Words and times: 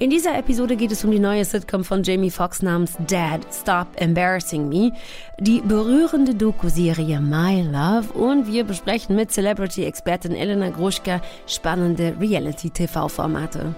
In 0.00 0.10
dieser 0.10 0.38
Episode 0.38 0.76
geht 0.76 0.92
es 0.92 1.04
um 1.04 1.10
die 1.10 1.18
neue 1.18 1.44
Sitcom 1.44 1.82
von 1.82 2.04
Jamie 2.04 2.30
Foxx 2.30 2.62
namens 2.62 2.96
Dad, 3.08 3.40
Stop 3.52 3.88
Embarrassing 3.96 4.68
Me, 4.68 4.92
die 5.40 5.60
berührende 5.60 6.36
Doku-Serie 6.36 7.20
My 7.20 7.62
Love 7.62 8.12
und 8.12 8.46
wir 8.46 8.62
besprechen 8.62 9.16
mit 9.16 9.32
Celebrity-Expertin 9.32 10.36
Elena 10.36 10.70
Gruschka 10.70 11.20
spannende 11.48 12.14
Reality-TV-Formate. 12.20 13.74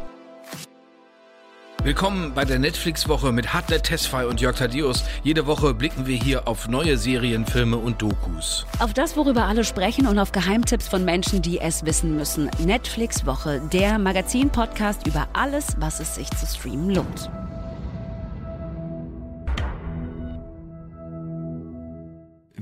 Willkommen 1.83 2.35
bei 2.35 2.45
der 2.45 2.59
Netflix-Woche 2.59 3.33
mit 3.33 3.55
Hartnett 3.55 3.85
Tesfay 3.85 4.27
und 4.27 4.39
Jörg 4.39 4.55
Thaddeus. 4.55 5.03
Jede 5.23 5.47
Woche 5.47 5.73
blicken 5.73 6.07
wir 6.07 6.15
hier 6.15 6.47
auf 6.47 6.69
neue 6.69 6.99
Serien, 6.99 7.47
Filme 7.47 7.79
und 7.79 8.03
Dokus. 8.03 8.67
Auf 8.81 8.93
das, 8.93 9.17
worüber 9.17 9.45
alle 9.45 9.65
sprechen 9.65 10.07
und 10.07 10.19
auf 10.19 10.31
Geheimtipps 10.31 10.89
von 10.89 11.07
Menschen, 11.07 11.41
die 11.41 11.59
es 11.59 11.87
wissen 11.87 12.17
müssen. 12.17 12.51
Netflix-Woche, 12.63 13.63
der 13.73 13.99
Magazin-Podcast 13.99 15.07
über 15.07 15.29
alles, 15.33 15.69
was 15.79 16.01
es 16.01 16.17
sich 16.17 16.29
zu 16.29 16.45
streamen 16.45 16.95
lohnt. 16.95 17.31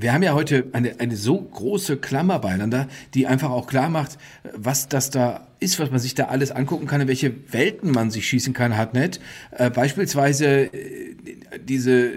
Wir 0.01 0.13
haben 0.13 0.23
ja 0.23 0.33
heute 0.33 0.67
eine, 0.71 0.97
eine 0.99 1.17
so 1.17 1.37
große 1.41 1.97
Klammer 1.97 2.39
beieinander, 2.39 2.87
die 3.13 3.27
einfach 3.27 3.49
auch 3.49 3.67
klar 3.67 3.89
macht, 3.89 4.17
was 4.53 4.87
das 4.87 5.09
da 5.09 5.47
ist, 5.59 5.77
was 5.77 5.91
man 5.91 5.99
sich 5.99 6.15
da 6.15 6.25
alles 6.25 6.51
angucken 6.51 6.87
kann, 6.87 7.01
in 7.01 7.09
welche 7.09 7.33
Welten 7.51 7.91
man 7.91 8.09
sich 8.09 8.25
schießen 8.25 8.53
kann, 8.53 8.77
hat 8.77 8.93
nicht. 8.93 9.19
Äh, 9.51 9.69
beispielsweise 9.69 10.73
äh, 10.73 11.15
diese 11.59 12.13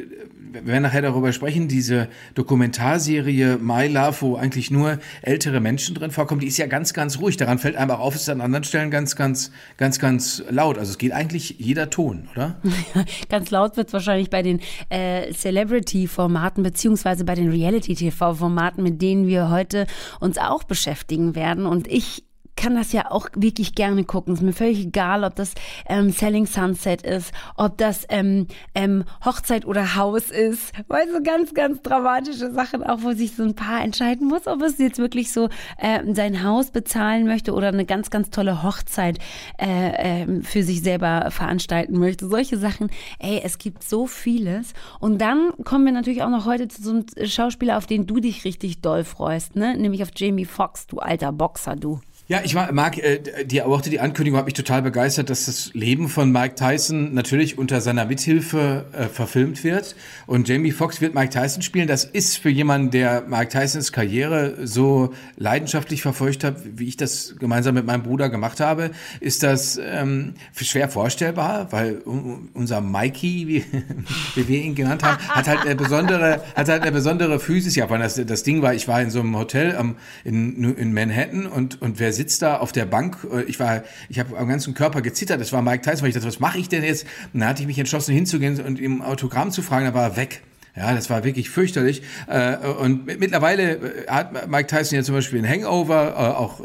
wir 0.53 0.67
werden 0.67 0.83
nachher 0.83 1.03
darüber 1.03 1.33
sprechen, 1.33 1.69
diese 1.69 2.09
Dokumentarserie 2.35 3.59
My 3.59 3.87
Love, 3.87 4.17
wo 4.21 4.37
eigentlich 4.37 4.71
nur 4.71 4.99
ältere 5.23 5.61
Menschen 5.61 5.95
drin 5.95 6.11
vorkommen, 6.11 6.41
die 6.41 6.47
ist 6.47 6.59
ja 6.59 6.67
ganz, 6.67 6.93
ganz 6.93 7.19
ruhig. 7.19 7.37
Daran 7.37 7.59
fällt 7.59 7.77
einem 7.77 7.91
auch 7.93 8.01
auf, 8.01 8.15
ist 8.15 8.29
an 8.29 8.41
anderen 8.41 8.65
Stellen 8.65 8.91
ganz, 8.91 9.17
ganz, 9.17 9.51
ganz, 9.77 9.99
ganz 9.99 10.43
laut. 10.51 10.79
Also 10.79 10.91
es 10.91 10.99
geht 10.99 11.13
eigentlich 11.13 11.57
jeder 11.59 11.91
Ton, 11.91 12.29
oder? 12.33 12.61
ganz 13.29 13.51
laut 13.51 13.77
wird 13.77 13.89
es 13.89 13.93
wahrscheinlich 13.93 14.31
bei 14.31 14.43
den 14.43 14.61
äh, 14.89 15.33
Celebrity-Formaten 15.33 16.63
beziehungsweise 16.63 17.25
bei 17.25 17.35
den 17.35 17.51
Reality-TV-Formaten, 17.51 18.83
mit 18.83 19.01
denen 19.01 19.27
wir 19.27 19.51
heute 19.51 19.87
uns 20.21 20.39
auch 20.39 20.65
beschäftigen 20.65 21.35
werden. 21.35 21.67
Und 21.67 21.89
ich 21.89 22.25
kann 22.57 22.75
das 22.75 22.93
ja 22.93 23.11
auch 23.11 23.29
wirklich 23.35 23.75
gerne 23.75 24.05
gucken. 24.05 24.35
Ist 24.35 24.43
mir 24.43 24.53
völlig 24.53 24.81
egal, 24.81 25.25
ob 25.25 25.35
das 25.35 25.55
ähm, 25.89 26.11
Selling 26.11 26.47
Sunset 26.47 27.03
ist, 27.03 27.33
ob 27.57 27.79
das 27.79 28.07
ähm, 28.09 28.47
ähm, 28.75 29.05
Hochzeit 29.25 29.65
oder 29.65 29.97
Haus 29.97 30.31
ist. 30.31 30.73
Weil 30.89 31.11
so 31.11 31.23
ganz, 31.23 31.55
ganz 31.55 31.83
dramatische 31.83 32.53
Sachen, 32.53 32.83
auch 32.83 33.03
wo 33.03 33.13
sich 33.13 33.35
so 33.35 33.43
ein 33.43 33.55
Paar 33.55 33.83
entscheiden 33.83 34.29
muss, 34.29 34.47
ob 34.47 34.63
es 34.63 34.79
jetzt 34.79 34.99
wirklich 34.99 35.33
so 35.33 35.49
äh, 35.79 36.01
sein 36.13 36.43
Haus 36.43 36.71
bezahlen 36.71 37.27
möchte 37.27 37.53
oder 37.53 37.69
eine 37.69 37.85
ganz, 37.85 38.11
ganz 38.11 38.31
tolle 38.31 38.63
Hochzeit 38.63 39.19
äh, 39.59 40.23
äh, 40.23 40.43
für 40.43 40.63
sich 40.63 40.83
selber 40.83 41.31
veranstalten 41.31 41.99
möchte. 41.99 42.29
Solche 42.29 42.59
Sachen, 42.59 42.91
ey, 43.19 43.41
es 43.43 43.59
gibt 43.59 43.83
so 43.83 44.07
vieles. 44.07 44.75
Und 45.01 45.21
dann 45.21 45.53
kommen 45.65 45.85
wir 45.85 45.93
natürlich 45.93 46.23
auch 46.23 46.31
noch 46.31 46.47
heute 46.47 46.69
zu 46.69 46.83
so 46.83 46.91
einem 46.91 47.07
Schauspieler, 47.25 47.79
auf 47.79 47.87
den 47.87 48.07
du 48.07 48.21
dich 48.21 48.45
richtig 48.45 48.81
doll 48.81 49.05
freust, 49.05 49.57
ne? 49.57 49.77
Nämlich 49.77 50.03
auf 50.03 50.11
Jamie 50.15 50.45
Foxx, 50.45 50.87
du 50.87 50.99
alter 50.99 51.33
Boxer, 51.33 51.77
du. 51.77 52.01
Ja, 52.33 52.41
ich 52.43 52.55
mag 52.55 52.97
äh, 52.97 53.45
die 53.45 53.61
Worte, 53.61 53.91
die 53.91 54.01
Ankündigung 54.01 54.39
hat 54.39 54.47
mich 54.47 54.55
total 54.55 54.81
begeistert, 54.81 55.29
dass 55.29 55.45
das 55.45 55.71
Leben 55.75 56.09
von 56.09 56.33
Mike 56.33 56.55
Tyson 56.55 57.13
natürlich 57.13 57.59
unter 57.59 57.83
seiner 57.83 58.07
Mithilfe 58.07 58.87
äh, 58.93 59.05
verfilmt 59.05 59.63
wird. 59.65 59.95
Und 60.27 60.49
Jamie 60.49 60.71
Foxx 60.71 61.03
wird 61.03 61.15
Mike 61.15 61.29
Tyson 61.29 61.61
spielen. 61.61 61.89
Das 61.89 62.07
ist 62.07 62.39
für 62.39 62.49
jemanden, 62.49 62.91
der 62.91 63.25
Mike 63.29 63.49
Tysons 63.51 63.93
Karriere 63.93 64.67
so 64.67 65.13
leidenschaftlich 65.37 66.01
verfolgt 66.01 66.43
hat, 66.43 66.57
wie 66.65 66.89
ich 66.89 66.97
das 66.97 67.35
gemeinsam 67.39 67.75
mit 67.75 67.85
meinem 67.85 68.03
Bruder 68.03 68.31
gemacht 68.31 68.61
habe, 68.61 68.93
ist 69.21 69.43
das 69.43 69.79
ähm, 69.85 70.33
schwer 70.57 70.89
vorstellbar, 70.89 71.71
weil 71.71 71.99
unser 72.55 72.81
Mikey, 72.81 73.47
wie, 73.47 73.65
wie 74.37 74.49
wir 74.49 74.63
ihn 74.63 74.75
genannt 74.75 75.03
haben, 75.03 75.19
hat 75.29 75.49
halt 75.49 75.67
eine 75.67 75.77
besondere, 75.77 76.43
hat 76.57 76.71
halt 76.71 76.81
eine 76.81 76.93
besondere 76.93 77.39
Physis. 77.39 77.77
Ja, 77.77 77.91
weil 77.91 77.99
das, 77.99 78.15
das 78.15 78.43
Ding 78.43 78.63
war, 78.63 78.73
ich 78.73 78.89
war 78.89 79.03
in 79.03 79.11
so 79.11 79.21
einem 79.21 79.37
Hotel 79.37 79.77
am, 79.77 79.97
in, 80.25 80.73
in 80.79 80.95
Manhattan 80.95 81.47
und, 81.47 81.83
und 81.83 82.01
wer 82.01 82.15
sitzt 82.23 82.43
da 82.43 82.59
auf 82.59 82.71
der 82.71 82.87
Bank. 82.87 83.19
Äh, 83.33 83.43
ich 83.43 83.59
war, 83.59 83.83
ich 84.09 84.19
habe 84.19 84.39
am 84.39 84.49
ganzen 84.49 84.75
Körper 84.75 85.03
gezittert. 85.03 85.41
Das 85.41 85.53
war 85.53 85.61
Mike 85.61 85.83
Tyson, 85.83 86.03
weil 86.03 86.09
ich 86.09 86.15
dachte, 86.15 86.29
was 86.29 86.39
mache 86.39 86.59
ich 86.59 86.69
denn 86.69 86.85
jetzt? 86.85 87.05
Und 87.33 87.41
dann 87.41 87.49
hatte 87.49 87.63
ich 87.63 87.67
mich 87.67 87.79
entschlossen 87.79 88.15
hinzugehen 88.15 88.61
und 88.61 88.79
ihm 88.79 89.03
Autogramm 89.03 89.51
zu 89.51 89.63
fragen. 89.63 89.87
Da 89.87 89.95
war 89.95 90.05
er 90.05 90.17
weg. 90.17 90.43
Ja, 90.75 90.95
das 90.95 91.11
war 91.11 91.25
wirklich 91.25 91.51
fürchterlich. 91.51 92.03
Äh, 92.27 92.57
und 92.57 93.07
mittlerweile 93.19 94.07
hat 94.09 94.49
Mike 94.49 94.69
Tyson 94.69 94.97
ja 94.97 95.03
zum 95.03 95.15
Beispiel 95.15 95.39
ein 95.39 95.49
Hangover, 95.49 96.15
äh, 96.17 96.39
auch 96.39 96.61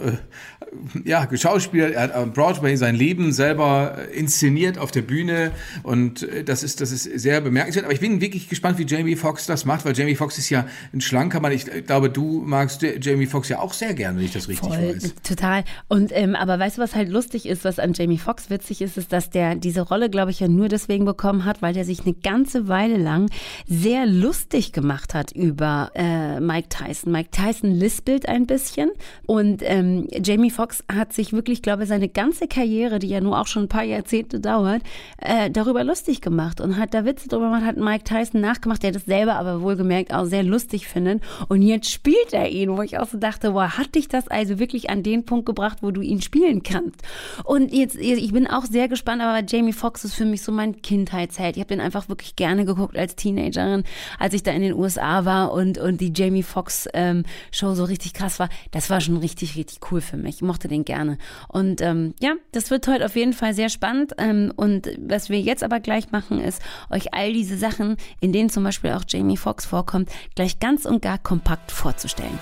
ja, 1.06 1.26
geschauspielt, 1.26 1.94
er 1.94 2.04
hat 2.04 2.14
am 2.14 2.34
Broadway 2.34 2.76
sein 2.76 2.96
Leben 2.96 3.32
selber 3.32 3.98
äh, 3.98 4.18
inszeniert 4.18 4.78
auf 4.78 4.92
der 4.92 5.02
Bühne 5.02 5.52
und 5.84 6.24
äh, 6.24 6.44
das 6.44 6.64
ist, 6.64 6.82
das 6.82 6.92
ist 6.92 7.04
sehr 7.04 7.42
bemerkenswert. 7.42 7.86
Aber 7.86 7.94
ich 7.94 8.00
bin 8.00 8.22
wirklich 8.22 8.50
gespannt, 8.50 8.78
wie 8.78 8.86
Jamie 8.86 9.16
Foxx 9.16 9.46
das 9.46 9.66
macht, 9.66 9.86
weil 9.86 9.98
Jamie 9.98 10.16
Foxx 10.16 10.38
ist 10.38 10.50
ja 10.50 10.66
ein 10.94 11.02
schlanker 11.02 11.40
Mann. 11.40 11.52
Ich 11.52 11.66
glaube, 11.86 12.10
du 12.10 12.44
magst 12.46 12.82
Jamie 13.02 13.26
Foxx 13.26 13.50
ja 13.50 13.60
auch 13.60 13.74
sehr 13.74 13.94
gerne, 13.94 14.18
wenn 14.18 14.26
ich 14.26 14.34
das 14.34 14.48
richtig 14.48 14.70
Voll, 14.70 14.96
weiß. 14.96 15.16
Total. 15.24 15.64
Und 15.88 16.12
ähm, 16.14 16.36
aber 16.36 16.60
weißt 16.60 16.78
du, 16.78 16.82
was 16.82 16.96
halt 16.96 17.10
lustig 17.10 17.46
ist, 17.46 17.64
was 17.64 17.80
an 17.80 17.94
Jamie 17.94 18.18
Foxx 18.18 18.50
witzig 18.50 18.82
ist, 18.82 18.98
ist, 18.98 19.14
dass 19.14 19.30
der 19.30 19.56
diese 19.56 19.82
Rolle, 19.82 20.10
glaube 20.10 20.32
ich, 20.32 20.40
ja 20.40 20.48
nur 20.48 20.68
deswegen 20.70 21.06
bekommen 21.06 21.46
hat, 21.46 21.62
weil 21.62 21.74
der 21.74 21.86
sich 21.86 22.02
eine 22.02 22.14
ganze 22.14 22.68
Weile 22.68 22.98
lang 22.98 23.30
sehr 23.68 23.97
lustig 24.06 24.74
gemacht 24.74 25.14
hat 25.14 25.32
über 25.32 25.92
äh, 25.96 26.40
Mike 26.40 26.70
Tyson. 26.70 27.12
Mike 27.12 27.32
Tyson 27.32 27.72
lispelt 27.72 28.28
ein 28.28 28.46
bisschen 28.46 28.92
und 29.26 29.62
ähm, 29.64 30.08
Jamie 30.12 30.52
Foxx 30.52 30.84
hat 30.92 31.14
sich 31.14 31.34
wirklich, 31.34 31.62
glaube 31.62 31.84
ich, 31.84 31.90
seine 31.90 32.10
ganze 32.10 32.48
Karriere, 32.48 33.00
die 33.00 33.08
ja 33.08 33.22
nur 33.22 33.40
auch 33.40 33.48
schon 33.48 33.64
ein 33.64 33.70
paar 33.70 33.84
Jahrzehnte 33.84 34.40
dauert, 34.40 34.82
äh, 35.18 35.50
darüber 35.50 35.84
lustig 35.84 36.22
gemacht 36.22 36.62
und 36.62 36.78
hat 36.78 36.94
da 36.94 37.06
Witze 37.06 37.28
drüber 37.28 37.46
gemacht, 37.46 37.66
hat 37.66 37.78
Mike 37.78 38.04
Tyson 38.04 38.42
nachgemacht, 38.42 38.84
der 38.84 38.92
das 38.92 39.06
selber 39.06 39.36
aber 39.36 39.62
wohlgemerkt 39.62 40.14
auch 40.14 40.26
sehr 40.26 40.44
lustig 40.44 40.88
findet. 40.88 41.22
Und 41.48 41.62
jetzt 41.62 41.90
spielt 41.90 42.34
er 42.34 42.50
ihn, 42.50 42.76
wo 42.76 42.82
ich 42.82 42.98
auch 43.00 43.08
so 43.08 43.18
dachte, 43.18 43.52
boah, 43.52 43.78
hat 43.78 43.96
dich 43.96 44.08
das 44.08 44.28
also 44.28 44.60
wirklich 44.60 44.90
an 44.90 45.04
den 45.04 45.26
Punkt 45.26 45.46
gebracht, 45.46 45.80
wo 45.82 45.92
du 45.92 46.02
ihn 46.02 46.22
spielen 46.22 46.64
kannst? 46.64 47.02
Und 47.44 47.74
jetzt, 47.74 47.96
ich 47.96 48.32
bin 48.34 48.48
auch 48.48 48.66
sehr 48.66 48.88
gespannt, 48.88 49.22
aber 49.22 49.46
Jamie 49.48 49.74
Foxx 49.74 50.04
ist 50.04 50.16
für 50.16 50.26
mich 50.26 50.42
so 50.42 50.52
mein 50.52 50.82
Kindheitsheld. 50.82 51.58
Ich 51.58 51.62
habe 51.62 51.70
den 51.70 51.82
einfach 51.82 52.10
wirklich 52.10 52.36
gerne 52.36 52.66
geguckt 52.66 52.98
als 52.98 53.16
Teenagerin, 53.16 53.84
als 54.20 54.34
ich 54.34 54.44
da 54.44 54.52
in 54.52 54.62
den 54.62 54.74
USA 54.74 55.26
war 55.26 55.52
und, 55.52 55.78
und 55.78 56.02
die 56.02 56.12
Jamie 56.16 56.44
Foxx 56.44 56.88
ähm, 56.94 57.24
Show 57.52 57.74
so 57.76 57.84
richtig 57.84 58.14
krass 58.14 58.40
war. 58.40 58.50
Das 58.72 58.90
war 58.90 59.02
schon 59.02 59.18
richtig, 59.18 59.56
richtig 59.56 59.80
cool 59.92 60.02
für 60.02 60.18
mich. 60.18 60.36
Ich 60.36 60.42
mochte 60.42 60.68
den 60.68 60.86
gerne. 60.86 61.18
Und 61.48 61.82
ähm, 61.82 62.14
ja, 62.20 62.34
das 62.52 62.72
wird 62.72 62.88
heute 62.88 63.06
auf 63.06 63.16
jeden 63.16 63.34
Fall 63.34 63.54
sehr 63.54 63.70
spannend. 63.70 64.14
Ähm, 64.18 64.52
und 64.56 64.90
was 65.00 65.30
wir 65.30 65.40
jetzt 65.40 65.64
aber 65.64 65.80
gleich 65.80 66.12
machen, 66.12 66.40
ist 66.40 66.62
euch 66.90 67.14
all 67.14 67.34
diese 67.34 67.58
Sachen, 67.58 67.98
in 68.20 68.34
denen 68.34 68.50
zum 68.50 68.64
Beispiel 68.64 68.92
auch 68.92 69.04
Jamie 69.08 69.38
Foxx 69.38 69.66
vorkommt, 69.66 70.10
gleich 70.36 70.60
ganz 70.60 70.86
und 70.86 71.02
gar 71.02 71.18
kompakt 71.18 71.72
vorzustellen. 71.72 72.40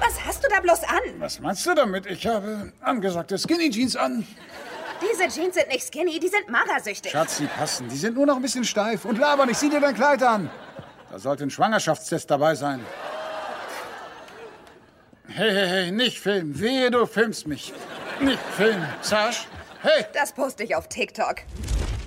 Was 0.00 0.24
hast 0.24 0.44
du 0.44 0.48
da 0.48 0.60
bloß 0.60 0.82
an? 0.84 1.20
Was 1.20 1.40
meinst 1.40 1.66
du 1.66 1.74
damit? 1.74 2.06
Ich 2.06 2.26
habe 2.26 2.72
angesagte 2.80 3.38
Skinny 3.38 3.70
Jeans 3.70 3.96
an. 3.96 4.26
Diese 5.00 5.28
Jeans 5.28 5.54
sind 5.54 5.68
nicht 5.68 5.86
skinny, 5.86 6.18
die 6.18 6.28
sind 6.28 6.48
magersüchtig. 6.48 7.12
Schatz, 7.12 7.38
die 7.38 7.46
passen. 7.46 7.88
Die 7.88 7.96
sind 7.96 8.14
nur 8.14 8.26
noch 8.26 8.36
ein 8.36 8.42
bisschen 8.42 8.64
steif. 8.64 9.04
Und 9.04 9.18
laber 9.18 9.46
nicht, 9.46 9.58
sieh 9.58 9.68
dir 9.68 9.80
dein 9.80 9.94
Kleid 9.94 10.22
an. 10.22 10.50
Da 11.10 11.18
sollte 11.18 11.44
ein 11.44 11.50
Schwangerschaftstest 11.50 12.30
dabei 12.30 12.54
sein. 12.54 12.84
Hey, 15.28 15.50
hey, 15.50 15.68
hey, 15.68 15.90
nicht 15.90 16.20
filmen. 16.20 16.58
Wehe, 16.58 16.90
du 16.90 17.04
filmst 17.06 17.46
mich. 17.46 17.72
Nicht 18.20 18.40
filmen. 18.56 18.88
Sash, 19.02 19.46
hey. 19.82 20.04
Das 20.14 20.32
poste 20.32 20.64
ich 20.64 20.74
auf 20.74 20.88
TikTok. 20.88 21.36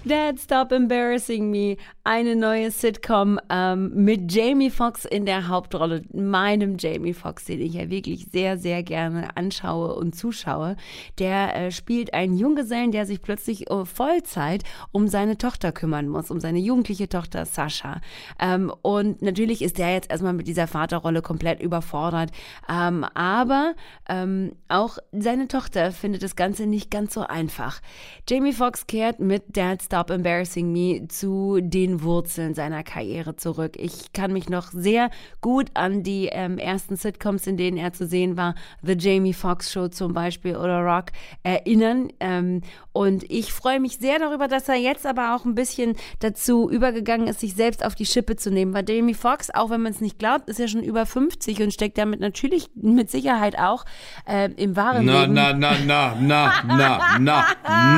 Dad 0.06 0.40
Stop 0.40 0.72
Embarrassing 0.72 1.52
Me, 1.52 1.76
eine 2.10 2.36
neue 2.36 2.72
Sitcom 2.72 3.40
ähm, 3.52 3.92
mit 3.94 4.34
Jamie 4.34 4.72
Foxx 4.72 5.06
in 5.06 5.28
der 5.28 5.48
Hauptrolle, 5.48 6.02
meinem 6.12 6.78
Jamie 6.80 7.14
Foxx, 7.14 7.46
den 7.46 7.62
ich 7.62 7.76
ja 7.76 7.92
wirklich 7.92 8.26
sehr, 8.32 8.58
sehr 8.58 8.82
gerne 8.82 9.38
anschaue 9.38 9.94
und 9.94 10.16
zuschaue. 10.16 10.76
Der 11.20 11.56
äh, 11.56 11.72
spielt 11.72 12.16
einen 12.16 12.36
Junggesellen, 12.36 12.92
der 12.92 13.06
sich 13.06 13.22
plötzlich 13.22 13.70
äh, 13.70 13.86
Vollzeit 13.86 14.64
um 14.92 15.08
seine 15.08 15.38
Tochter 15.38 15.72
kümmern 15.72 16.08
muss, 16.08 16.32
um 16.32 16.40
seine 16.40 16.58
jugendliche 16.58 17.10
Tochter 17.10 17.46
Sascha. 17.46 18.02
Ähm, 18.40 18.74
und 18.82 19.22
natürlich 19.22 19.62
ist 19.62 19.78
der 19.78 19.94
jetzt 19.94 20.10
erstmal 20.10 20.34
mit 20.34 20.48
dieser 20.48 20.66
Vaterrolle 20.66 21.22
komplett 21.22 21.62
überfordert. 21.62 22.32
Ähm, 22.68 23.06
aber 23.14 23.76
ähm, 24.08 24.54
auch 24.68 24.98
seine 25.12 25.48
Tochter 25.48 25.92
findet 25.92 26.24
das 26.24 26.36
Ganze 26.36 26.66
nicht 26.66 26.90
ganz 26.90 27.14
so 27.14 27.22
einfach. 27.22 27.82
Jamie 28.28 28.54
Foxx 28.54 28.88
kehrt 28.88 29.20
mit 29.20 29.56
Dad 29.56 29.84
Stop 29.84 30.10
Embarrassing 30.10 30.74
Me 30.74 31.08
zu 31.08 31.60
den 31.62 31.99
Wurzeln 32.02 32.54
seiner 32.54 32.84
Karriere 32.84 33.36
zurück. 33.36 33.74
Ich 33.78 34.14
kann 34.14 34.34
mich 34.34 34.50
noch 34.50 34.72
sehr 34.72 35.10
gut 35.42 35.70
an 35.74 36.04
die 36.04 36.28
ähm, 36.28 36.58
ersten 36.58 36.96
Sitcoms, 36.96 37.48
in 37.48 37.58
denen 37.58 37.78
er 37.78 37.94
zu 37.94 38.06
sehen 38.06 38.38
war, 38.38 38.56
The 38.82 38.96
Jamie 38.98 39.34
Foxx 39.34 39.72
Show 39.72 39.88
zum 39.88 40.14
Beispiel 40.14 40.56
oder 40.56 40.82
Rock, 40.82 41.12
erinnern. 41.44 42.10
Ähm, 42.20 42.62
und 43.00 43.24
ich 43.32 43.54
freue 43.54 43.80
mich 43.80 43.98
sehr 43.98 44.20
darüber, 44.20 44.50
dass 44.50 44.68
er 44.68 44.76
jetzt 44.76 45.06
aber 45.06 45.34
auch 45.34 45.46
ein 45.46 45.56
bisschen 45.56 45.96
dazu 46.20 46.70
übergegangen 46.70 47.28
ist, 47.28 47.40
sich 47.40 47.56
selbst 47.56 47.86
auf 47.86 47.96
die 47.96 48.06
Schippe 48.06 48.36
zu 48.36 48.52
nehmen. 48.52 48.74
Weil 48.74 48.84
Jamie 48.90 49.14
Foxx, 49.14 49.50
auch 49.52 49.70
wenn 49.70 49.80
man 49.80 49.94
es 49.94 50.02
nicht 50.02 50.20
glaubt, 50.20 50.50
ist 50.50 50.60
ja 50.60 50.68
schon 50.68 50.84
über 50.84 51.06
50 51.06 51.62
und 51.62 51.74
steckt 51.74 51.98
damit 51.98 52.20
natürlich 52.20 52.70
mit 52.76 53.10
Sicherheit 53.10 53.58
auch 53.58 53.86
äh, 54.28 54.52
im 54.52 54.76
wahren 54.76 55.06
na, 55.06 55.22
Leben. 55.22 55.34
Na, 55.34 55.54
na, 55.54 55.78
na, 55.86 56.16
na, 56.20 56.64
na, 56.68 57.18
na, 57.20 57.46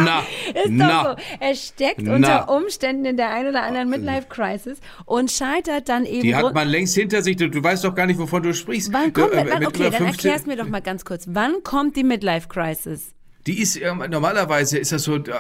na, 0.04 0.20
Ist 0.54 0.70
na. 0.70 1.04
doch 1.04 1.18
so. 1.18 1.24
Er 1.40 1.56
steckt 1.56 2.04
Na. 2.04 2.16
unter 2.16 2.56
Umständen 2.56 3.06
in 3.06 3.18
der 3.18 3.32
einen 3.32 3.50
oder 3.50 3.64
anderen 3.64 3.90
Midlife-Crisis 3.90 4.82
und 5.06 5.32
scheitert 5.32 5.90
dann 5.90 6.06
eben. 6.06 6.22
Die 6.22 6.36
hat 6.36 6.54
man 6.54 6.68
längst 6.68 6.94
hinter 6.94 7.24
sich. 7.24 7.38
Du, 7.38 7.50
du 7.50 7.64
weißt 7.64 7.84
doch 7.86 7.96
gar 7.96 8.06
nicht, 8.06 8.20
wovon 8.20 8.44
du 8.44 8.54
sprichst. 8.54 8.94
Wann 8.94 9.12
kommt, 9.14 9.34
äh, 9.34 9.48
wann, 9.50 9.58
mit 9.58 9.70
okay, 9.70 9.90
dann 9.90 9.94
15 9.94 10.06
erklär's 10.06 10.46
mir 10.46 10.58
doch 10.58 10.70
mal 10.70 10.84
ganz 10.84 11.06
kurz. 11.06 11.26
Wann 11.28 11.64
kommt 11.64 11.96
die 11.96 12.04
Midlife-Crisis? 12.04 13.16
Die 13.48 13.60
ist 13.60 13.76
ähm, 13.76 14.04
normalerweise 14.10 14.78
ist 14.78 14.92
das 14.92 15.04
so 15.04 15.16
äh, 15.16 15.32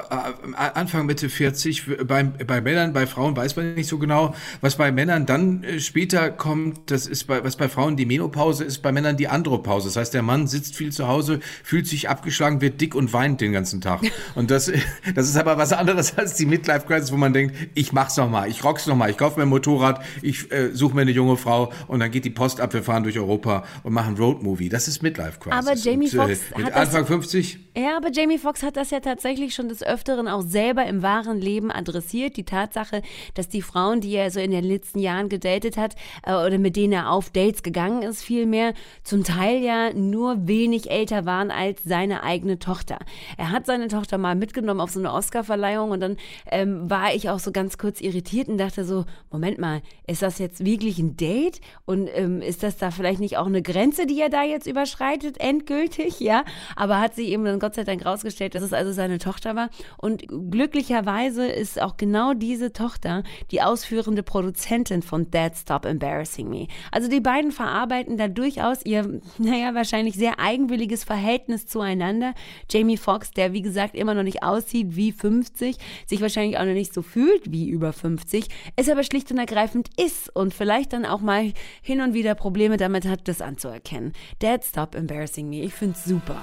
Anfang 0.56 1.06
Mitte 1.06 1.30
40 1.30 2.06
bei, 2.07 2.24
bei 2.24 2.59
Männern, 2.59 2.94
bei 2.94 3.06
Frauen 3.06 3.36
weiß 3.38 3.56
man 3.56 3.75
nicht 3.75 3.88
so 3.88 4.00
genau, 4.00 4.33
was 4.62 4.75
bei 4.75 4.92
Männern 4.92 5.27
dann 5.27 5.63
äh, 5.63 5.80
später 5.80 6.31
kommt, 6.31 6.89
das 6.89 7.06
ist 7.06 7.25
bei 7.25 7.44
was 7.44 7.56
bei 7.57 7.69
Frauen 7.69 7.98
die 7.98 8.07
Menopause 8.07 8.63
ist, 8.63 8.80
bei 8.80 8.92
Männern 8.92 9.18
die 9.18 9.27
Andropause. 9.27 9.89
Das 9.89 9.98
heißt, 9.98 10.13
der 10.15 10.24
Mann 10.24 10.48
sitzt 10.48 10.75
viel 10.75 10.92
zu 10.92 11.07
Hause, 11.07 11.42
fühlt 11.63 11.86
sich 11.88 12.09
abgeschlagen, 12.09 12.59
wird 12.62 12.81
dick 12.81 12.95
und 12.95 13.13
weint 13.13 13.39
den 13.39 13.51
ganzen 13.51 13.81
Tag. 13.81 14.01
Und 14.36 14.50
das 14.50 14.71
das 15.15 15.27
ist 15.30 15.38
aber 15.38 15.57
was 15.57 15.74
anderes 15.74 16.18
als 16.18 16.33
die 16.36 16.45
Midlife 16.45 16.88
Crisis, 16.88 17.12
wo 17.12 17.18
man 17.18 17.33
denkt, 17.33 17.56
ich 17.75 17.92
mach's 17.94 18.18
noch 18.18 18.30
mal, 18.30 18.50
ich 18.50 18.63
rock's 18.63 18.88
noch 18.88 18.95
mal, 18.95 19.09
ich 19.09 19.18
kaufe 19.18 19.38
mir 19.38 19.44
ein 19.45 19.50
Motorrad, 19.50 20.04
ich 20.21 20.51
äh, 20.51 20.74
suche 20.74 20.95
mir 20.95 21.01
eine 21.01 21.12
junge 21.12 21.38
Frau 21.38 21.71
und 21.88 22.00
dann 22.00 22.09
geht 22.12 22.25
die 22.25 22.30
Post 22.30 22.62
ab, 22.62 22.74
wir 22.74 22.83
fahren 22.83 23.04
durch 23.04 23.19
Europa 23.19 23.63
und 23.83 23.94
machen 23.94 24.15
Road 24.18 24.42
Movie. 24.42 24.69
Das 24.69 24.88
ist 24.88 25.04
Midlife 25.04 25.39
Crisis. 25.39 25.68
Aber 25.68 25.75
Jamie 25.77 26.07
Foxx 26.09 26.39
mit 26.56 26.65
hat 26.65 26.75
das- 26.75 26.88
Anfang 26.95 27.06
50 27.06 27.59
Ja, 27.77 27.95
aber 27.95 28.12
Jamie 28.12 28.38
Foxx 28.38 28.63
hat 28.63 28.75
das 28.75 28.91
ja 28.91 29.00
tatsächlich 29.00 29.56
schon 29.56 29.69
des 29.69 29.81
Öfteren 29.81 30.27
auch 30.27 30.41
selber 30.41 30.85
im 30.88 31.03
wahren 31.03 31.39
Leben 31.39 31.71
adressiert. 31.71 32.35
Die 32.35 32.44
Tatsache, 32.44 33.01
dass 33.33 33.47
die 33.47 33.62
Frauen, 33.62 34.01
die 34.01 34.13
er 34.13 34.29
so 34.29 34.41
in 34.41 34.51
den 34.51 34.65
letzten 34.65 35.00
Jahren 35.00 35.29
gedatet 35.29 35.77
hat 35.77 35.95
äh, 36.25 36.33
oder 36.33 36.57
mit 36.57 36.75
denen 36.75 36.91
er 36.91 37.09
auf 37.09 37.29
Dates 37.29 37.63
gegangen 37.63 38.01
ist, 38.01 38.23
vielmehr 38.23 38.73
zum 39.03 39.23
Teil 39.23 39.63
ja 39.63 39.94
nur 39.94 40.50
wenig 40.50 40.91
älter 40.91 41.25
waren 41.25 41.50
als 41.50 41.81
seine 41.85 42.23
eigene 42.23 42.59
Tochter. 42.59 43.00
Er 43.38 43.51
hat 43.51 43.65
seine 43.68 43.88
Tochter 43.88 44.18
mal 44.18 44.35
mitgenommen 44.35 44.81
auf 44.81 44.91
so 44.91 45.00
eine 45.00 45.13
Oscarverleihung 45.13 45.91
und 45.91 46.01
dann 46.01 46.18
ähm, 46.47 46.89
war 46.89 47.15
ich 47.15 47.29
auch 47.29 47.39
so 47.39 47.53
ganz 47.53 47.77
kurz 47.77 48.01
irritiert 48.01 48.50
und 48.50 48.57
dachte 48.57 48.83
so, 48.83 49.06
Moment 49.29 49.59
mal, 49.59 49.81
ist 50.07 50.21
das 50.21 50.39
jetzt 50.39 50.65
wirklich 50.65 51.00
ein 51.00 51.15
Date? 51.15 51.62
Und 51.85 52.09
ähm, 52.13 52.41
ist 52.41 52.63
das 52.63 52.75
da 52.75 52.91
vielleicht 52.91 53.21
nicht 53.21 53.38
auch 53.38 53.45
eine 53.45 53.62
Grenze, 53.62 54.07
die 54.07 54.19
er 54.19 54.29
da 54.29 54.44
jetzt 54.44 54.68
überschreitet, 54.68 55.39
endgültig? 55.39 56.19
Ja, 56.19 56.44
aber 56.75 57.00
hat 57.00 57.15
sich 57.15 57.29
eben 57.29 57.45
dann 57.45 57.61
Gott 57.62 57.75
sei 57.75 57.84
Dank 57.84 58.06
rausgestellt, 58.06 58.56
dass 58.56 58.63
es 58.63 58.74
also 58.74 58.92
seine 58.92 59.19
Tochter 59.19 59.56
war. 59.56 59.69
Und 59.98 60.25
glücklicherweise 60.28 61.46
ist 61.46 61.80
auch 61.80 61.96
genau 61.96 62.34
diese 62.34 62.74
Tochter 62.74 63.24
die 63.52 63.62
ausführende 63.62 64.24
Produzentin 64.24 65.04
von 65.04 65.30
Dad 65.30 65.56
Stop 65.56 65.86
Embarrassing 65.86 66.50
Me. 66.50 66.68
Also 66.92 67.08
die 67.08 67.19
beiden 67.19 67.52
verarbeiten 67.52 68.18
da 68.18 68.28
durchaus 68.28 68.84
ihr, 68.84 69.22
naja, 69.38 69.75
wahrscheinlich 69.75 70.16
sehr 70.16 70.40
eigenwilliges 70.40 71.04
Verhältnis 71.04 71.68
zueinander. 71.68 72.34
Jamie 72.69 72.98
Foxx, 72.98 73.30
der 73.30 73.54
wie 73.54 73.62
gesagt 73.62 73.94
immer 73.96 74.16
noch 74.16 74.24
nicht 74.24 74.42
aussieht 74.42 74.96
wie 74.96 75.12
50, 75.12 75.78
sich 76.07 76.22
wahrscheinlich 76.22 76.57
auch 76.57 76.66
noch 76.66 76.74
nicht 76.74 76.96
so 76.96 77.04
fühlt 77.04 77.52
wie 77.52 77.69
über 77.69 77.94
50, 77.94 78.48
es 78.75 78.90
aber 78.90 79.04
schlicht 79.04 79.31
und 79.31 79.38
ergreifend 79.38 79.90
ist 80.04 80.36
und 80.36 80.56
vielleicht 80.56 80.94
dann 80.94 81.06
auch 81.06 81.22
mal 81.22 81.54
hin 81.84 82.02
und 82.02 82.16
wieder 82.16 82.34
Probleme 82.34 82.78
damit 82.78 83.06
hat, 83.06 83.28
das 83.28 83.40
anzuerkennen. 83.40 84.14
Dad 84.40 84.66
Stop 84.66 84.96
Embarrassing 84.96 85.48
Me, 85.48 85.62
ich 85.62 85.75
find's 85.75 86.04
super. 86.06 86.42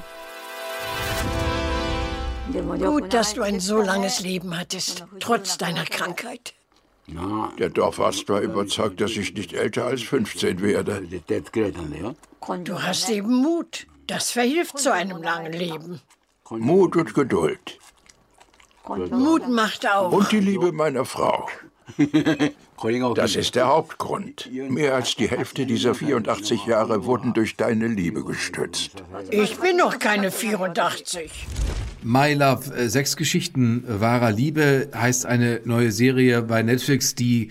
Gut, 2.79 3.12
dass 3.12 3.35
du 3.35 3.43
ein 3.43 3.61
so 3.61 3.81
langes 3.83 4.21
Leben 4.21 4.59
hattest, 4.59 5.05
trotz 5.21 5.59
deiner 5.59 5.85
Krankheit. 5.85 6.55
Der 7.59 7.69
Dorfarzt 7.71 8.29
war 8.29 8.41
überzeugt, 8.41 9.00
dass 9.00 9.12
ich 9.12 9.35
nicht 9.35 9.53
älter 9.53 9.87
als 9.87 10.03
15 10.03 10.61
werde. 10.62 11.06
Du 12.65 12.83
hast 12.83 13.09
eben 13.11 13.35
Mut. 13.35 13.87
Das 14.06 14.31
verhilft 14.31 14.79
zu 14.79 14.93
einem 14.93 15.23
langen 15.23 15.53
Leben. 15.53 16.00
Mut 16.50 16.97
und 16.97 17.15
Geduld. 17.15 17.79
Mut 19.11 19.49
macht 19.49 19.87
auch. 19.87 20.12
Und 20.12 20.33
die 20.33 20.41
Liebe 20.41 20.73
meiner 20.73 21.05
Frau. 21.05 21.49
Das 23.15 23.37
ist 23.37 23.55
der 23.55 23.67
Hauptgrund. 23.69 24.49
Mehr 24.53 24.95
als 24.95 25.17
die 25.17 25.29
Hälfte 25.29 25.67
dieser 25.67 25.95
84 25.95 26.65
Jahre 26.67 27.05
wurden 27.05 27.35
durch 27.35 27.56
deine 27.56 27.89
Liebe 27.89 28.25
gestützt. 28.25 28.93
Ich 29.31 29.59
bin 29.59 29.77
noch 29.77 29.99
keine 29.99 30.31
84. 30.31 31.47
My 32.08 32.32
Love, 32.32 32.75
äh, 32.75 32.88
sechs 32.88 33.16
Geschichten 33.19 33.84
wahrer 33.87 34.32
Liebe 34.32 34.88
heißt 34.94 35.26
eine 35.26 35.60
neue 35.64 35.93
Serie 35.93 36.40
bei 36.40 36.62
Netflix, 36.62 37.14
die 37.14 37.49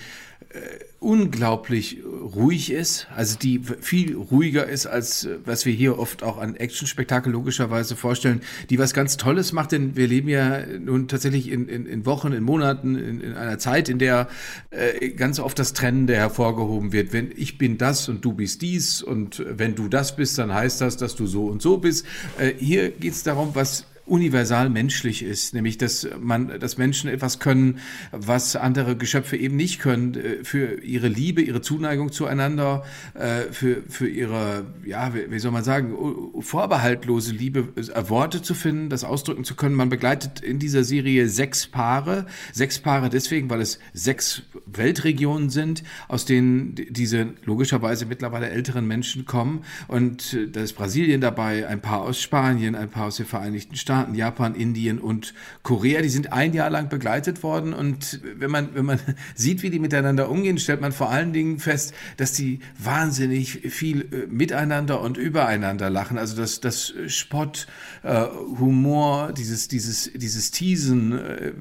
äh, 0.49 0.57
unglaublich 0.99 1.99
ruhig 2.03 2.71
ist, 2.71 3.05
also 3.15 3.37
die 3.37 3.61
viel 3.81 4.15
ruhiger 4.15 4.65
ist, 4.65 4.87
als 4.87 5.25
äh, 5.25 5.37
was 5.45 5.67
wir 5.67 5.73
hier 5.73 5.99
oft 5.99 6.23
auch 6.23 6.39
an 6.39 6.55
Actionspektakel 6.55 7.31
logischerweise 7.31 7.95
vorstellen, 7.95 8.41
die 8.71 8.79
was 8.79 8.95
ganz 8.95 9.15
Tolles 9.15 9.53
macht, 9.53 9.73
denn 9.73 9.95
wir 9.95 10.07
leben 10.07 10.27
ja 10.27 10.65
nun 10.65 11.07
tatsächlich 11.07 11.51
in, 11.51 11.69
in, 11.69 11.85
in 11.85 12.07
Wochen, 12.07 12.31
in 12.33 12.41
Monaten, 12.41 12.95
in, 12.95 13.21
in 13.21 13.33
einer 13.35 13.59
Zeit, 13.59 13.89
in 13.89 13.99
der 13.99 14.27
äh, 14.71 15.09
ganz 15.09 15.39
oft 15.39 15.59
das 15.59 15.73
Trennende 15.73 16.15
hervorgehoben 16.15 16.93
wird. 16.93 17.13
Wenn 17.13 17.31
ich 17.35 17.59
bin 17.59 17.77
das 17.77 18.09
und 18.09 18.25
du 18.25 18.33
bist 18.33 18.63
dies 18.63 19.03
und 19.03 19.45
wenn 19.47 19.75
du 19.75 19.87
das 19.87 20.15
bist, 20.15 20.39
dann 20.39 20.51
heißt 20.51 20.81
das, 20.81 20.97
dass 20.97 21.15
du 21.15 21.27
so 21.27 21.45
und 21.45 21.61
so 21.61 21.77
bist. 21.77 22.07
Äh, 22.39 22.53
hier 22.57 22.89
geht 22.89 23.13
es 23.13 23.21
darum, 23.21 23.51
was 23.53 23.85
universal 24.07 24.69
menschlich 24.69 25.23
ist, 25.23 25.53
nämlich 25.53 25.77
dass 25.77 26.07
man, 26.19 26.59
dass 26.59 26.77
Menschen 26.77 27.09
etwas 27.09 27.39
können, 27.39 27.79
was 28.11 28.55
andere 28.55 28.95
Geschöpfe 28.95 29.37
eben 29.37 29.55
nicht 29.55 29.79
können, 29.79 30.15
äh, 30.15 30.43
für 30.43 30.81
ihre 30.81 31.07
Liebe, 31.07 31.41
ihre 31.41 31.61
Zuneigung 31.61 32.11
zueinander, 32.11 32.83
äh, 33.13 33.51
für, 33.51 33.83
für 33.89 34.07
ihre, 34.07 34.65
ja, 34.85 35.13
wie 35.13 35.39
soll 35.39 35.51
man 35.51 35.63
sagen, 35.63 35.93
vorbehaltlose 36.39 37.33
Liebe, 37.33 37.69
äh, 37.75 38.09
Worte 38.09 38.41
zu 38.41 38.53
finden, 38.53 38.89
das 38.89 39.03
ausdrücken 39.03 39.43
zu 39.43 39.55
können. 39.55 39.75
Man 39.75 39.89
begleitet 39.89 40.39
in 40.39 40.59
dieser 40.59 40.83
Serie 40.83 41.27
sechs 41.27 41.67
Paare, 41.67 42.25
sechs 42.53 42.79
Paare 42.79 43.09
deswegen, 43.09 43.49
weil 43.49 43.61
es 43.61 43.79
sechs 43.93 44.43
Weltregionen 44.65 45.49
sind, 45.49 45.83
aus 46.07 46.25
denen 46.25 46.75
diese 46.89 47.33
logischerweise 47.43 48.05
mittlerweile 48.05 48.49
älteren 48.49 48.87
Menschen 48.87 49.25
kommen. 49.25 49.63
Und 49.87 50.37
da 50.51 50.61
ist 50.61 50.73
Brasilien 50.73 51.21
dabei, 51.21 51.67
ein 51.67 51.81
paar 51.81 52.01
aus 52.01 52.21
Spanien, 52.21 52.75
ein 52.75 52.89
paar 52.89 53.07
aus 53.07 53.17
den 53.17 53.25
Vereinigten 53.25 53.75
Staaten, 53.75 53.96
Japan, 54.13 54.55
Indien 54.55 54.99
und 54.99 55.33
Korea. 55.63 56.01
Die 56.01 56.09
sind 56.09 56.33
ein 56.33 56.53
Jahr 56.53 56.69
lang 56.69 56.89
begleitet 56.89 57.43
worden. 57.43 57.73
Und 57.73 58.21
wenn 58.37 58.51
man, 58.51 58.75
wenn 58.75 58.85
man 58.85 58.99
sieht, 59.35 59.63
wie 59.63 59.69
die 59.69 59.79
miteinander 59.79 60.29
umgehen, 60.29 60.57
stellt 60.57 60.81
man 60.81 60.91
vor 60.91 61.09
allen 61.09 61.33
Dingen 61.33 61.59
fest, 61.59 61.93
dass 62.17 62.33
die 62.33 62.59
wahnsinnig 62.77 63.59
viel 63.69 64.01
äh, 64.01 64.27
miteinander 64.27 65.01
und 65.01 65.17
übereinander 65.17 65.89
lachen. 65.89 66.17
Also 66.17 66.35
das, 66.35 66.59
das 66.59 66.93
Spott, 67.07 67.67
äh, 68.03 68.25
Humor, 68.59 69.33
dieses, 69.33 69.67
dieses, 69.67 70.11
dieses 70.13 70.51
Teasen, 70.51 71.17
äh, 71.17 71.51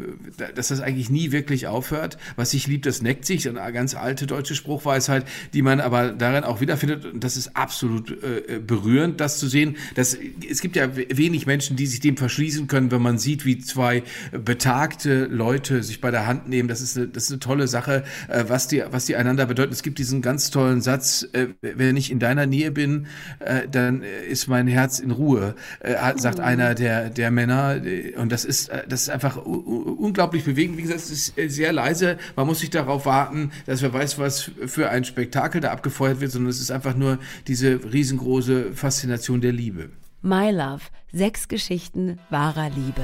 dass 0.54 0.68
das 0.68 0.80
eigentlich 0.80 1.10
nie 1.10 1.32
wirklich 1.32 1.66
aufhört. 1.66 2.18
Was 2.36 2.50
sich 2.50 2.66
liebt, 2.66 2.86
das 2.86 3.02
neckt 3.02 3.24
sich. 3.24 3.48
Eine 3.48 3.72
ganz 3.72 3.94
alte 3.94 4.26
deutsche 4.26 4.54
Spruchweisheit, 4.54 5.24
die 5.52 5.62
man 5.62 5.80
aber 5.80 6.12
darin 6.12 6.44
auch 6.44 6.60
wiederfindet. 6.60 7.04
Und 7.04 7.24
das 7.24 7.36
ist 7.36 7.56
absolut 7.56 8.10
äh, 8.22 8.58
berührend, 8.58 9.20
das 9.20 9.38
zu 9.38 9.48
sehen. 9.48 9.76
Dass, 9.94 10.16
es 10.48 10.60
gibt 10.60 10.76
ja 10.76 10.96
wenig 10.96 11.46
Menschen, 11.46 11.76
die 11.76 11.86
sich 11.86 12.00
dem 12.00 12.16
verschließen 12.26 12.66
können, 12.66 12.90
wenn 12.90 13.02
man 13.02 13.18
sieht, 13.18 13.44
wie 13.44 13.58
zwei 13.58 14.02
betagte 14.32 15.26
Leute 15.26 15.84
sich 15.84 16.00
bei 16.00 16.10
der 16.10 16.26
Hand 16.26 16.48
nehmen. 16.48 16.68
Das 16.68 16.80
ist 16.80 16.96
eine, 16.96 17.06
das 17.06 17.24
ist 17.24 17.30
eine 17.30 17.38
tolle 17.38 17.68
Sache, 17.68 18.02
äh, 18.28 18.44
was, 18.48 18.66
die, 18.66 18.82
was 18.90 19.06
die 19.06 19.14
einander 19.14 19.46
bedeuten. 19.46 19.72
Es 19.72 19.84
gibt 19.84 19.98
diesen 19.98 20.22
ganz 20.22 20.50
tollen 20.50 20.80
Satz, 20.80 21.24
äh, 21.34 21.46
wenn 21.60 21.96
ich 21.96 22.10
in 22.10 22.18
deiner 22.18 22.46
Nähe 22.46 22.72
bin, 22.72 23.06
äh, 23.38 23.68
dann 23.70 24.02
ist 24.02 24.48
mein 24.48 24.66
Herz 24.66 24.98
in 24.98 25.12
Ruhe, 25.12 25.54
äh, 25.78 25.94
sagt 26.16 26.40
einer 26.40 26.74
der, 26.74 27.10
der 27.10 27.30
Männer. 27.30 27.80
Und 28.16 28.32
das 28.32 28.44
ist, 28.44 28.70
äh, 28.70 28.82
das 28.88 29.02
ist 29.02 29.10
einfach 29.10 29.36
unglaublich 29.36 30.42
bewegend. 30.42 30.78
Wie 30.78 30.82
gesagt, 30.82 31.00
es 31.00 31.10
ist 31.10 31.38
äh, 31.38 31.48
sehr 31.48 31.72
leise. 31.72 32.18
Man 32.34 32.48
muss 32.48 32.58
sich 32.58 32.70
darauf 32.70 33.06
warten, 33.06 33.52
dass 33.66 33.82
wer 33.82 33.92
weiß, 33.92 34.18
was 34.18 34.50
für 34.66 34.90
ein 34.90 35.04
Spektakel 35.04 35.60
da 35.60 35.70
abgefeuert 35.70 36.20
wird, 36.20 36.32
sondern 36.32 36.50
es 36.50 36.60
ist 36.60 36.72
einfach 36.72 36.96
nur 36.96 37.20
diese 37.46 37.92
riesengroße 37.92 38.72
Faszination 38.72 39.40
der 39.40 39.52
Liebe. 39.52 39.90
My 40.28 40.50
Love, 40.50 40.80
sechs 41.12 41.46
Geschichten 41.46 42.18
wahrer 42.30 42.68
Liebe. 42.70 43.02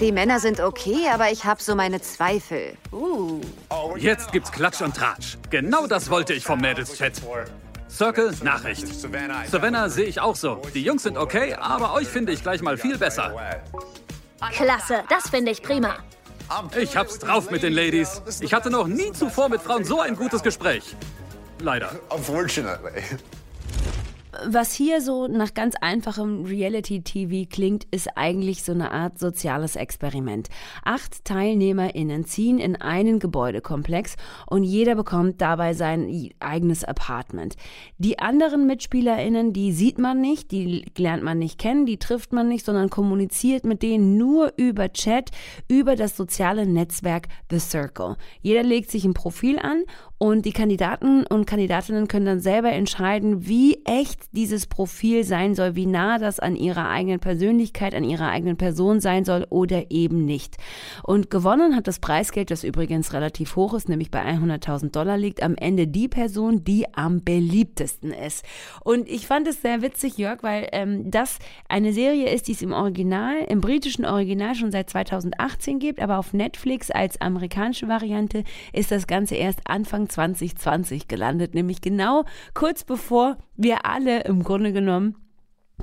Die 0.00 0.10
Männer 0.10 0.40
sind 0.40 0.58
okay, 0.58 1.06
aber 1.12 1.30
ich 1.30 1.44
habe 1.44 1.62
so 1.62 1.74
meine 1.74 2.00
Zweifel. 2.00 2.72
Jetzt 3.98 4.32
gibt's 4.32 4.50
Klatsch 4.50 4.80
und 4.80 4.96
Tratsch. 4.96 5.36
Genau 5.50 5.86
das 5.86 6.08
wollte 6.08 6.32
ich 6.32 6.44
vom 6.44 6.62
Mädels-Chat. 6.62 7.20
Circle, 7.90 8.32
Nachricht. 8.42 8.88
Savannah 9.50 9.90
sehe 9.90 10.06
ich 10.06 10.18
auch 10.18 10.34
so. 10.34 10.62
Die 10.72 10.82
Jungs 10.82 11.02
sind 11.02 11.18
okay, 11.18 11.52
aber 11.52 11.92
euch 11.92 12.08
finde 12.08 12.32
ich 12.32 12.42
gleich 12.42 12.62
mal 12.62 12.78
viel 12.78 12.96
besser. 12.96 13.34
Klasse, 14.50 15.04
das 15.10 15.28
finde 15.28 15.50
ich 15.50 15.62
prima. 15.62 15.96
Ich 16.80 16.96
hab's 16.96 17.18
drauf 17.18 17.50
mit 17.50 17.62
den 17.62 17.74
Ladies. 17.74 18.40
Ich 18.40 18.54
hatte 18.54 18.70
noch 18.70 18.86
nie 18.86 19.12
zuvor 19.12 19.50
mit 19.50 19.60
Frauen 19.60 19.84
so 19.84 20.00
ein 20.00 20.16
gutes 20.16 20.42
Gespräch. 20.42 20.96
Leider. 21.60 21.90
Unfortunately. 22.08 23.02
Was 24.46 24.72
hier 24.72 25.00
so 25.00 25.26
nach 25.28 25.54
ganz 25.54 25.74
einfachem 25.80 26.44
Reality-TV 26.44 27.48
klingt, 27.48 27.84
ist 27.90 28.08
eigentlich 28.16 28.62
so 28.62 28.72
eine 28.72 28.90
Art 28.90 29.18
soziales 29.18 29.76
Experiment. 29.76 30.48
Acht 30.84 31.24
TeilnehmerInnen 31.24 32.24
ziehen 32.24 32.58
in 32.58 32.76
einen 32.76 33.18
Gebäudekomplex 33.18 34.16
und 34.46 34.64
jeder 34.64 34.94
bekommt 34.94 35.40
dabei 35.40 35.74
sein 35.74 36.30
eigenes 36.40 36.84
Apartment. 36.84 37.56
Die 37.98 38.18
anderen 38.18 38.66
MitspielerInnen, 38.66 39.52
die 39.52 39.72
sieht 39.72 39.98
man 39.98 40.20
nicht, 40.20 40.50
die 40.50 40.84
lernt 40.96 41.22
man 41.22 41.38
nicht 41.38 41.58
kennen, 41.58 41.86
die 41.86 41.98
trifft 41.98 42.32
man 42.32 42.48
nicht, 42.48 42.64
sondern 42.64 42.90
kommuniziert 42.90 43.64
mit 43.64 43.82
denen 43.82 44.16
nur 44.16 44.52
über 44.56 44.92
Chat, 44.92 45.30
über 45.68 45.96
das 45.96 46.16
soziale 46.16 46.66
Netzwerk 46.66 47.28
The 47.50 47.58
Circle. 47.58 48.16
Jeder 48.40 48.62
legt 48.62 48.90
sich 48.90 49.04
ein 49.04 49.14
Profil 49.14 49.58
an 49.58 49.84
und 50.18 50.46
die 50.46 50.52
Kandidaten 50.52 51.26
und 51.26 51.44
Kandidatinnen 51.44 52.06
können 52.08 52.26
dann 52.26 52.40
selber 52.40 52.70
entscheiden, 52.70 53.46
wie 53.46 53.82
echt 53.84 54.20
dieses 54.32 54.66
Profil 54.66 55.24
sein 55.24 55.54
soll, 55.54 55.74
wie 55.74 55.86
nah 55.86 56.18
das 56.18 56.38
an 56.38 56.54
ihrer 56.54 56.88
eigenen 56.88 57.18
Persönlichkeit, 57.18 57.94
an 57.94 58.04
ihrer 58.04 58.28
eigenen 58.28 58.56
Person 58.56 59.00
sein 59.00 59.24
soll 59.24 59.46
oder 59.50 59.90
eben 59.90 60.24
nicht. 60.24 60.56
Und 61.02 61.30
gewonnen 61.30 61.74
hat 61.74 61.88
das 61.88 61.98
Preisgeld, 61.98 62.50
das 62.50 62.62
übrigens 62.62 63.12
relativ 63.12 63.56
hoch 63.56 63.74
ist, 63.74 63.88
nämlich 63.88 64.10
bei 64.10 64.22
100.000 64.22 64.92
Dollar 64.92 65.18
liegt, 65.18 65.42
am 65.42 65.56
Ende 65.56 65.88
die 65.88 66.08
Person, 66.08 66.64
die 66.64 66.86
am 66.94 67.24
beliebtesten 67.24 68.12
ist. 68.12 68.44
Und 68.84 69.08
ich 69.08 69.26
fand 69.26 69.48
es 69.48 69.62
sehr 69.62 69.82
witzig, 69.82 70.16
Jörg, 70.16 70.42
weil 70.42 70.68
ähm, 70.72 71.10
das 71.10 71.38
eine 71.68 71.92
Serie 71.92 72.30
ist, 72.30 72.46
die 72.46 72.52
es 72.52 72.62
im 72.62 72.72
Original, 72.72 73.38
im 73.48 73.60
britischen 73.60 74.04
Original 74.04 74.54
schon 74.54 74.70
seit 74.70 74.90
2018 74.90 75.80
gibt, 75.80 76.00
aber 76.00 76.18
auf 76.18 76.32
Netflix 76.32 76.90
als 76.90 77.20
amerikanische 77.20 77.88
Variante 77.88 78.44
ist 78.72 78.92
das 78.92 79.06
Ganze 79.06 79.34
erst 79.34 79.60
Anfang 79.64 80.08
2020 80.14 81.08
gelandet, 81.08 81.54
nämlich 81.54 81.80
genau 81.80 82.24
kurz 82.54 82.84
bevor 82.84 83.36
wir 83.56 83.84
alle 83.84 84.22
im 84.24 84.42
Grunde 84.42 84.72
genommen 84.72 85.16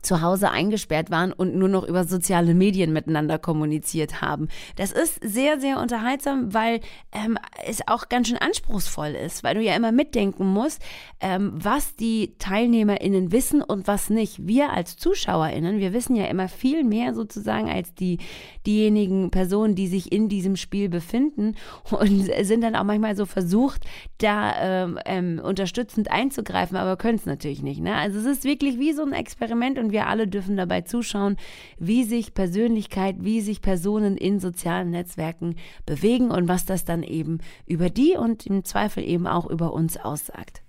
zu 0.01 0.21
Hause 0.21 0.49
eingesperrt 0.49 1.11
waren 1.11 1.33
und 1.33 1.55
nur 1.55 1.67
noch 1.67 1.83
über 1.83 2.05
soziale 2.05 2.53
Medien 2.53 2.93
miteinander 2.93 3.37
kommuniziert 3.37 4.21
haben. 4.21 4.47
Das 4.77 4.91
ist 4.91 5.19
sehr, 5.21 5.59
sehr 5.59 5.79
unterhaltsam, 5.79 6.53
weil 6.53 6.79
ähm, 7.11 7.37
es 7.67 7.87
auch 7.87 8.07
ganz 8.09 8.29
schön 8.29 8.37
anspruchsvoll 8.37 9.09
ist, 9.09 9.43
weil 9.43 9.55
du 9.55 9.61
ja 9.61 9.75
immer 9.75 9.91
mitdenken 9.91 10.45
musst, 10.45 10.81
ähm, 11.19 11.51
was 11.53 11.95
die 11.95 12.35
TeilnehmerInnen 12.39 13.31
wissen 13.31 13.61
und 13.61 13.87
was 13.87 14.09
nicht. 14.09 14.47
Wir 14.47 14.71
als 14.71 14.95
ZuschauerInnen, 14.95 15.79
wir 15.79 15.93
wissen 15.93 16.15
ja 16.15 16.25
immer 16.25 16.47
viel 16.47 16.83
mehr 16.83 17.13
sozusagen 17.13 17.69
als 17.69 17.93
die, 17.93 18.17
diejenigen 18.65 19.29
Personen, 19.29 19.75
die 19.75 19.87
sich 19.87 20.11
in 20.11 20.29
diesem 20.29 20.55
Spiel 20.55 20.87
befinden 20.87 21.55
und 21.91 22.29
sind 22.41 22.61
dann 22.61 22.75
auch 22.75 22.85
manchmal 22.85 23.15
so 23.15 23.25
versucht, 23.25 23.83
da 24.19 24.53
ähm, 24.85 24.99
ähm 25.05 25.41
unterstützend 25.43 26.09
einzugreifen, 26.11 26.77
aber 26.77 26.95
können 26.95 27.17
es 27.17 27.25
natürlich 27.25 27.61
nicht. 27.61 27.81
Ne? 27.81 27.95
Also 27.95 28.19
es 28.19 28.25
ist 28.25 28.43
wirklich 28.45 28.79
wie 28.79 28.93
so 28.93 29.03
ein 29.03 29.13
Experiment 29.13 29.80
und 29.81 29.91
wir 29.91 30.07
alle 30.07 30.27
dürfen 30.27 30.57
dabei 30.57 30.81
zuschauen, 30.81 31.37
wie 31.77 32.03
sich 32.03 32.33
Persönlichkeit, 32.33 33.17
wie 33.19 33.41
sich 33.41 33.61
Personen 33.61 34.15
in 34.15 34.39
sozialen 34.39 34.91
Netzwerken 34.91 35.55
bewegen 35.85 36.31
und 36.31 36.47
was 36.47 36.65
das 36.65 36.85
dann 36.85 37.03
eben 37.03 37.39
über 37.65 37.89
die 37.89 38.15
und 38.15 38.45
im 38.45 38.63
Zweifel 38.63 39.03
eben 39.03 39.27
auch 39.27 39.49
über 39.49 39.73
uns 39.73 39.97
aussagt. 39.97 40.61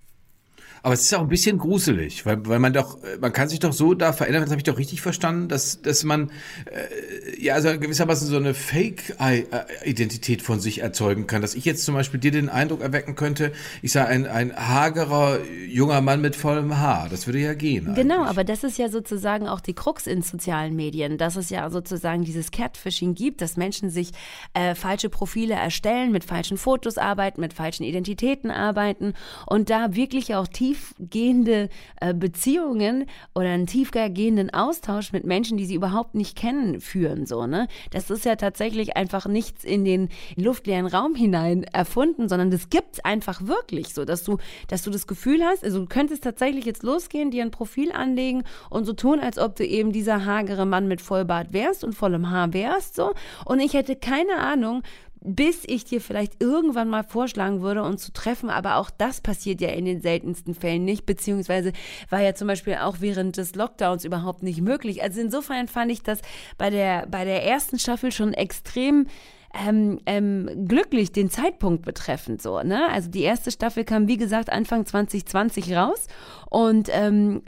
Aber 0.82 0.94
es 0.94 1.02
ist 1.02 1.14
auch 1.14 1.20
ein 1.20 1.28
bisschen 1.28 1.58
gruselig, 1.58 2.26
weil, 2.26 2.44
weil 2.46 2.58
man 2.58 2.72
doch, 2.72 2.98
man 3.20 3.32
kann 3.32 3.48
sich 3.48 3.60
doch 3.60 3.72
so 3.72 3.94
da 3.94 4.12
verändern, 4.12 4.42
das 4.42 4.50
habe 4.50 4.58
ich 4.58 4.64
doch 4.64 4.78
richtig 4.78 5.00
verstanden, 5.00 5.48
dass, 5.48 5.80
dass 5.80 6.02
man 6.04 6.30
äh, 6.66 7.40
ja 7.40 7.54
also 7.54 7.78
gewissermaßen 7.78 8.26
so 8.26 8.36
eine 8.36 8.54
Fake-Identität 8.54 10.42
von 10.42 10.60
sich 10.60 10.80
erzeugen 10.80 11.26
kann. 11.26 11.42
Dass 11.42 11.54
ich 11.54 11.64
jetzt 11.64 11.84
zum 11.84 11.94
Beispiel 11.94 12.18
dir 12.18 12.32
den 12.32 12.48
Eindruck 12.48 12.80
erwecken 12.80 13.14
könnte, 13.14 13.52
ich 13.80 13.92
sei 13.92 14.04
ein, 14.04 14.26
ein 14.26 14.54
hagerer 14.56 15.38
junger 15.68 16.00
Mann 16.00 16.20
mit 16.20 16.36
vollem 16.36 16.78
Haar. 16.78 17.08
Das 17.10 17.26
würde 17.26 17.38
ja 17.38 17.54
gehen. 17.54 17.86
Eigentlich. 17.86 18.02
Genau, 18.02 18.24
aber 18.24 18.44
das 18.44 18.64
ist 18.64 18.78
ja 18.78 18.88
sozusagen 18.88 19.48
auch 19.48 19.60
die 19.60 19.74
Krux 19.74 20.06
in 20.06 20.22
sozialen 20.22 20.74
Medien, 20.74 21.18
dass 21.18 21.36
es 21.36 21.50
ja 21.50 21.68
sozusagen 21.70 22.24
dieses 22.24 22.50
Catfishing 22.50 23.14
gibt, 23.14 23.40
dass 23.40 23.56
Menschen 23.56 23.90
sich 23.90 24.10
äh, 24.54 24.74
falsche 24.74 25.08
Profile 25.08 25.54
erstellen, 25.54 26.12
mit 26.12 26.24
falschen 26.24 26.56
Fotos 26.56 26.98
arbeiten, 26.98 27.40
mit 27.40 27.52
falschen 27.52 27.84
Identitäten 27.84 28.50
arbeiten 28.50 29.14
und 29.46 29.70
da 29.70 29.94
wirklich 29.94 30.34
auch 30.34 30.48
tiefgehende 30.62 31.68
äh, 32.00 32.14
Beziehungen 32.14 33.06
oder 33.34 33.48
einen 33.48 33.66
tiefgehenden 33.66 34.54
Austausch 34.54 35.12
mit 35.12 35.24
Menschen, 35.24 35.56
die 35.56 35.64
sie 35.64 35.74
überhaupt 35.74 36.14
nicht 36.14 36.36
kennen, 36.36 36.80
führen. 36.80 37.26
So, 37.26 37.48
ne? 37.48 37.66
Das 37.90 38.10
ist 38.10 38.24
ja 38.24 38.36
tatsächlich 38.36 38.96
einfach 38.96 39.26
nichts 39.26 39.64
in 39.64 39.84
den 39.84 40.08
luftleeren 40.36 40.86
Raum 40.86 41.16
hinein 41.16 41.64
erfunden, 41.64 42.28
sondern 42.28 42.52
das 42.52 42.70
gibt 42.70 42.94
es 42.94 43.04
einfach 43.04 43.44
wirklich 43.44 43.92
so, 43.92 44.04
dass 44.04 44.22
du, 44.22 44.38
dass 44.68 44.82
du 44.82 44.90
das 44.90 45.08
Gefühl 45.08 45.42
hast, 45.42 45.64
also 45.64 45.80
du 45.80 45.86
könntest 45.86 46.22
tatsächlich 46.22 46.64
jetzt 46.64 46.84
losgehen, 46.84 47.32
dir 47.32 47.42
ein 47.42 47.50
Profil 47.50 47.90
anlegen 47.90 48.44
und 48.70 48.84
so 48.84 48.92
tun, 48.92 49.18
als 49.18 49.38
ob 49.38 49.56
du 49.56 49.66
eben 49.66 49.90
dieser 49.90 50.24
hagere 50.24 50.64
Mann 50.64 50.86
mit 50.86 51.00
Vollbart 51.00 51.52
wärst 51.52 51.82
und 51.82 51.94
vollem 51.94 52.30
Haar 52.30 52.52
wärst, 52.52 52.94
so. 52.94 53.14
Und 53.44 53.58
ich 53.58 53.74
hätte 53.74 53.96
keine 53.96 54.36
Ahnung, 54.36 54.84
bis 55.24 55.64
ich 55.66 55.84
dir 55.84 56.00
vielleicht 56.00 56.42
irgendwann 56.42 56.88
mal 56.88 57.04
vorschlagen 57.04 57.62
würde, 57.62 57.82
uns 57.82 58.04
zu 58.04 58.12
treffen. 58.12 58.50
Aber 58.50 58.76
auch 58.76 58.90
das 58.90 59.20
passiert 59.20 59.60
ja 59.60 59.68
in 59.68 59.84
den 59.84 60.00
seltensten 60.00 60.54
Fällen 60.54 60.84
nicht, 60.84 61.06
beziehungsweise 61.06 61.72
war 62.10 62.20
ja 62.20 62.34
zum 62.34 62.48
Beispiel 62.48 62.76
auch 62.76 62.96
während 63.00 63.36
des 63.36 63.54
Lockdowns 63.54 64.04
überhaupt 64.04 64.42
nicht 64.42 64.60
möglich. 64.60 65.02
Also 65.02 65.20
insofern 65.20 65.68
fand 65.68 65.92
ich 65.92 66.02
das 66.02 66.20
bei 66.58 66.70
der, 66.70 67.06
bei 67.06 67.24
der 67.24 67.44
ersten 67.44 67.78
Staffel 67.78 68.12
schon 68.12 68.34
extrem 68.34 69.06
ähm, 69.54 70.00
ähm, 70.06 70.66
glücklich, 70.66 71.12
den 71.12 71.30
Zeitpunkt 71.30 71.84
betreffend 71.84 72.40
so. 72.40 72.60
Ne? 72.62 72.88
Also 72.90 73.10
die 73.10 73.22
erste 73.22 73.50
Staffel 73.50 73.84
kam, 73.84 74.08
wie 74.08 74.16
gesagt, 74.16 74.50
Anfang 74.50 74.86
2020 74.86 75.74
raus 75.74 76.06
und 76.50 76.88
ähm, 76.90 77.42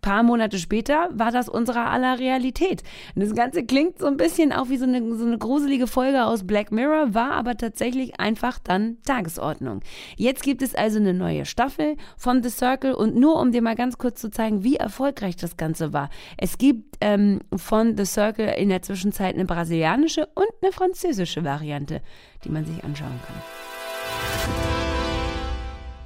paar 0.00 0.22
Monate 0.22 0.58
später 0.58 1.08
war 1.12 1.32
das 1.32 1.48
unsere 1.48 1.86
aller 1.86 2.18
Realität. 2.18 2.82
Und 3.14 3.22
das 3.22 3.34
Ganze 3.34 3.64
klingt 3.64 3.98
so 3.98 4.06
ein 4.06 4.16
bisschen 4.16 4.52
auch 4.52 4.68
wie 4.68 4.76
so 4.76 4.84
eine, 4.84 5.16
so 5.16 5.26
eine 5.26 5.38
gruselige 5.38 5.86
Folge 5.86 6.24
aus 6.24 6.46
Black 6.46 6.70
Mirror, 6.70 7.14
war 7.14 7.32
aber 7.32 7.56
tatsächlich 7.56 8.20
einfach 8.20 8.58
dann 8.58 8.98
Tagesordnung. 9.04 9.80
Jetzt 10.16 10.42
gibt 10.42 10.62
es 10.62 10.74
also 10.74 10.98
eine 10.98 11.14
neue 11.14 11.44
Staffel 11.44 11.96
von 12.16 12.42
The 12.42 12.50
Circle 12.50 12.94
und 12.94 13.16
nur 13.16 13.40
um 13.40 13.52
dir 13.52 13.62
mal 13.62 13.76
ganz 13.76 13.98
kurz 13.98 14.20
zu 14.20 14.30
zeigen, 14.30 14.64
wie 14.64 14.76
erfolgreich 14.76 15.36
das 15.36 15.56
Ganze 15.56 15.92
war. 15.92 16.10
Es 16.36 16.58
gibt 16.58 16.96
ähm, 17.00 17.40
von 17.54 17.96
The 17.96 18.04
Circle 18.04 18.48
in 18.56 18.68
der 18.68 18.82
Zwischenzeit 18.82 19.34
eine 19.34 19.44
brasilianische 19.44 20.26
und 20.34 20.48
eine 20.62 20.72
französische 20.72 21.44
Variante, 21.44 22.00
die 22.44 22.50
man 22.50 22.64
sich 22.64 22.82
anschauen 22.84 23.18
kann. 23.26 23.77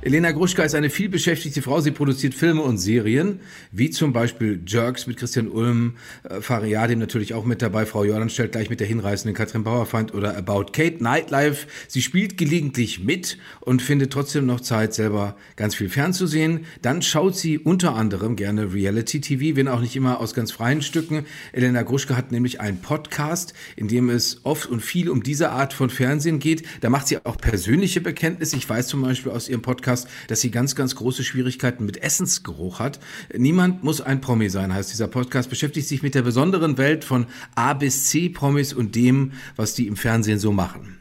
Elena 0.05 0.33
Gruschka 0.33 0.65
ist 0.65 0.75
eine 0.75 0.91
vielbeschäftigte 0.91 1.63
Frau. 1.63 1.81
Sie 1.81 1.93
produziert 1.93 2.35
Filme 2.35 2.63
und 2.63 2.79
Serien, 2.79 3.39
wie 3.71 3.91
zum 3.91 4.13
Beispiel 4.13 4.61
Jerks 4.67 5.07
mit 5.07 5.17
Christian 5.17 5.47
Ulm, 5.47 5.95
äh, 6.25 6.41
Fariadim 6.41 6.99
natürlich 6.99 7.35
auch 7.35 7.45
mit 7.45 7.63
dabei. 7.63 7.87
Frau 7.87 8.03
Jordan 8.03 8.29
stellt 8.29 8.51
gleich 8.51 8.69
mit 8.69 8.81
der 8.81 8.89
hinreißenden 8.89 9.37
Katrin 9.37 9.63
Bauerfeind 9.63 10.13
oder 10.13 10.37
About 10.37 10.73
Kate 10.73 11.01
Nightlife. 11.01 11.69
Sie 11.87 12.03
spielt 12.03 12.37
gelegentlich 12.37 13.05
mit 13.05 13.39
und 13.61 13.81
findet 13.81 14.13
trotzdem 14.13 14.45
noch 14.45 14.61
Zeit, 14.61 14.93
selber 14.93 15.37
ganz 15.55 15.77
viel 15.77 15.89
fernzusehen. 15.89 16.67
Dann 16.83 17.03
schaut 17.03 17.37
sie 17.37 17.61
unter 17.61 17.95
anderem 17.95 18.35
gerne 18.35 18.75
Reality 18.75 19.21
TV, 19.21 19.57
wenn 19.57 19.69
auch 19.69 19.81
nicht 19.81 19.95
immer 19.95 20.19
aus 20.19 20.35
ganz 20.35 20.51
freien 20.51 20.83
Stücken. 20.83 21.27
Elena 21.53 21.83
Gruschka 21.83 22.17
hat 22.17 22.33
nämlich 22.33 22.61
einen 22.61 22.81
Podcast, 22.81 23.55
in 23.77 23.87
dem 23.87 24.11
es 24.11 24.41
oft 24.43 24.69
und 24.69 24.81
viel 24.81 25.09
um 25.09 25.23
diese 25.23 25.51
Art 25.51 25.73
von 25.73 25.91
Fernsehen 25.91 26.41
geht. 26.41 26.65
Da 26.81 26.91
macht 26.91 27.07
sie 27.07 27.25
auch 27.25 27.37
persönliche 27.37 28.01
Bekenntnisse. 28.01 28.57
Ich 28.57 28.69
weiß 28.69 28.89
zum 28.89 29.03
Beispiel 29.03 29.31
aus 29.31 29.49
ihrem 29.49 29.63
Podcast, 29.63 29.92
Podcast, 29.93 30.09
dass 30.29 30.41
sie 30.41 30.51
ganz, 30.51 30.75
ganz 30.75 30.97
große 30.97 31.23
Schwierigkeiten 31.23 31.85
mit 31.85 32.03
Essensgeruch 32.03 32.79
hat. 32.79 32.99
Niemand 33.37 33.85
muss 33.85 34.01
ein 34.01 34.21
Promi 34.21 34.49
sein, 34.49 34.73
heißt 34.73 34.91
dieser 34.91 35.09
Podcast, 35.09 35.51
beschäftigt 35.51 35.87
sich 35.87 36.03
mit 36.03 36.15
der 36.15 36.23
besonderen 36.23 36.79
Welt 36.79 37.05
von 37.05 37.27
A 37.55 37.75
bis 37.75 38.07
C 38.07 38.31
Promis 38.31 38.73
und 38.73 38.95
dem, 38.95 39.33
was 39.57 39.75
die 39.75 39.87
im 39.87 39.97
Fernsehen 39.97 40.39
so 40.39 40.53
machen. 40.53 40.99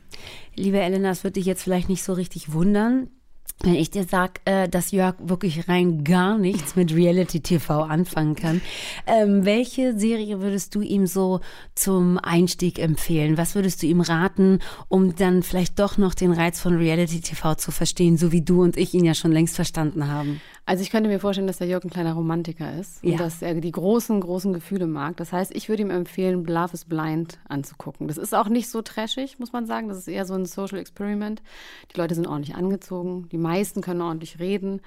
Liebe 0.56 0.80
Elena, 0.80 1.12
es 1.12 1.24
wird 1.24 1.38
dich 1.38 1.46
jetzt 1.46 1.64
vielleicht 1.64 1.88
nicht 1.88 2.04
so 2.04 2.12
richtig 2.14 2.52
wundern. 2.52 3.08
Wenn 3.64 3.76
ich 3.76 3.92
dir 3.92 4.06
sag, 4.06 4.42
äh, 4.46 4.68
dass 4.68 4.92
Jörg 4.92 5.16
wirklich 5.20 5.68
rein 5.70 6.04
gar 6.04 6.40
nichts 6.40 6.76
mit 6.76 6.96
Reality 6.96 7.42
TV 7.42 7.84
anfangen 7.84 8.36
kann, 8.36 8.60
ähm, 9.06 9.46
welche 9.46 9.98
Serie 9.98 10.42
würdest 10.42 10.74
du 10.74 10.82
ihm 10.82 11.06
so 11.06 11.42
zum 11.76 12.18
Einstieg 12.18 12.80
empfehlen? 12.80 13.38
Was 13.38 13.54
würdest 13.54 13.84
du 13.84 13.88
ihm 13.88 14.02
raten, 14.02 14.60
um 14.88 15.16
dann 15.16 15.44
vielleicht 15.44 15.78
doch 15.78 16.00
noch 16.00 16.16
den 16.16 16.32
Reiz 16.32 16.60
von 16.60 16.76
Reality 16.76 17.22
TV 17.22 17.54
zu 17.54 17.70
verstehen, 17.72 18.18
so 18.18 18.32
wie 18.32 18.42
du 18.42 18.64
und 18.64 18.78
ich 18.78 18.96
ihn 18.96 19.06
ja 19.06 19.14
schon 19.14 19.32
längst 19.32 19.56
verstanden 19.56 20.08
haben? 20.08 20.42
Also 20.72 20.84
ich 20.84 20.90
könnte 20.90 21.10
mir 21.10 21.20
vorstellen, 21.20 21.48
dass 21.48 21.58
der 21.58 21.68
Jörg 21.68 21.84
ein 21.84 21.90
kleiner 21.90 22.14
Romantiker 22.14 22.80
ist 22.80 23.04
ja. 23.04 23.12
und 23.12 23.20
dass 23.20 23.42
er 23.42 23.56
die 23.56 23.74
großen, 23.74 24.22
großen 24.22 24.54
Gefühle 24.54 24.88
mag. 24.88 25.18
Das 25.18 25.34
heißt, 25.34 25.54
ich 25.54 25.68
würde 25.68 25.82
ihm 25.82 25.90
empfehlen, 25.90 26.46
Love 26.46 26.72
is 26.72 26.86
Blind 26.86 27.40
anzugucken. 27.50 28.08
Das 28.08 28.18
ist 28.18 28.34
auch 28.34 28.48
nicht 28.48 28.70
so 28.70 28.82
trashig, 28.82 29.38
muss 29.38 29.52
man 29.52 29.66
sagen. 29.66 29.90
Das 29.90 29.98
ist 29.98 30.08
eher 30.08 30.24
so 30.24 30.34
ein 30.34 30.46
Social 30.46 30.80
Experiment. 30.80 31.42
Die 31.94 32.00
Leute 32.00 32.16
sind 32.16 32.26
ordentlich 32.26 32.56
angezogen. 32.56 33.28
Die 33.34 33.38
meisten 33.38 33.82
können 33.82 34.00
ordentlich 34.00 34.40
reden. 34.40 34.80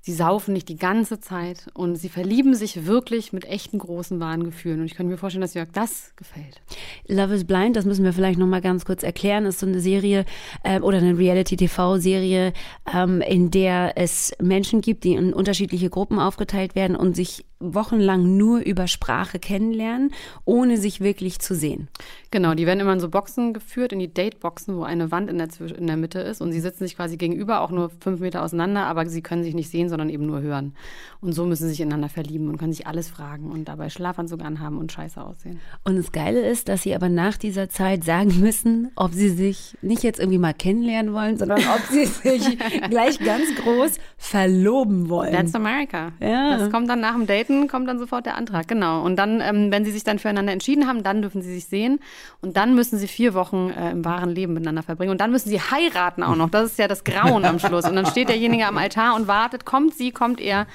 Sie 0.00 0.12
saufen 0.12 0.54
nicht 0.54 0.68
die 0.68 0.76
ganze 0.76 1.20
Zeit 1.20 1.66
und 1.74 1.96
sie 1.96 2.08
verlieben 2.08 2.54
sich 2.54 2.86
wirklich 2.86 3.32
mit 3.32 3.44
echten 3.44 3.78
großen 3.78 4.20
wahren. 4.20 4.42
Und 4.42 4.54
ich 4.84 4.94
könnte 4.94 5.10
mir 5.10 5.18
vorstellen, 5.18 5.42
dass 5.42 5.54
Jörg 5.54 5.68
das 5.72 6.12
gefällt. 6.16 6.60
Love 7.08 7.34
is 7.34 7.44
Blind, 7.44 7.76
das 7.76 7.84
müssen 7.84 8.04
wir 8.04 8.12
vielleicht 8.12 8.38
noch 8.38 8.46
mal 8.46 8.60
ganz 8.60 8.84
kurz 8.84 9.02
erklären, 9.02 9.44
ist 9.44 9.58
so 9.58 9.66
eine 9.66 9.80
Serie 9.80 10.24
äh, 10.62 10.80
oder 10.80 10.98
eine 10.98 11.18
Reality-TV-Serie, 11.18 12.52
ähm, 12.94 13.20
in 13.20 13.50
der 13.50 13.92
es 13.96 14.32
Menschen 14.40 14.80
gibt, 14.80 15.04
die 15.04 15.14
in 15.14 15.32
unterschiedliche 15.32 15.90
Gruppen 15.90 16.18
aufgeteilt 16.18 16.74
werden 16.74 16.96
und 16.96 17.14
sich 17.14 17.44
wochenlang 17.60 18.36
nur 18.36 18.60
über 18.60 18.86
Sprache 18.86 19.38
kennenlernen, 19.38 20.12
ohne 20.44 20.76
sich 20.76 21.00
wirklich 21.00 21.40
zu 21.40 21.54
sehen. 21.54 21.88
Genau, 22.30 22.54
die 22.54 22.66
werden 22.66 22.80
immer 22.80 22.92
in 22.92 23.00
so 23.00 23.08
Boxen 23.08 23.52
geführt, 23.52 23.92
in 23.92 23.98
die 23.98 24.12
Date-Boxen, 24.12 24.76
wo 24.76 24.82
eine 24.82 25.10
Wand 25.10 25.30
in 25.30 25.38
der, 25.38 25.48
in 25.76 25.86
der 25.86 25.96
Mitte 25.96 26.20
ist 26.20 26.40
und 26.40 26.52
sie 26.52 26.60
sitzen 26.60 26.84
sich 26.84 26.96
quasi 26.96 27.16
gegenüber, 27.16 27.60
auch 27.62 27.70
nur 27.70 27.90
fünf 28.00 28.20
Meter 28.20 28.42
auseinander, 28.42 28.84
aber 28.84 29.06
sie 29.06 29.22
können 29.22 29.42
sich 29.42 29.54
nicht 29.54 29.70
sehen, 29.70 29.88
sondern 29.88 30.10
eben 30.10 30.26
nur 30.26 30.40
hören. 30.40 30.74
Und 31.20 31.32
so 31.32 31.46
müssen 31.46 31.64
sie 31.64 31.70
sich 31.70 31.80
ineinander 31.80 32.08
verlieben 32.08 32.48
und 32.48 32.58
können 32.58 32.72
sich 32.72 32.86
alles 32.86 33.08
fragen 33.08 33.50
und 33.50 33.66
dabei 33.66 33.88
Schlafanzug 33.88 34.42
anhaben 34.42 34.78
und 34.78 34.92
scheiße 34.92 35.20
aussehen. 35.20 35.60
Und 35.84 35.96
das 35.96 36.12
Geile 36.12 36.46
ist, 36.46 36.68
dass 36.68 36.82
sie 36.82 36.94
aber 36.94 37.08
nach 37.08 37.36
dieser 37.36 37.68
Zeit 37.68 38.04
sagen 38.04 38.38
müssen, 38.40 38.92
ob 38.94 39.12
sie 39.12 39.30
sich 39.30 39.76
nicht 39.82 40.02
jetzt 40.02 40.20
irgendwie 40.20 40.38
mal 40.38 40.54
kennenlernen 40.54 41.12
wollen, 41.12 41.38
sondern 41.38 41.60
ob 41.60 41.80
sie 41.90 42.06
sich 42.06 42.58
gleich 42.88 43.18
ganz 43.18 43.54
groß 43.56 43.98
verloben 44.16 45.08
wollen. 45.08 45.32
That's 45.32 45.54
America. 45.54 46.12
Ja. 46.20 46.58
Das 46.58 46.70
kommt 46.70 46.88
dann 46.88 47.00
nach 47.00 47.14
dem 47.14 47.26
Daten, 47.48 47.68
kommt 47.68 47.88
dann 47.88 47.98
sofort 47.98 48.26
der 48.26 48.36
Antrag. 48.36 48.68
Genau. 48.68 49.02
Und 49.02 49.16
dann, 49.16 49.40
ähm, 49.40 49.70
wenn 49.70 49.84
sie 49.84 49.90
sich 49.90 50.04
dann 50.04 50.18
füreinander 50.18 50.52
entschieden 50.52 50.86
haben, 50.86 51.02
dann 51.02 51.22
dürfen 51.22 51.42
sie 51.42 51.52
sich 51.52 51.66
sehen. 51.66 52.00
Und 52.40 52.56
dann 52.56 52.74
müssen 52.74 52.98
sie 52.98 53.08
vier 53.08 53.34
Wochen 53.34 53.70
äh, 53.70 53.90
im 53.90 54.04
wahren 54.04 54.30
Leben 54.30 54.54
miteinander 54.54 54.82
verbringen. 54.82 55.10
Und 55.10 55.20
dann 55.20 55.30
müssen 55.30 55.48
sie 55.48 55.60
heiraten 55.60 56.22
auch 56.22 56.36
noch. 56.36 56.50
Das 56.50 56.70
ist 56.70 56.78
ja 56.78 56.88
das 56.88 57.04
Grauen 57.04 57.44
am 57.44 57.58
Schluss. 57.58 57.84
Und 57.84 57.96
dann 57.96 58.06
steht 58.06 58.28
derjenige 58.28 58.66
am 58.66 58.76
Altar 58.76 59.16
und 59.16 59.26
wartet, 59.26 59.64
kommt 59.64 59.94
sie, 59.94 60.12
kommt 60.12 60.40
er. 60.40 60.66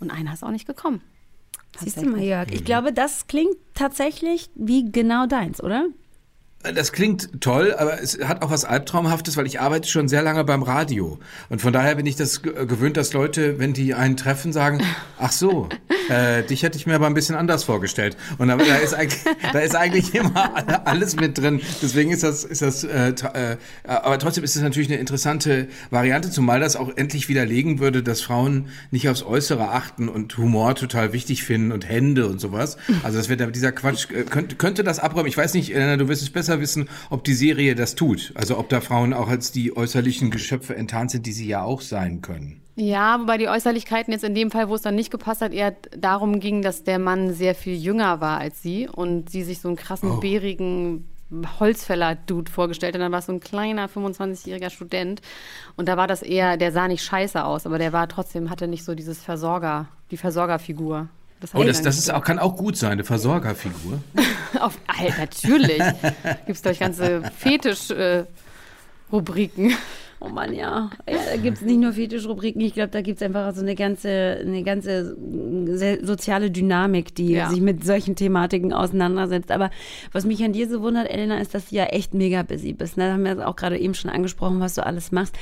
Und 0.00 0.10
einer 0.10 0.32
ist 0.32 0.44
auch 0.44 0.50
nicht 0.50 0.66
gekommen. 0.66 1.00
Siehst 1.78 1.98
du 1.98 2.06
mal, 2.06 2.20
Jörg, 2.20 2.48
ich 2.50 2.64
glaube, 2.64 2.92
das 2.92 3.26
klingt 3.28 3.56
tatsächlich 3.74 4.50
wie 4.54 4.90
genau 4.90 5.26
deins, 5.26 5.62
oder? 5.62 5.86
Das 6.62 6.92
klingt 6.92 7.40
toll, 7.40 7.72
aber 7.78 8.02
es 8.02 8.18
hat 8.18 8.42
auch 8.42 8.50
was 8.50 8.64
Albtraumhaftes, 8.64 9.36
weil 9.36 9.46
ich 9.46 9.60
arbeite 9.60 9.88
schon 9.88 10.08
sehr 10.08 10.22
lange 10.22 10.42
beim 10.42 10.64
Radio. 10.64 11.20
Und 11.48 11.60
von 11.60 11.72
daher 11.72 11.94
bin 11.94 12.04
ich 12.04 12.16
das 12.16 12.42
gewöhnt, 12.42 12.96
dass 12.96 13.12
Leute, 13.12 13.60
wenn 13.60 13.74
die 13.74 13.94
einen 13.94 14.16
treffen, 14.16 14.52
sagen, 14.52 14.82
ach 15.18 15.30
so, 15.30 15.68
äh, 16.08 16.42
dich 16.42 16.62
hätte 16.62 16.78
ich 16.78 16.86
mir 16.86 16.94
aber 16.94 17.06
ein 17.06 17.14
bisschen 17.14 17.36
anders 17.36 17.64
vorgestellt. 17.64 18.16
Und 18.38 18.48
da, 18.48 18.56
da, 18.56 18.76
ist, 18.76 18.94
eigentlich, 18.94 19.20
da 19.52 19.58
ist 19.58 19.76
eigentlich 19.76 20.14
immer 20.14 20.86
alles 20.86 21.16
mit 21.16 21.38
drin. 21.38 21.60
Deswegen 21.82 22.10
ist 22.10 22.22
das, 22.22 22.44
ist 22.44 22.62
das 22.62 22.84
äh, 22.84 23.12
äh, 23.34 23.56
aber 23.84 24.18
trotzdem 24.18 24.44
ist 24.44 24.56
es 24.56 24.62
natürlich 24.62 24.88
eine 24.88 24.98
interessante 24.98 25.68
Variante, 25.90 26.30
zumal 26.30 26.60
das 26.60 26.76
auch 26.76 26.96
endlich 26.96 27.28
widerlegen 27.28 27.78
würde, 27.78 28.02
dass 28.02 28.20
Frauen 28.20 28.68
nicht 28.90 29.08
aufs 29.08 29.22
Äußere 29.22 29.70
achten 29.70 30.08
und 30.08 30.36
Humor 30.36 30.74
total 30.74 31.12
wichtig 31.12 31.44
finden 31.44 31.72
und 31.72 31.88
Hände 31.88 32.26
und 32.26 32.40
sowas. 32.40 32.76
Also 33.02 33.18
das 33.18 33.28
wird 33.28 33.38
dieser 33.54 33.72
Quatsch, 33.72 34.10
äh, 34.10 34.24
könnte, 34.24 34.56
könnte 34.56 34.84
das 34.84 34.98
abräumen. 34.98 35.28
Ich 35.28 35.36
weiß 35.36 35.54
nicht, 35.54 35.74
Elena, 35.74 35.96
du 35.96 36.08
wirst 36.08 36.22
es 36.22 36.30
besser 36.30 36.60
wissen, 36.60 36.88
ob 37.10 37.24
die 37.24 37.34
Serie 37.34 37.74
das 37.74 37.94
tut. 37.94 38.32
Also 38.34 38.58
ob 38.58 38.68
da 38.68 38.80
Frauen 38.80 39.12
auch 39.12 39.28
als 39.28 39.52
die 39.52 39.76
äußerlichen 39.76 40.30
Geschöpfe 40.30 40.74
enttarnt 40.76 41.10
sind, 41.10 41.26
die 41.26 41.32
sie 41.32 41.46
ja 41.46 41.62
auch 41.62 41.80
sein 41.80 42.22
können. 42.22 42.60
Ja, 42.80 43.18
wobei 43.18 43.38
die 43.38 43.48
Äußerlichkeiten 43.48 44.12
jetzt 44.12 44.22
in 44.22 44.36
dem 44.36 44.52
Fall, 44.52 44.68
wo 44.68 44.76
es 44.76 44.82
dann 44.82 44.94
nicht 44.94 45.10
gepasst 45.10 45.40
hat, 45.40 45.52
eher 45.52 45.74
darum 45.96 46.38
ging, 46.38 46.62
dass 46.62 46.84
der 46.84 47.00
Mann 47.00 47.34
sehr 47.34 47.56
viel 47.56 47.74
jünger 47.74 48.20
war 48.20 48.38
als 48.38 48.62
sie 48.62 48.86
und 48.86 49.30
sie 49.30 49.42
sich 49.42 49.60
so 49.60 49.66
einen 49.66 49.76
krassen, 49.76 50.12
oh. 50.12 50.20
bärigen 50.20 51.08
Holzfäller-Dude 51.58 52.52
vorgestellt 52.52 52.94
und 52.94 53.00
dann 53.00 53.10
war 53.10 53.18
es 53.18 53.26
so 53.26 53.32
ein 53.32 53.40
kleiner 53.40 53.88
25-jähriger 53.88 54.70
Student 54.70 55.22
und 55.76 55.88
da 55.88 55.96
war 55.96 56.06
das 56.06 56.22
eher, 56.22 56.56
der 56.56 56.70
sah 56.70 56.86
nicht 56.86 57.02
scheiße 57.02 57.44
aus, 57.44 57.66
aber 57.66 57.78
der 57.78 57.92
war 57.92 58.08
trotzdem, 58.08 58.48
hatte 58.48 58.68
nicht 58.68 58.84
so 58.84 58.94
dieses 58.94 59.20
Versorger, 59.20 59.88
die 60.12 60.16
Versorgerfigur. 60.16 61.08
Das 61.40 61.56
oh, 61.56 61.64
das, 61.64 61.82
das 61.82 61.98
ist 61.98 62.12
auch, 62.12 62.22
kann 62.22 62.38
auch 62.38 62.56
gut 62.56 62.76
sein, 62.76 62.92
eine 62.92 63.02
Versorgerfigur. 63.02 63.98
Auf, 64.60 64.78
halt, 64.88 65.18
natürlich. 65.18 65.78
Gibt 66.46 66.56
es, 66.56 66.62
glaube 66.62 66.74
ich, 66.74 66.80
ganze 66.80 67.22
Fetisch-Rubriken. 67.38 69.70
Äh, 69.70 69.76
oh 70.20 70.28
Mann, 70.28 70.54
ja. 70.54 70.90
ja 71.08 71.18
da 71.30 71.36
gibt 71.36 71.58
es 71.58 71.62
nicht 71.62 71.78
nur 71.78 71.92
Fetischrubriken, 71.92 72.60
ich 72.60 72.74
glaube, 72.74 72.90
da 72.90 73.02
gibt 73.02 73.20
es 73.20 73.22
einfach 73.22 73.54
so 73.54 73.60
eine 73.60 73.74
ganze, 73.74 74.38
eine 74.40 74.62
ganze 74.62 75.16
soziale 76.02 76.50
Dynamik, 76.50 77.14
die 77.14 77.32
ja. 77.32 77.48
sich 77.48 77.60
mit 77.60 77.84
solchen 77.84 78.16
Thematiken 78.16 78.72
auseinandersetzt. 78.72 79.50
Aber 79.50 79.70
was 80.12 80.24
mich 80.24 80.42
an 80.42 80.52
dir 80.52 80.68
so 80.68 80.82
wundert, 80.82 81.10
Elena, 81.10 81.38
ist, 81.38 81.54
dass 81.54 81.70
du 81.70 81.76
ja 81.76 81.84
echt 81.84 82.14
mega 82.14 82.42
busy 82.42 82.72
bist. 82.72 82.96
Ne? 82.96 83.06
Da 83.06 83.12
haben 83.12 83.24
wir 83.24 83.48
auch 83.48 83.56
gerade 83.56 83.78
eben 83.78 83.94
schon 83.94 84.10
angesprochen, 84.10 84.60
was 84.60 84.74
du 84.74 84.84
alles 84.84 85.12
machst. 85.12 85.36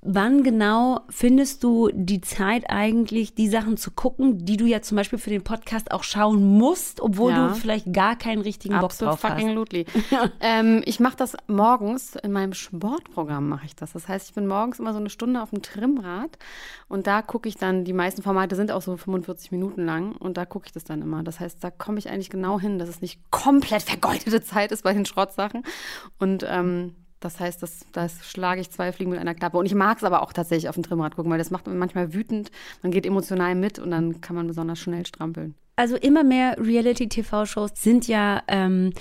Wann 0.00 0.44
genau 0.44 1.00
findest 1.08 1.64
du 1.64 1.90
die 1.92 2.20
Zeit 2.20 2.70
eigentlich, 2.70 3.34
die 3.34 3.48
Sachen 3.48 3.76
zu 3.76 3.90
gucken, 3.90 4.44
die 4.44 4.56
du 4.56 4.64
ja 4.64 4.80
zum 4.80 4.96
Beispiel 4.96 5.18
für 5.18 5.30
den 5.30 5.42
Podcast 5.42 5.90
auch 5.90 6.04
schauen 6.04 6.56
musst, 6.56 7.00
obwohl 7.00 7.32
ja. 7.32 7.48
du 7.48 7.54
vielleicht 7.56 7.92
gar 7.92 8.14
keinen 8.14 8.40
richtigen 8.40 8.78
Bock 8.78 8.96
drauf 8.96 9.18
fucking 9.18 9.58
hast? 9.58 10.30
ähm, 10.40 10.82
ich 10.84 11.00
mache 11.00 11.16
das 11.16 11.36
morgens 11.48 12.14
in 12.14 12.30
meinem 12.30 12.52
Sportprogramm 12.52 13.48
mache 13.48 13.66
ich 13.66 13.74
das. 13.74 13.92
Das 13.92 14.06
heißt, 14.06 14.28
ich 14.28 14.34
bin 14.36 14.46
morgens 14.46 14.78
immer 14.78 14.92
so 14.92 15.00
eine 15.00 15.10
Stunde 15.10 15.42
auf 15.42 15.50
dem 15.50 15.62
Trimmrad 15.62 16.38
und 16.86 17.08
da 17.08 17.20
gucke 17.20 17.48
ich 17.48 17.56
dann. 17.56 17.84
Die 17.84 17.92
meisten 17.92 18.22
Formate 18.22 18.54
sind 18.54 18.70
auch 18.70 18.82
so 18.82 18.96
45 18.96 19.50
Minuten 19.50 19.84
lang 19.84 20.12
und 20.12 20.36
da 20.36 20.44
gucke 20.44 20.66
ich 20.66 20.72
das 20.72 20.84
dann 20.84 21.02
immer. 21.02 21.24
Das 21.24 21.40
heißt, 21.40 21.62
da 21.64 21.72
komme 21.72 21.98
ich 21.98 22.08
eigentlich 22.08 22.30
genau 22.30 22.60
hin, 22.60 22.78
dass 22.78 22.88
es 22.88 23.00
nicht 23.00 23.32
komplett 23.32 23.82
vergeudete 23.82 24.42
Zeit 24.42 24.70
ist 24.70 24.84
bei 24.84 24.92
den 24.92 25.06
Schrottsachen 25.06 25.64
und 26.20 26.46
ähm, 26.48 26.94
das 27.20 27.40
heißt, 27.40 27.62
das, 27.62 27.86
das 27.92 28.26
schlage 28.26 28.60
ich 28.60 28.70
zwei 28.70 28.92
Fliegen 28.92 29.10
mit 29.10 29.20
einer 29.20 29.34
Klappe. 29.34 29.58
Und 29.58 29.66
ich 29.66 29.74
mag 29.74 29.98
es 29.98 30.04
aber 30.04 30.22
auch 30.22 30.32
tatsächlich 30.32 30.68
auf 30.68 30.76
dem 30.76 30.84
Trimmrad 30.84 31.16
gucken, 31.16 31.30
weil 31.30 31.38
das 31.38 31.50
macht 31.50 31.66
man 31.66 31.78
manchmal 31.78 32.14
wütend. 32.14 32.50
Man 32.82 32.92
geht 32.92 33.06
emotional 33.06 33.54
mit 33.54 33.78
und 33.78 33.90
dann 33.90 34.20
kann 34.20 34.36
man 34.36 34.46
besonders 34.46 34.78
schnell 34.78 35.04
strampeln. 35.06 35.54
Also 35.76 35.96
immer 35.96 36.24
mehr 36.24 36.56
Reality-TV-Shows 36.58 37.70
sind 37.74 38.08
ja 38.08 38.42
ähm, 38.48 38.92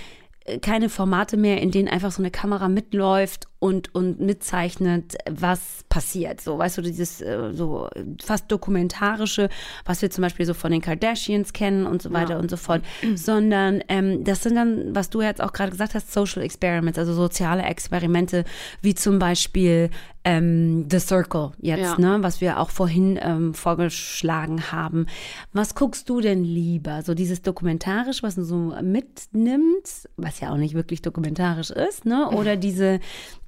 keine 0.62 0.90
Formate 0.90 1.38
mehr, 1.38 1.62
in 1.62 1.72
denen 1.72 1.88
einfach 1.88 2.12
so 2.12 2.22
eine 2.22 2.32
Kamera 2.32 2.70
mitläuft 2.70 3.48
und, 3.60 3.94
und 3.96 4.20
mitzeichnet, 4.20 5.16
was 5.30 5.84
passiert. 5.90 6.42
So, 6.42 6.58
weißt 6.58 6.78
du, 6.78 6.82
dieses 6.82 7.22
äh, 7.22 7.54
so 7.54 7.90
fast 8.24 8.52
dokumentarische, 8.52 9.50
was 9.86 10.02
wir 10.02 10.12
zum 10.12 10.22
Beispiel 10.22 10.46
so 10.46 10.54
von 10.54 10.72
den 10.72 10.82
Kardashians 10.82 11.54
kennen 11.54 11.88
und 11.88 12.02
so 12.02 12.14
weiter 12.14 12.34
ja. 12.34 12.40
und 12.40 12.52
so 12.52 12.58
fort, 12.58 12.84
sondern 13.16 13.84
ähm, 13.88 14.24
das 14.24 14.44
sind 14.44 14.56
dann, 14.56 14.96
was 14.96 15.10
du 15.10 15.22
jetzt 15.22 15.42
auch 15.42 15.54
gerade 15.54 15.72
gesagt 15.72 15.96
hast, 15.96 16.14
Social 16.14 16.44
Experiments, 16.44 17.00
also 17.00 17.14
soziale 17.14 17.64
Experimente, 17.64 18.44
wie 18.82 18.94
zum 18.94 19.18
Beispiel 19.18 19.90
ähm, 20.28 20.88
The 20.92 21.00
Circle 21.00 21.52
jetzt, 21.60 21.80
ja. 21.80 21.98
ne, 21.98 22.18
was 22.20 22.42
wir 22.42 22.60
auch 22.60 22.70
vorhin 22.70 23.18
ähm, 23.22 23.54
vorgeschlagen 23.54 24.74
haben. 24.74 25.06
Was 25.54 25.74
guckst 25.74 26.10
du 26.10 26.20
denn 26.20 26.44
lieber? 26.44 27.02
So 27.02 27.14
dieses 27.14 27.42
dokumentarisch, 27.42 28.24
was 28.24 28.36
du 28.36 28.44
so 28.44 28.76
mitnimmt, 28.82 30.10
was 30.18 30.42
ja 30.42 30.52
auch 30.52 30.58
nicht 30.58 30.74
wirklich 30.74 31.02
dokumentarisch 31.02 31.70
ist, 31.70 32.06
ne? 32.06 32.30
Oder 32.32 32.58
diese 32.58 33.00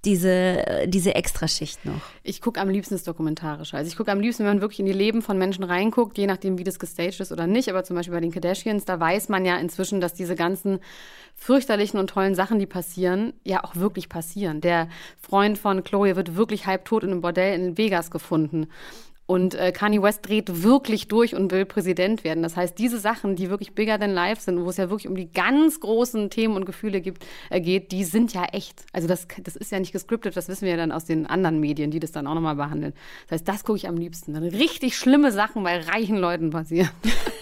diese, 0.06 0.86
diese 0.88 1.16
Extraschicht 1.16 1.86
noch? 1.86 2.02
Ich 2.24 2.42
gucke 2.42 2.60
am 2.60 2.70
liebsten 2.70 2.96
das 2.96 3.04
Dokumentarische. 3.04 3.76
Also 3.76 3.90
ich 3.90 3.98
gucke 3.98 4.12
am 4.12 4.20
liebsten, 4.20 4.44
wenn 4.44 4.54
man 4.54 4.62
wirklich 4.62 4.80
in 4.80 4.86
die 4.86 4.94
Leben 4.94 5.22
von 5.22 5.38
Menschen 5.38 5.64
reinguckt, 5.64 6.18
je 6.18 6.28
nachdem, 6.28 6.58
wie 6.58 6.64
das 6.64 6.80
gestaged 6.80 7.20
ist 7.20 7.32
oder 7.32 7.48
nicht. 7.48 7.70
Aber 7.70 7.84
zum 7.84 7.96
Beispiel 7.96 8.14
bei 8.14 8.22
den 8.22 8.32
Kardashians, 8.32 8.86
da 8.86 9.00
weiß 9.00 9.30
man 9.30 9.46
ja 9.46 9.58
inzwischen, 9.58 10.00
dass 10.02 10.14
diese 10.14 10.36
ganzen 10.36 10.80
fürchterlichen 11.36 12.00
und 12.00 12.10
tollen 12.10 12.36
Sachen, 12.36 12.60
die 12.60 12.66
passieren, 12.66 13.34
ja 13.44 13.64
auch 13.64 13.76
wirklich 13.76 14.10
passieren. 14.10 14.62
Der 14.62 14.90
Freund 15.20 15.58
von 15.58 15.84
Chloe 15.84 16.16
wird 16.16 16.36
wirklich 16.36 16.66
halbtot 16.66 17.04
in 17.04 17.12
einem 17.12 17.22
Bordell 17.22 17.60
in 17.60 17.78
Vegas 17.78 18.12
gefunden. 18.12 18.68
Und 19.30 19.54
äh, 19.54 19.72
Kanye 19.72 20.02
West 20.02 20.28
dreht 20.28 20.64
wirklich 20.64 21.08
durch 21.08 21.36
und 21.36 21.52
will 21.52 21.64
Präsident 21.64 22.24
werden. 22.24 22.42
Das 22.42 22.58
heißt, 22.58 22.80
diese 22.80 22.98
Sachen, 22.98 23.36
die 23.36 23.52
wirklich 23.52 23.74
bigger 23.76 24.00
than 24.00 24.10
life 24.10 24.42
sind, 24.42 24.60
wo 24.66 24.70
es 24.70 24.78
ja 24.78 24.90
wirklich 24.90 25.08
um 25.08 25.14
die 25.14 25.32
ganz 25.32 25.80
großen 25.80 26.32
Themen 26.32 26.56
und 26.56 26.66
Gefühle 26.66 27.00
gibt, 27.00 27.28
äh, 27.52 27.62
geht, 27.62 27.92
die 27.92 28.06
sind 28.06 28.34
ja 28.34 28.46
echt. 28.46 28.86
Also 28.92 29.08
das, 29.08 29.28
das 29.44 29.56
ist 29.56 29.72
ja 29.72 29.80
nicht 29.80 29.92
gescriptet, 29.92 30.36
das 30.36 30.48
wissen 30.48 30.64
wir 30.64 30.72
ja 30.72 30.78
dann 30.78 30.92
aus 30.92 31.06
den 31.06 31.28
anderen 31.28 31.60
Medien, 31.60 31.92
die 31.92 32.00
das 32.00 32.12
dann 32.12 32.26
auch 32.26 32.34
nochmal 32.34 32.56
behandeln. 32.56 32.94
Das 33.28 33.42
heißt, 33.42 33.48
das 33.48 33.64
gucke 33.64 33.78
ich 33.78 33.88
am 33.88 33.98
liebsten. 33.98 34.34
Dann 34.34 34.46
richtig 34.46 34.98
schlimme 34.98 35.32
Sachen 35.32 35.62
bei 35.62 35.80
reichen 35.80 36.18
Leuten 36.18 36.50
passieren. 36.50 36.90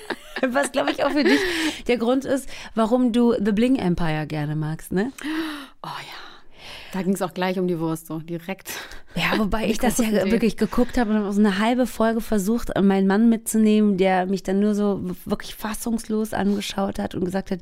Was, 0.46 0.74
glaube 0.74 0.92
ich, 0.92 1.06
auch 1.06 1.12
für 1.12 1.24
dich 1.24 1.40
der 1.88 1.96
Grund 1.96 2.26
ist, 2.26 2.50
warum 2.76 3.14
du 3.14 3.34
The 3.42 3.54
Bling 3.54 3.78
Empire 3.78 4.28
gerne 4.28 4.58
magst, 4.58 4.92
ne? 4.92 5.14
Oh 5.82 5.88
ja. 5.88 6.27
Da 6.94 7.02
ging 7.02 7.14
es 7.14 7.22
auch 7.22 7.34
gleich 7.34 7.60
um 7.60 7.68
die 7.68 7.80
Wurst, 7.80 8.08
so 8.08 8.20
direkt. 8.20 8.72
Ja, 9.16 9.38
wobei 9.38 9.66
ich 9.70 9.78
das 9.78 9.98
ja 9.98 10.32
wirklich 10.32 10.58
geguckt 10.58 10.98
habe 10.98 11.24
und 11.24 11.32
so 11.32 11.40
eine 11.40 11.60
halbe 11.60 11.88
Folge 11.88 12.22
versucht, 12.22 12.72
meinen 12.82 13.08
Mann 13.08 13.30
mitzunehmen, 13.30 13.98
der 13.98 14.26
mich 14.26 14.44
dann 14.44 14.60
nur 14.60 14.76
so 14.76 15.02
wirklich 15.26 15.56
fassungslos 15.56 16.34
angeschaut 16.34 17.00
hat 17.00 17.16
und 17.16 17.26
gesagt 17.26 17.52
hat, 17.52 17.60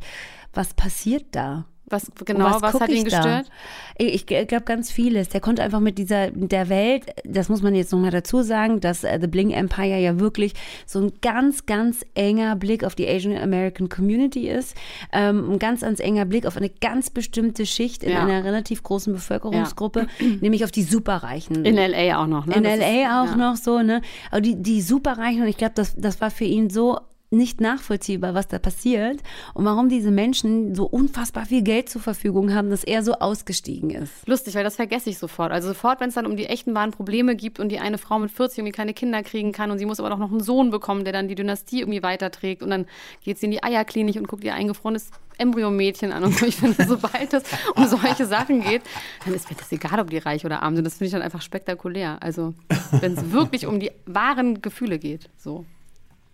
was 0.53 0.73
passiert 0.73 1.25
da? 1.31 1.65
Was 1.87 2.11
genau, 2.25 2.45
was, 2.45 2.61
was 2.61 2.81
hat 2.81 2.89
ihn 2.89 3.03
gestört? 3.03 3.47
Da? 3.47 3.51
Ich, 3.97 4.29
ich 4.29 4.47
glaube 4.47 4.65
ganz 4.65 4.91
vieles. 4.91 5.29
Der 5.29 5.39
konnte 5.39 5.61
einfach 5.61 5.79
mit 5.79 5.99
dieser 5.99 6.31
der 6.31 6.67
Welt, 6.69 7.05
das 7.23 7.47
muss 7.47 7.61
man 7.61 7.75
jetzt 7.75 7.91
nochmal 7.91 8.09
dazu 8.09 8.41
sagen, 8.41 8.79
dass 8.79 9.03
uh, 9.03 9.19
The 9.21 9.27
Bling 9.27 9.51
Empire 9.51 9.99
ja 9.99 10.19
wirklich 10.19 10.53
so 10.87 10.99
ein 10.99 11.13
ganz, 11.21 11.67
ganz 11.67 12.03
enger 12.15 12.55
Blick 12.55 12.83
auf 12.83 12.95
die 12.95 13.07
Asian 13.07 13.37
American 13.37 13.87
Community 13.87 14.49
ist. 14.49 14.75
Ähm, 15.13 15.51
ein 15.51 15.59
ganz, 15.59 15.81
ganz 15.81 15.99
enger 15.99 16.25
Blick 16.25 16.47
auf 16.47 16.57
eine 16.57 16.69
ganz 16.69 17.11
bestimmte 17.11 17.67
Schicht 17.67 18.03
in 18.03 18.11
ja. 18.11 18.23
einer 18.23 18.43
relativ 18.43 18.81
großen 18.81 19.13
Bevölkerungsgruppe, 19.13 20.07
ja. 20.19 20.27
nämlich 20.41 20.63
auf 20.63 20.71
die 20.71 20.83
Superreichen. 20.83 21.65
In 21.65 21.75
LA 21.75 22.21
auch 22.21 22.27
noch, 22.27 22.47
ne? 22.47 22.55
In 22.55 22.63
das 22.63 22.79
LA 22.79 22.85
ist, 22.85 23.07
auch 23.07 23.31
ja. 23.31 23.35
noch 23.35 23.55
so, 23.57 23.83
ne? 23.83 24.01
Aber 24.31 24.41
die, 24.41 24.55
die 24.55 24.81
Superreichen, 24.81 25.43
und 25.43 25.47
ich 25.47 25.57
glaube, 25.57 25.73
das, 25.75 25.95
das 25.95 26.19
war 26.19 26.31
für 26.31 26.45
ihn 26.45 26.71
so 26.71 26.99
nicht 27.35 27.61
nachvollziehbar, 27.61 28.33
was 28.33 28.47
da 28.47 28.59
passiert 28.59 29.19
und 29.53 29.65
warum 29.65 29.89
diese 29.89 30.11
Menschen 30.11 30.73
so 30.73 30.85
unfassbar 30.85 31.45
viel 31.45 31.61
Geld 31.61 31.89
zur 31.89 32.01
Verfügung 32.01 32.53
haben, 32.53 32.69
dass 32.69 32.83
er 32.83 33.03
so 33.03 33.13
ausgestiegen 33.13 33.89
ist. 33.91 34.27
Lustig, 34.27 34.55
weil 34.55 34.63
das 34.63 34.75
vergesse 34.75 35.09
ich 35.09 35.17
sofort. 35.17 35.51
Also 35.51 35.67
sofort, 35.67 35.99
wenn 35.99 36.09
es 36.09 36.15
dann 36.15 36.25
um 36.25 36.35
die 36.35 36.47
echten 36.47 36.73
wahren 36.73 36.91
Probleme 36.91 37.35
gibt 37.35 37.59
und 37.59 37.69
die 37.69 37.79
eine 37.79 37.97
Frau 37.97 38.19
mit 38.19 38.31
40 38.31 38.59
irgendwie 38.59 38.71
keine 38.71 38.93
Kinder 38.93 39.21
kriegen 39.23 39.51
kann 39.51 39.71
und 39.71 39.77
sie 39.77 39.85
muss 39.85 39.99
aber 39.99 40.09
doch 40.09 40.17
noch 40.17 40.31
einen 40.31 40.41
Sohn 40.41 40.71
bekommen, 40.71 41.03
der 41.03 41.13
dann 41.13 41.27
die 41.27 41.35
Dynastie 41.35 41.81
irgendwie 41.81 42.03
weiterträgt 42.03 42.63
und 42.63 42.69
dann 42.69 42.85
geht 43.23 43.37
sie 43.37 43.45
in 43.45 43.51
die 43.51 43.63
Eierklinik 43.63 44.15
und 44.15 44.27
guckt 44.27 44.43
ihr 44.43 44.53
eingefrorenes 44.53 45.11
Embryomädchen 45.37 46.11
an 46.11 46.23
und 46.23 46.37
so. 46.37 46.45
Ich 46.55 46.57
finde, 46.57 46.85
sobald 46.85 47.33
es 47.33 47.43
um 47.75 47.87
solche 47.87 48.25
Sachen 48.25 48.61
geht, 48.61 48.83
dann 49.25 49.33
ist 49.33 49.49
mir 49.49 49.57
das 49.57 49.71
egal, 49.71 49.99
ob 49.99 50.09
die 50.09 50.19
reich 50.19 50.45
oder 50.45 50.61
arm 50.61 50.75
sind. 50.75 50.85
Das 50.85 50.93
finde 50.93 51.07
ich 51.07 51.11
dann 51.11 51.21
einfach 51.21 51.41
spektakulär. 51.41 52.21
Also 52.21 52.53
wenn 52.91 53.13
es 53.13 53.31
wirklich 53.31 53.65
um 53.65 53.79
die 53.79 53.91
wahren 54.05 54.61
Gefühle 54.61 54.99
geht, 54.99 55.29
so. 55.37 55.65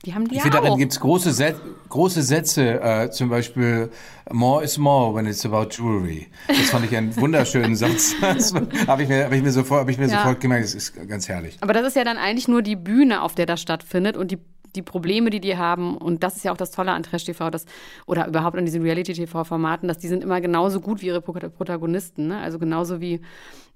Die 0.05 0.15
haben 0.15 0.27
die 0.27 0.35
ich 0.35 0.41
finde, 0.41 0.57
darin 0.57 0.79
gibt 0.79 0.93
es 0.93 0.99
große, 0.99 1.31
Set, 1.31 1.57
große 1.89 2.23
Sätze, 2.23 2.81
äh, 2.81 3.11
zum 3.11 3.29
Beispiel 3.29 3.91
More 4.31 4.63
is 4.63 4.77
more 4.77 5.13
when 5.13 5.27
it's 5.27 5.45
about 5.45 5.67
jewelry. 5.69 6.27
Das 6.47 6.71
fand 6.71 6.85
ich 6.85 6.95
einen 6.95 7.15
wunderschönen 7.17 7.75
Satz. 7.75 8.15
Habe 8.87 9.03
ich 9.03 9.09
mir, 9.09 9.25
hab 9.25 9.31
ich 9.31 9.43
mir, 9.43 9.51
sofort, 9.51 9.81
hab 9.81 9.89
ich 9.89 9.99
mir 9.99 10.07
ja. 10.07 10.17
sofort 10.19 10.39
gemerkt, 10.39 10.63
das 10.63 10.73
ist 10.73 11.07
ganz 11.07 11.29
herrlich. 11.29 11.57
Aber 11.61 11.73
das 11.73 11.85
ist 11.85 11.95
ja 11.95 12.03
dann 12.03 12.17
eigentlich 12.17 12.47
nur 12.47 12.63
die 12.63 12.75
Bühne, 12.75 13.21
auf 13.21 13.35
der 13.35 13.45
das 13.45 13.61
stattfindet 13.61 14.17
und 14.17 14.31
die 14.31 14.39
die 14.75 14.81
Probleme, 14.81 15.29
die 15.29 15.39
die 15.39 15.57
haben, 15.57 15.97
und 15.97 16.23
das 16.23 16.37
ist 16.37 16.43
ja 16.43 16.51
auch 16.51 16.57
das 16.57 16.71
Tolle 16.71 16.91
an 16.91 17.03
Trash 17.03 17.25
TV, 17.25 17.49
das, 17.49 17.65
oder 18.05 18.27
überhaupt 18.27 18.57
an 18.57 18.65
diesen 18.65 18.81
Reality-TV-Formaten, 18.81 19.87
dass 19.87 19.97
die 19.97 20.07
sind 20.07 20.23
immer 20.23 20.41
genauso 20.41 20.79
gut 20.79 21.01
wie 21.01 21.07
ihre 21.07 21.21
Protagonisten. 21.21 22.27
Ne? 22.27 22.39
Also 22.39 22.59
genauso 22.59 23.01
wie 23.01 23.21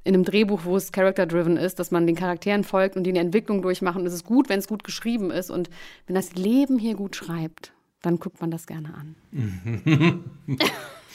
in 0.04 0.14
einem 0.14 0.24
Drehbuch, 0.24 0.62
wo 0.64 0.78
es 0.78 0.92
character-driven 0.92 1.58
ist, 1.58 1.80
dass 1.80 1.92
man 1.92 2.06
den 2.06 2.16
Charakteren 2.16 2.64
folgt 2.64 2.96
und 2.96 3.04
die 3.04 3.10
eine 3.10 3.20
Entwicklung 3.20 3.62
durchmachen. 3.62 4.02
Und 4.02 4.08
es 4.08 4.14
ist 4.14 4.24
gut, 4.24 4.50
wenn 4.50 4.60
es 4.60 4.68
gut 4.68 4.84
geschrieben 4.84 5.32
ist. 5.32 5.50
Und 5.50 5.70
wenn 6.06 6.16
das 6.16 6.36
Leben 6.36 6.78
hier 6.78 6.96
gut 6.96 7.16
schreibt, 7.16 7.74
dann 8.02 8.20
guckt 8.20 8.40
man 8.40 8.52
das 8.52 8.68
gerne 8.68 8.94
an. 8.94 9.16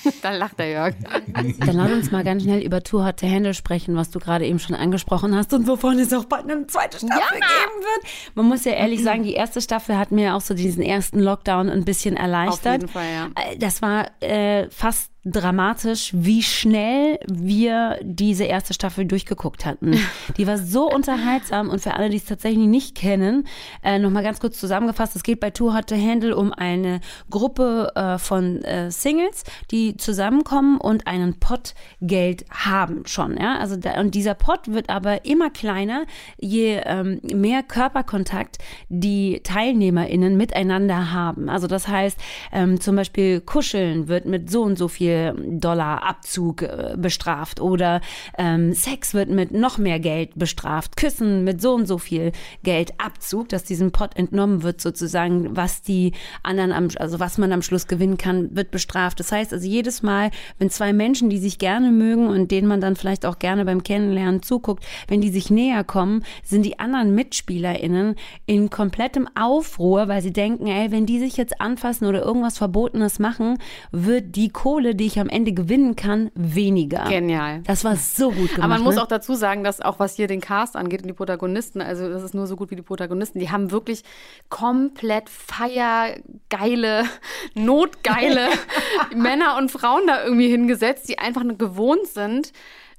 da 0.23 0.31
lacht 0.31 0.59
der 0.59 0.71
Jörg. 0.71 0.95
Dann 1.35 1.77
lass 1.77 1.93
uns 1.93 2.11
mal 2.11 2.25
ganz 2.25 2.43
schnell 2.43 2.63
über 2.63 2.83
Too 2.83 3.05
Hot 3.05 3.19
to 3.19 3.27
Handle 3.27 3.55
sprechen, 3.55 3.97
was 3.97 4.11
du 4.11 4.19
gerade 4.19 4.47
eben 4.47 4.59
schon 4.59 4.77
angesprochen 4.77 5.35
hast 5.35 5.53
und 5.53 5.67
wovon 5.67 5.99
es 5.99 6.13
auch 6.13 6.25
bald 6.25 6.51
eine 6.51 6.67
zweite 6.67 6.99
Staffel 6.99 7.19
ja. 7.19 7.29
geben 7.29 7.81
wird. 7.81 8.35
Man 8.35 8.47
muss 8.47 8.65
ja 8.65 8.73
ehrlich 8.73 9.03
sagen, 9.03 9.23
die 9.23 9.35
erste 9.35 9.61
Staffel 9.61 9.97
hat 9.99 10.11
mir 10.11 10.35
auch 10.35 10.41
so 10.41 10.55
diesen 10.55 10.83
ersten 10.83 11.21
Lockdown 11.21 11.69
ein 11.69 11.85
bisschen 11.85 12.17
erleichtert. 12.17 12.67
Auf 12.67 12.73
jeden 12.73 12.89
Fall, 12.89 13.13
ja. 13.13 13.27
Äh, 13.35 13.57
das 13.59 13.83
war 13.83 14.11
äh, 14.21 14.69
fast 14.71 15.11
dramatisch, 15.25 16.13
wie 16.15 16.43
schnell 16.43 17.19
wir 17.27 17.99
diese 18.03 18.45
erste 18.45 18.73
Staffel 18.73 19.05
durchgeguckt 19.05 19.67
hatten. 19.67 19.99
Die 20.39 20.47
war 20.47 20.57
so 20.57 20.91
unterhaltsam 20.91 21.69
und 21.69 21.83
für 21.83 21.95
alle, 21.95 22.09
die 22.09 22.17
es 22.17 22.25
tatsächlich 22.25 22.67
nicht 22.67 22.95
kennen, 22.95 23.47
äh, 23.83 23.99
nochmal 23.99 24.23
ganz 24.23 24.41
kurz 24.41 24.59
zusammengefasst, 24.59 25.17
es 25.17 25.23
geht 25.23 25.41
bei 25.41 25.51
Too 25.51 25.75
Hot 25.75 25.89
to 25.89 25.97
Handle 25.97 26.35
um 26.35 26.53
eine 26.53 27.01
Gruppe 27.29 27.93
äh, 27.95 28.17
von 28.17 28.63
äh, 28.63 28.91
Singles, 28.91 29.45
die 29.71 29.97
zusammenkommen 29.97 30.79
und 30.79 31.07
einen 31.07 31.39
Pot 31.39 31.75
Geld 32.01 32.47
haben 32.51 33.03
schon. 33.07 33.37
Ja? 33.37 33.59
Also 33.59 33.77
da, 33.77 34.01
und 34.01 34.15
dieser 34.15 34.35
Pot 34.35 34.69
wird 34.69 34.89
aber 34.89 35.27
immer 35.27 35.51
kleiner, 35.51 36.07
je 36.39 36.81
ähm, 36.85 37.21
mehr 37.35 37.63
Körperkontakt 37.63 38.57
die 38.89 39.41
TeilnehmerInnen 39.43 40.37
miteinander 40.37 41.13
haben. 41.13 41.51
Also 41.51 41.67
das 41.67 41.89
heißt, 41.89 42.19
ähm, 42.53 42.81
zum 42.81 42.97
Beispiel 42.97 43.43
Kuscheln 43.43 44.09
wird 44.09 44.25
mit 44.25 44.51
so 44.51 44.63
und 44.63 44.79
so 44.79 44.89
viel 44.89 45.10
Dollar 45.35 46.03
Abzug 46.03 46.63
äh, 46.63 46.95
bestraft 46.97 47.61
oder 47.61 48.01
ähm, 48.39 48.73
Sex 48.73 49.15
wird 49.15 49.31
mit 49.31 49.53
noch 49.53 49.79
mehr 49.79 50.01
Geld 50.01 50.39
bestraft, 50.39 50.97
Küssen 50.97 51.45
mit 51.45 51.61
so 51.61 51.75
und 51.75 51.87
so 51.87 51.99
viel 51.99 52.33
Geld 52.63 52.93
Abzug, 52.99 53.49
dass 53.49 53.65
diesem 53.65 53.93
Pot 53.93 54.17
entnommen 54.17 54.63
wird 54.63 54.81
sozusagen, 54.81 55.57
was 55.57 55.83
die 55.83 56.13
anderen 56.43 56.73
am, 56.73 56.89
also 56.99 57.21
was 57.21 57.39
man 57.39 57.53
am 57.53 57.63
Schluss 57.63 57.87
gewinnen 57.87 58.19
kann, 58.19 58.55
wird 58.55 58.71
bestraft. 58.71 59.21
Das 59.21 59.33
heißt 59.33 59.53
also 59.53 59.67
jedes 59.67 60.03
Mal, 60.03 60.31
wenn 60.59 60.71
zwei 60.71 60.93
Menschen, 60.93 61.31
die 61.31 61.39
sich 61.39 61.59
gerne 61.59 61.91
mögen 61.91 62.27
und 62.27 62.51
denen 62.51 62.69
man 62.69 62.81
dann 62.81 62.97
vielleicht 62.97 63.27
auch 63.27 63.39
gerne 63.39 63.65
beim 63.65 63.83
Kennenlernen 63.83 64.43
zuguckt, 64.43 64.85
wenn 65.09 65.21
die 65.21 65.31
sich 65.31 65.51
näher 65.51 65.85
kommen, 65.85 66.25
sind 66.45 66.65
die 66.65 66.79
anderen 66.79 67.15
MitspielerInnen 67.15 68.17
in 68.47 68.71
komplettem 68.71 69.29
Aufruhr, 69.35 70.09
weil 70.09 70.23
sie 70.23 70.33
denken, 70.33 70.67
ey, 70.67 70.91
wenn 70.91 71.07
die 71.07 71.19
sich 71.19 71.37
jetzt 71.37 71.61
anfassen 71.61 72.07
oder 72.07 72.23
irgendwas 72.23 72.59
Verbotenes 72.59 73.19
machen, 73.19 73.59
wird 73.91 74.37
die 74.37 74.51
Kohle, 74.51 74.95
die 75.01 75.07
ich 75.07 75.19
am 75.19 75.29
Ende 75.29 75.53
gewinnen 75.53 75.97
kann, 75.97 76.31
weniger. 76.35 77.05
Genial. 77.09 77.63
Das 77.65 77.85
war 77.85 77.97
so 77.97 78.31
gut 78.31 78.51
gemacht. 78.55 78.59
Aber 78.59 78.69
man 78.69 78.83
muss 78.83 78.97
ne? 78.97 79.03
auch 79.03 79.07
dazu 79.07 79.35
sagen, 79.35 79.65
dass 79.65 79.81
auch 79.81 79.99
was 79.99 80.15
hier 80.15 80.27
den 80.27 80.41
Cast 80.41 80.77
angeht 80.77 81.03
und 81.03 81.09
die 81.09 81.15
Protagonisten, 81.15 81.81
also 81.81 82.09
das 82.09 82.23
ist 82.23 82.35
nur 82.35 82.47
so 82.47 82.55
gut 82.55 82.71
wie 82.71 82.77
die 82.77 82.83
Protagonisten, 82.83 83.39
die 83.39 83.51
haben 83.51 83.71
wirklich 83.71 84.03
komplett 84.51 85.31
feiergeile, 85.31 87.05
notgeile 87.55 88.49
Männer 89.17 89.57
und 89.57 89.71
Frauen 89.71 90.07
da 90.07 90.23
irgendwie 90.23 90.49
hingesetzt, 90.49 91.09
die 91.09 91.19
einfach 91.19 91.45
nur 91.45 91.57
gewohnt 91.57 92.07
sind, 92.07 92.53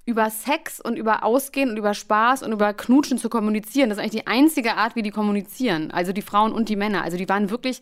über 0.05 0.31
Sex 0.31 0.81
und 0.81 0.97
über 0.97 1.23
Ausgehen 1.23 1.69
und 1.69 1.77
über 1.77 1.93
Spaß 1.93 2.41
und 2.41 2.51
über 2.51 2.73
Knutschen 2.73 3.19
zu 3.19 3.29
kommunizieren. 3.29 3.89
Das 3.89 3.99
ist 3.99 4.03
eigentlich 4.03 4.23
die 4.23 4.27
einzige 4.27 4.75
Art, 4.75 4.95
wie 4.95 5.03
die 5.03 5.11
kommunizieren. 5.11 5.91
Also 5.91 6.11
die 6.11 6.23
Frauen 6.23 6.51
und 6.51 6.69
die 6.69 6.75
Männer. 6.75 7.03
Also 7.03 7.17
die 7.17 7.29
waren 7.29 7.51
wirklich 7.51 7.81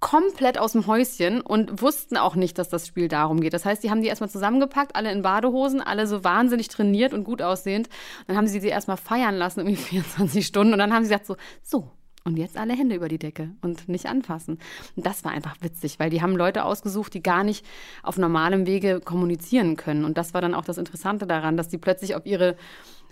komplett 0.00 0.58
aus 0.58 0.72
dem 0.72 0.86
Häuschen 0.86 1.40
und 1.40 1.82
wussten 1.82 2.16
auch 2.16 2.34
nicht, 2.34 2.58
dass 2.58 2.68
das 2.68 2.86
Spiel 2.86 3.08
darum 3.08 3.40
geht. 3.40 3.52
Das 3.52 3.64
heißt, 3.64 3.82
die 3.82 3.90
haben 3.90 4.02
die 4.02 4.08
erstmal 4.08 4.30
zusammengepackt, 4.30 4.96
alle 4.96 5.12
in 5.12 5.22
Badehosen, 5.22 5.80
alle 5.80 6.06
so 6.06 6.24
wahnsinnig 6.24 6.68
trainiert 6.68 7.14
und 7.14 7.24
gut 7.24 7.42
aussehend. 7.42 7.88
Dann 8.26 8.36
haben 8.36 8.46
sie 8.46 8.60
sie 8.60 8.68
erstmal 8.68 8.96
feiern 8.96 9.36
lassen, 9.36 9.60
irgendwie 9.60 9.76
24 9.82 10.46
Stunden. 10.46 10.72
Und 10.72 10.78
dann 10.78 10.92
haben 10.92 11.04
sie 11.04 11.10
gesagt 11.10 11.26
so, 11.26 11.36
so, 11.62 11.90
und 12.24 12.36
jetzt 12.36 12.56
alle 12.56 12.74
Hände 12.74 12.94
über 12.94 13.08
die 13.08 13.18
Decke 13.18 13.50
und 13.62 13.88
nicht 13.88 14.06
anfassen. 14.06 14.58
Und 14.94 15.06
das 15.06 15.24
war 15.24 15.32
einfach 15.32 15.56
witzig, 15.60 15.98
weil 15.98 16.10
die 16.10 16.22
haben 16.22 16.36
Leute 16.36 16.64
ausgesucht, 16.64 17.14
die 17.14 17.22
gar 17.22 17.42
nicht 17.42 17.64
auf 18.02 18.16
normalem 18.16 18.66
Wege 18.66 19.00
kommunizieren 19.00 19.76
können. 19.76 20.04
Und 20.04 20.18
das 20.18 20.32
war 20.32 20.40
dann 20.40 20.54
auch 20.54 20.64
das 20.64 20.78
Interessante 20.78 21.26
daran, 21.26 21.56
dass 21.56 21.68
die 21.68 21.78
plötzlich 21.78 22.14
auf 22.14 22.24
ihre 22.24 22.56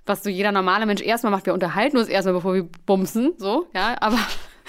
was 0.06 0.22
so 0.22 0.30
jeder 0.30 0.50
normale 0.50 0.86
Mensch 0.86 1.02
erstmal 1.02 1.30
macht, 1.30 1.46
wir 1.46 1.54
unterhalten 1.54 1.98
uns 1.98 2.08
erstmal, 2.08 2.34
bevor 2.34 2.54
wir 2.54 2.68
bumsen, 2.86 3.34
so, 3.36 3.66
ja, 3.74 3.96
aber 4.00 4.18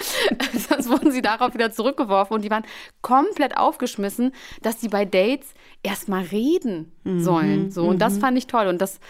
Sonst 0.68 0.88
wurden 0.88 1.10
sie 1.10 1.22
darauf 1.22 1.54
wieder 1.54 1.72
zurückgeworfen 1.72 2.34
und 2.34 2.42
die 2.44 2.50
waren 2.50 2.64
komplett 3.00 3.56
aufgeschmissen, 3.56 4.32
dass 4.62 4.80
sie 4.80 4.88
bei 4.88 5.04
Dates 5.04 5.54
erstmal 5.82 6.24
reden 6.24 6.92
sollen. 7.04 7.70
So. 7.70 7.84
Und 7.84 7.98
das 8.00 8.14
mhm. 8.14 8.20
fand 8.20 8.38
ich 8.38 8.46
toll. 8.46 8.66
Und 8.66 8.80
das 8.80 9.00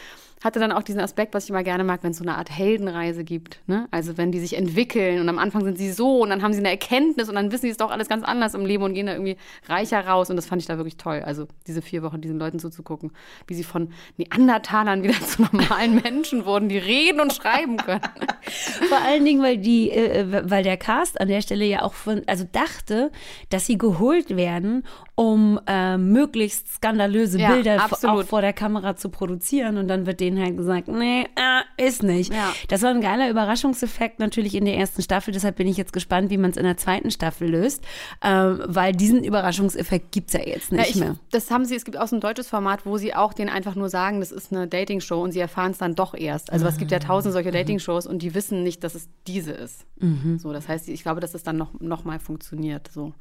hatte 0.43 0.59
dann 0.59 0.73
auch 0.73 0.83
diesen 0.83 1.01
Aspekt, 1.01 1.35
was 1.35 1.45
ich 1.45 1.51
immer 1.51 1.63
gerne 1.63 1.85
mag, 1.85 2.03
wenn 2.03 2.11
es 2.11 2.19
so 2.19 2.25
eine 2.25 2.37
Art 2.37 2.51
Heldenreise 2.51 3.25
gibt. 3.25 3.61
Ne? 3.67 3.87
Also 3.91 4.17
wenn 4.19 4.33
die 4.33 4.41
sich 4.41 4.57
entwickeln 4.57 5.21
und 5.21 5.29
am 5.29 5.39
Anfang 5.39 5.65
sind 5.65 5.79
sie 5.79 5.93
so 5.93 6.21
und 6.21 6.31
dann 6.31 6.43
haben 6.43 6.53
sie 6.53 6.59
eine 6.59 6.71
Erkenntnis 6.71 7.29
und 7.29 7.35
dann 7.35 7.53
wissen 7.53 7.63
sie 7.63 7.71
es 7.71 7.77
doch 7.77 7.91
alles 7.91 8.09
ganz 8.09 8.25
anders 8.25 8.55
im 8.55 8.67
Leben 8.67 8.83
und 8.83 8.95
gehen 8.95 9.07
da 9.07 9.13
irgendwie 9.13 9.37
reicher 9.69 10.07
raus. 10.07 10.31
Und 10.31 10.37
das 10.37 10.47
fand 10.47 10.61
ich 10.61 10.67
da 10.67 10.77
wirklich 10.77 10.97
toll. 10.97 11.23
Also 11.25 11.47
diese 11.67 11.83
vier 11.83 12.03
Wochen 12.03 12.21
diesen 12.21 12.39
Leuten 12.39 12.59
zuzugucken, 12.59 13.13
wie 13.47 13.55
sie 13.55 13.65
von 13.65 13.93
Neandertalern 14.17 15.03
wieder 15.03 15.15
zu 15.21 15.43
normalen 15.43 16.01
Menschen 16.03 16.45
wurden, 16.45 16.69
die 16.69 16.79
reden 16.79 17.21
und 17.21 17.33
schreiben 17.33 17.77
können. 17.77 18.01
Vor 18.89 18.99
allen 18.99 19.25
Dingen, 19.25 19.43
weil 19.43 19.59
die, 19.59 19.91
äh, 19.91 20.51
weil 20.51 20.65
der 20.65 20.77
Cast 20.77 21.21
an 21.21 21.29
der 21.29 21.43
Stelle 21.43 21.65
ja 21.65 21.83
auch 21.83 21.95
von, 21.95 22.23
also 22.27 22.45
dachte, 22.51 23.11
dass 23.51 23.67
sie 23.67 23.79
geholt 23.79 24.37
werden, 24.37 24.85
um 25.15 25.61
äh, 25.67 25.97
möglichst 25.99 26.75
skandalöse 26.75 27.39
ja, 27.39 27.53
Bilder 27.53 27.87
auch 27.87 28.25
vor 28.25 28.41
der 28.41 28.53
Kamera 28.53 28.97
zu 28.97 29.09
produzieren. 29.09 29.77
Und 29.77 29.89
dann 29.89 30.07
wird 30.07 30.21
denen 30.35 30.45
halt 30.45 30.57
gesagt, 30.57 30.89
nee, 30.89 31.23
äh, 31.23 31.87
ist 31.87 32.03
nicht. 32.03 32.33
Ja. 32.33 32.53
Das 32.69 32.83
war 32.83 32.91
ein 32.91 33.01
geiler 33.01 33.31
Überraschungseffekt 33.31 34.19
natürlich 34.19 34.55
in 34.55 34.65
der 34.65 34.77
ersten 34.77 35.03
Staffel. 35.03 35.33
Deshalb 35.33 35.57
bin 35.57 35.67
ich 35.67 35.77
jetzt 35.77 35.93
gespannt, 35.93 36.31
wie 36.31 36.39
man 36.39 36.51
es 36.51 36.57
in 36.57 36.65
der 36.65 36.77
zweiten 36.77 37.11
Staffel 37.11 37.49
löst. 37.51 37.85
Äh, 38.21 38.31
weil 38.31 38.93
diesen 38.93 39.25
Überraschungseffekt 39.25 40.13
gibt 40.13 40.29
es 40.29 40.35
ja 40.35 40.47
jetzt 40.47 40.73
nicht 40.73 40.85
ja, 40.85 40.91
ich, 40.91 40.97
mehr. 40.97 41.17
Das 41.31 41.51
haben 41.51 41.65
sie, 41.65 41.75
es 41.75 41.85
gibt 41.85 41.99
auch 41.99 42.09
so 42.09 42.17
ein 42.17 42.21
deutsches 42.21 42.49
Format, 42.49 42.87
wo 42.87 42.99
sie 42.99 43.15
auch 43.15 43.33
denen 43.33 43.51
einfach 43.51 43.75
nur 43.75 43.89
sagen, 43.89 44.21
das 44.21 44.33
ist 44.33 44.53
eine 44.53 44.67
Dating-Show 44.67 45.23
und 45.23 45.33
sie 45.33 45.41
erfahren 45.41 45.73
es 45.73 45.79
dann 45.79 45.95
doch 45.95 46.15
erst. 46.15 46.53
Also 46.53 46.67
es 46.67 46.79
gibt 46.79 46.91
ja 46.91 46.99
tausend 46.99 47.33
solche 47.33 47.51
Dating-Shows 47.51 48.07
und 48.07 48.23
die 48.23 48.35
wissen 48.35 48.63
nicht, 48.63 48.85
dass 48.85 48.95
es 48.95 49.09
diese 49.27 49.53
ist. 49.53 49.85
Mhm. 49.99 50.39
So, 50.39 50.53
das 50.53 50.69
heißt, 50.69 50.89
ich 50.89 51.03
glaube, 51.03 51.21
dass 51.21 51.35
es 51.35 51.43
dann 51.43 51.57
noch, 51.57 51.79
noch 51.81 52.05
mal 52.05 52.19
funktioniert. 52.19 52.91
So. 52.93 53.13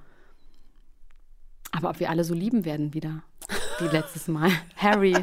Aber 1.71 1.89
ob 1.89 1.99
wir 1.99 2.09
alle 2.09 2.23
so 2.23 2.33
lieben 2.33 2.65
werden 2.65 2.93
wieder. 2.93 3.23
die 3.79 3.87
letztes 3.87 4.27
Mal. 4.27 4.51
Harry. 4.75 5.15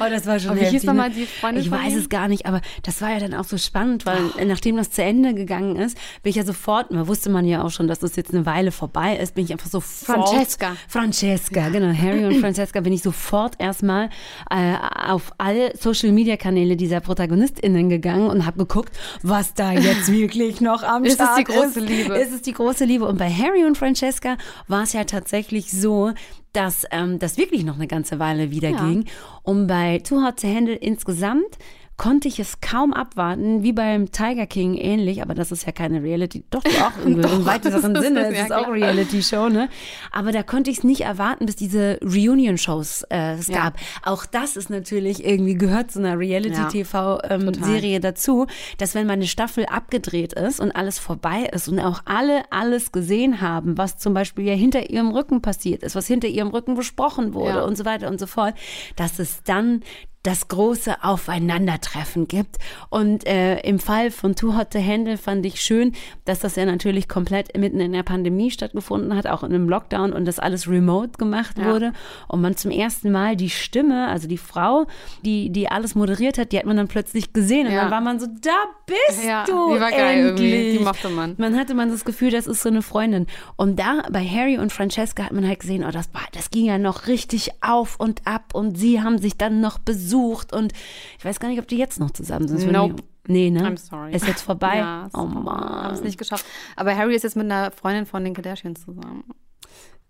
Oh, 0.00 0.04
das 0.10 0.26
war 0.26 0.38
schon 0.38 0.50
Aber 0.50 0.60
heftig, 0.60 0.82
hieß 0.82 0.92
ne? 0.92 1.10
die 1.14 1.26
Freundin 1.26 1.62
Ich 1.62 1.70
weiß 1.70 1.94
es 1.94 2.08
gar 2.08 2.28
nicht, 2.28 2.46
aber 2.46 2.60
das 2.82 3.00
war 3.02 3.10
ja 3.10 3.18
dann 3.20 3.34
auch 3.34 3.44
so 3.44 3.58
spannend, 3.58 4.06
weil 4.06 4.18
Oh. 4.38 4.44
nachdem 4.44 4.76
das 4.76 4.90
zu 4.90 5.02
Ende 5.02 5.34
gegangen 5.34 5.76
ist, 5.76 5.96
bin 6.22 6.30
ich 6.30 6.36
ja 6.36 6.44
sofort, 6.44 6.90
man 6.90 7.06
wusste 7.08 7.30
man 7.30 7.44
ja 7.46 7.62
auch 7.64 7.70
schon, 7.70 7.88
dass 7.88 8.00
das 8.00 8.16
jetzt 8.16 8.32
eine 8.34 8.46
Weile 8.46 8.70
vorbei 8.72 9.16
ist, 9.16 9.34
bin 9.34 9.44
ich 9.44 9.52
einfach 9.52 9.68
sofort. 9.68 10.28
Francesca. 10.28 10.76
Francesca, 10.88 11.68
genau. 11.70 11.92
Harry 11.96 12.24
und 12.24 12.36
Francesca 12.40 12.80
bin 12.80 12.92
ich 12.92 13.02
sofort 13.02 13.54
erstmal 13.58 14.10
äh, 14.50 14.74
auf 15.06 15.32
alle 15.38 15.76
Social 15.76 16.12
Media 16.12 16.36
Kanäle 16.36 16.76
dieser 16.76 17.00
ProtagonistInnen 17.00 17.88
gegangen 17.88 18.28
und 18.28 18.46
habe 18.46 18.58
geguckt, 18.58 18.92
was 19.22 19.54
da 19.54 19.72
jetzt 19.72 20.10
wirklich 20.12 20.60
noch 20.60 20.82
am 20.82 21.04
Ist 21.04 21.12
es 21.20 21.26
Start 21.26 21.38
die 21.38 21.44
große 21.44 21.80
ist. 21.80 21.88
Liebe? 21.88 22.14
Ist 22.16 22.32
es 22.32 22.42
die 22.42 22.52
große 22.52 22.84
Liebe? 22.84 23.06
Und 23.06 23.18
bei 23.18 23.30
Harry 23.30 23.64
und 23.64 23.76
Francesca 23.78 24.36
war 24.68 24.82
es 24.84 24.92
ja 24.92 25.04
tatsächlich 25.04 25.70
so, 25.72 26.12
dass 26.52 26.84
ähm, 26.90 27.18
das 27.18 27.36
wirklich 27.38 27.64
noch 27.64 27.76
eine 27.76 27.86
ganze 27.86 28.18
Weile 28.18 28.50
wieder 28.50 28.70
Ja. 28.70 28.88
ging. 28.88 29.06
Und 29.42 29.66
bei 29.66 29.98
Too 29.98 30.22
Hot 30.24 30.40
to 30.40 30.48
Handle 30.48 30.74
insgesamt 30.74 31.58
konnte 32.02 32.26
ich 32.26 32.40
es 32.40 32.60
kaum 32.60 32.92
abwarten, 32.92 33.62
wie 33.62 33.72
beim 33.72 34.10
Tiger 34.10 34.46
King 34.48 34.74
ähnlich, 34.74 35.22
aber 35.22 35.34
das 35.34 35.52
ist 35.52 35.64
ja 35.66 35.70
keine 35.72 36.02
Reality, 36.02 36.42
doch 36.50 36.64
auch 36.64 36.98
im, 37.06 37.22
Doch, 37.22 37.32
im 37.32 37.46
weiteren 37.46 37.94
Sinne, 38.02 38.26
es, 38.26 38.36
ja, 38.36 38.44
ist 38.46 38.52
auch 38.52 38.64
klar. 38.64 38.72
Reality-Show, 38.72 39.48
ne? 39.48 39.68
Aber 40.10 40.32
da 40.32 40.42
konnte 40.42 40.70
ich 40.72 40.78
es 40.78 40.84
nicht 40.84 41.02
erwarten, 41.02 41.46
bis 41.46 41.54
diese 41.54 42.00
Reunion-Shows 42.02 43.04
äh, 43.10 43.34
es 43.34 43.46
Ja. 43.46 43.56
gab. 43.66 43.76
Auch 44.02 44.26
das 44.26 44.56
ist 44.56 44.68
natürlich 44.68 45.24
irgendwie, 45.24 45.54
gehört 45.54 45.92
zu 45.92 46.00
einer 46.00 46.18
Reality-TV-Serie 46.18 47.96
total. 47.96 48.00
dazu, 48.00 48.46
dass 48.78 48.94
wenn 48.96 49.06
mal 49.06 49.12
eine 49.12 49.26
Staffel 49.28 49.66
abgedreht 49.66 50.32
ist 50.32 50.58
und 50.60 50.72
alles 50.72 50.98
vorbei 50.98 51.48
ist 51.52 51.68
und 51.68 51.78
auch 51.78 52.00
alle 52.04 52.42
alles 52.50 52.90
gesehen 52.92 53.40
haben, 53.40 53.78
was 53.78 53.98
zum 53.98 54.12
Beispiel 54.14 54.44
ja 54.46 54.54
hinter 54.54 54.90
ihrem 54.90 55.10
Rücken 55.12 55.40
passiert 55.42 55.82
ist, 55.82 55.94
was 55.94 56.06
hinter 56.06 56.28
ihrem 56.28 56.48
Rücken 56.48 56.74
besprochen 56.74 57.34
wurde 57.34 57.58
Ja. 57.58 57.64
und 57.64 57.76
so 57.76 57.84
weiter 57.84 58.08
und 58.08 58.18
so 58.18 58.26
fort, 58.26 58.54
dass 58.96 59.18
es 59.18 59.42
dann 59.44 59.82
das 60.22 60.46
große 60.48 61.02
Aufeinandertreffen 61.02 62.28
gibt. 62.28 62.58
Und 62.90 63.26
äh, 63.26 63.58
im 63.60 63.78
Fall 63.78 64.10
von 64.10 64.36
Too 64.36 64.56
Hot 64.56 64.70
to 64.70 64.78
Handle 64.78 65.16
fand 65.18 65.44
ich 65.44 65.60
schön, 65.60 65.92
dass 66.24 66.38
das 66.40 66.56
ja 66.56 66.64
natürlich 66.64 67.08
komplett 67.08 67.56
mitten 67.58 67.80
in 67.80 67.92
der 67.92 68.04
Pandemie 68.04 68.50
stattgefunden 68.50 69.16
hat, 69.16 69.26
auch 69.26 69.42
in 69.42 69.52
einem 69.52 69.68
Lockdown 69.68 70.12
und 70.12 70.24
das 70.26 70.38
alles 70.38 70.68
remote 70.68 71.18
gemacht 71.18 71.58
Ja. 71.58 71.66
wurde. 71.72 71.92
Und 72.28 72.40
man 72.40 72.56
zum 72.56 72.70
ersten 72.70 73.10
Mal 73.10 73.34
die 73.36 73.50
Stimme, 73.50 74.06
also 74.08 74.28
die 74.28 74.38
Frau, 74.38 74.86
die, 75.24 75.50
die 75.50 75.68
alles 75.68 75.94
moderiert 75.94 76.38
hat, 76.38 76.52
die 76.52 76.58
hat 76.58 76.66
man 76.66 76.76
dann 76.76 76.88
plötzlich 76.88 77.32
gesehen. 77.32 77.66
Und 77.66 77.72
Ja. 77.72 77.82
dann 77.82 77.90
war 77.90 78.00
man 78.00 78.20
so, 78.20 78.26
da 78.26 78.50
bist 78.86 79.24
Ja, 79.26 79.44
du 79.44 79.74
die 79.74 79.80
war 79.80 79.90
geil 79.90 80.28
endlich. 80.28 80.52
irgendwie. 80.52 80.78
Die 80.78 80.84
mochte 80.84 81.08
man. 81.08 81.34
Man 81.38 81.58
hatte 81.58 81.74
man 81.74 81.90
das 81.90 82.04
Gefühl, 82.04 82.30
das 82.30 82.46
ist 82.46 82.62
so 82.62 82.68
eine 82.68 82.82
Freundin. 82.82 83.26
Und 83.56 83.78
da 83.78 84.02
bei 84.10 84.24
Harry 84.24 84.56
und 84.58 84.72
Francesca 84.72 85.24
hat 85.24 85.32
man 85.32 85.46
halt 85.48 85.60
gesehen, 85.60 85.84
oh, 85.86 85.90
das, 85.90 86.14
war- 86.14 86.22
das 86.32 86.50
ging 86.50 86.66
ja 86.66 86.78
noch 86.78 87.08
richtig 87.08 87.50
auf 87.60 87.98
und 87.98 88.26
ab 88.26 88.54
und 88.54 88.78
sie 88.78 89.02
haben 89.02 89.18
sich 89.18 89.36
dann 89.36 89.60
noch 89.60 89.78
besucht 89.78 90.11
und 90.12 90.72
ich 91.18 91.24
weiß 91.24 91.40
gar 91.40 91.48
nicht, 91.48 91.58
ob 91.60 91.68
die 91.68 91.76
jetzt 91.78 92.00
noch 92.00 92.10
zusammen 92.10 92.48
sind. 92.48 92.70
Nope. 92.70 93.02
Nee, 93.28 93.50
ne? 93.50 93.62
I'm 93.68 93.76
sorry. 93.78 94.12
Ist 94.14 94.26
jetzt 94.26 94.42
vorbei? 94.42 94.78
Ja, 94.78 95.08
oh 95.14 95.18
Haben 95.18 95.44
Mann. 95.44 95.94
es 95.94 96.02
nicht 96.02 96.18
geschafft. 96.18 96.44
Aber 96.76 96.96
Harry 96.96 97.14
ist 97.14 97.22
jetzt 97.22 97.36
mit 97.36 97.44
einer 97.44 97.70
Freundin 97.70 98.04
von 98.06 98.24
den 98.24 98.34
Kardashians 98.34 98.84
zusammen. 98.84 99.24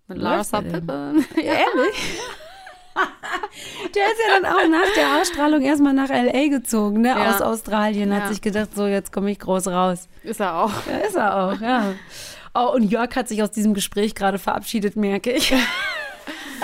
Mit 0.08 0.18
Larsa? 0.18 0.60
Pippen. 0.62 1.24
Ehrlich? 1.36 2.18
Der 3.94 4.04
ist 4.06 4.18
ja 4.26 4.40
dann 4.40 4.52
auch 4.52 4.68
nach 4.68 4.92
der 4.96 5.20
Ausstrahlung 5.20 5.62
erstmal 5.62 5.94
nach 5.94 6.10
L.A. 6.10 6.48
gezogen, 6.48 7.00
ne? 7.02 7.08
Ja. 7.08 7.34
Aus 7.34 7.40
Australien. 7.40 8.14
Hat 8.14 8.24
Ja. 8.24 8.28
sich 8.28 8.40
gedacht, 8.42 8.74
so, 8.74 8.86
jetzt 8.86 9.12
komme 9.12 9.30
ich 9.30 9.38
groß 9.38 9.68
raus. 9.68 10.08
Ist 10.22 10.40
er 10.40 10.56
auch. 10.56 10.72
Da 10.86 10.96
ist 10.98 11.14
er 11.16 11.36
auch, 11.36 11.60
ja. 11.60 11.94
Oh, 12.54 12.72
und 12.74 12.82
Jörg 12.84 13.14
hat 13.16 13.28
sich 13.28 13.42
aus 13.42 13.50
diesem 13.50 13.72
Gespräch 13.72 14.14
gerade 14.14 14.38
verabschiedet, 14.38 14.96
merke 14.96 15.32
ich. 15.32 15.54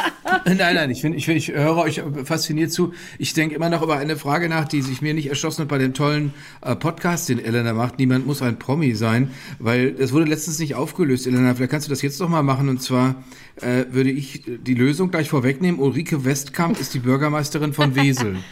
Nein, 0.44 0.74
nein, 0.74 0.90
ich, 0.90 1.00
find, 1.00 1.16
ich, 1.16 1.28
ich 1.28 1.48
höre 1.48 1.76
euch 1.78 2.02
fasziniert 2.24 2.72
zu. 2.72 2.92
Ich 3.18 3.32
denke 3.34 3.54
immer 3.54 3.68
noch 3.68 3.82
über 3.82 3.96
eine 3.96 4.16
Frage 4.16 4.48
nach, 4.48 4.66
die 4.66 4.82
sich 4.82 5.02
mir 5.02 5.14
nicht 5.14 5.28
erschlossen 5.28 5.62
hat 5.62 5.68
bei 5.68 5.78
dem 5.78 5.94
tollen 5.94 6.32
äh, 6.60 6.74
Podcast, 6.76 7.28
den 7.28 7.42
Elena 7.42 7.72
macht. 7.72 7.98
Niemand 7.98 8.26
muss 8.26 8.42
ein 8.42 8.58
Promi 8.58 8.94
sein, 8.94 9.30
weil 9.58 9.94
es 9.98 10.12
wurde 10.12 10.26
letztens 10.26 10.58
nicht 10.58 10.74
aufgelöst. 10.74 11.26
Elena, 11.26 11.54
vielleicht 11.54 11.70
kannst 11.70 11.86
du 11.86 11.90
das 11.90 12.02
jetzt 12.02 12.20
doch 12.20 12.28
mal 12.28 12.42
machen. 12.42 12.68
Und 12.68 12.82
zwar 12.82 13.22
äh, 13.56 13.84
würde 13.90 14.10
ich 14.10 14.42
die 14.46 14.74
Lösung 14.74 15.10
gleich 15.10 15.28
vorwegnehmen. 15.28 15.80
Ulrike 15.80 16.24
Westkamp 16.24 16.80
ist 16.80 16.94
die 16.94 17.00
Bürgermeisterin 17.00 17.72
von 17.72 17.94
Wesel. 17.94 18.36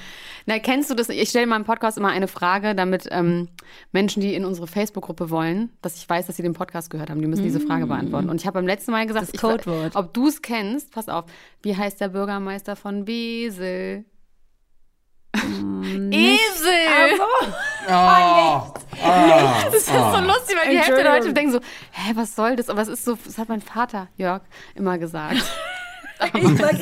Na, 0.49 0.61
kennst 0.61 0.89
du 0.91 0.95
das? 0.95 1.09
Ich 1.09 1.29
stelle 1.29 1.43
in 1.43 1.49
meinem 1.49 1.65
Podcast 1.65 1.99
immer 1.99 2.09
eine 2.11 2.29
Frage, 2.29 2.77
damit 2.77 3.09
ähm, 3.11 3.49
Menschen, 3.91 4.21
die 4.21 4.35
in 4.35 4.45
unsere 4.45 4.69
Facebook-Gruppe 4.69 5.29
wollen, 5.31 5.71
dass 5.83 5.97
ich 5.97 6.09
weiß, 6.09 6.27
dass 6.29 6.37
sie 6.37 6.43
den 6.45 6.53
Podcast 6.53 6.89
gehört 6.89 7.11
haben, 7.11 7.21
die 7.21 7.27
müssen 7.27 7.43
diese 7.43 7.59
Frage 7.61 7.87
beantworten. 7.87 8.31
Und 8.31 8.41
ich 8.41 8.47
habe 8.47 8.55
beim 8.59 8.67
letzten 8.67 8.93
Mal 8.93 9.07
gesagt, 9.07 9.31
ich- 9.33 9.43
ob 9.45 10.15
du 10.15 10.29
es 10.29 10.43
kennst, 10.43 10.93
pass 10.93 11.09
auf, 11.09 11.25
wie 11.63 11.77
heißt 11.77 12.01
der 12.01 12.09
Bürgermeister 12.11 12.77
von 12.77 13.07
Wesel? 13.09 14.05
Esel! 15.35 17.19
Oh, 17.89 17.93
ah, 17.93 18.73
Das 19.67 19.75
ist 19.75 19.87
so 19.87 19.93
lustig, 20.21 20.57
weil 20.61 20.71
die 20.73 20.77
Hälfte 20.79 21.05
der 21.05 21.15
Leute 21.15 21.33
denken 21.33 21.53
so, 21.53 21.61
hä, 21.93 22.13
was 22.17 22.35
soll 22.35 22.57
das? 22.57 22.69
Aber 22.69 22.83
es 22.83 22.89
ist 22.89 23.05
so, 23.05 23.17
das 23.25 23.39
hat 23.39 23.49
mein 23.49 23.61
Vater, 23.61 24.09
Jörg, 24.17 24.43
immer 24.75 24.99
gesagt. 24.99 25.37
Ich, 26.19 26.57
grad, 26.57 26.75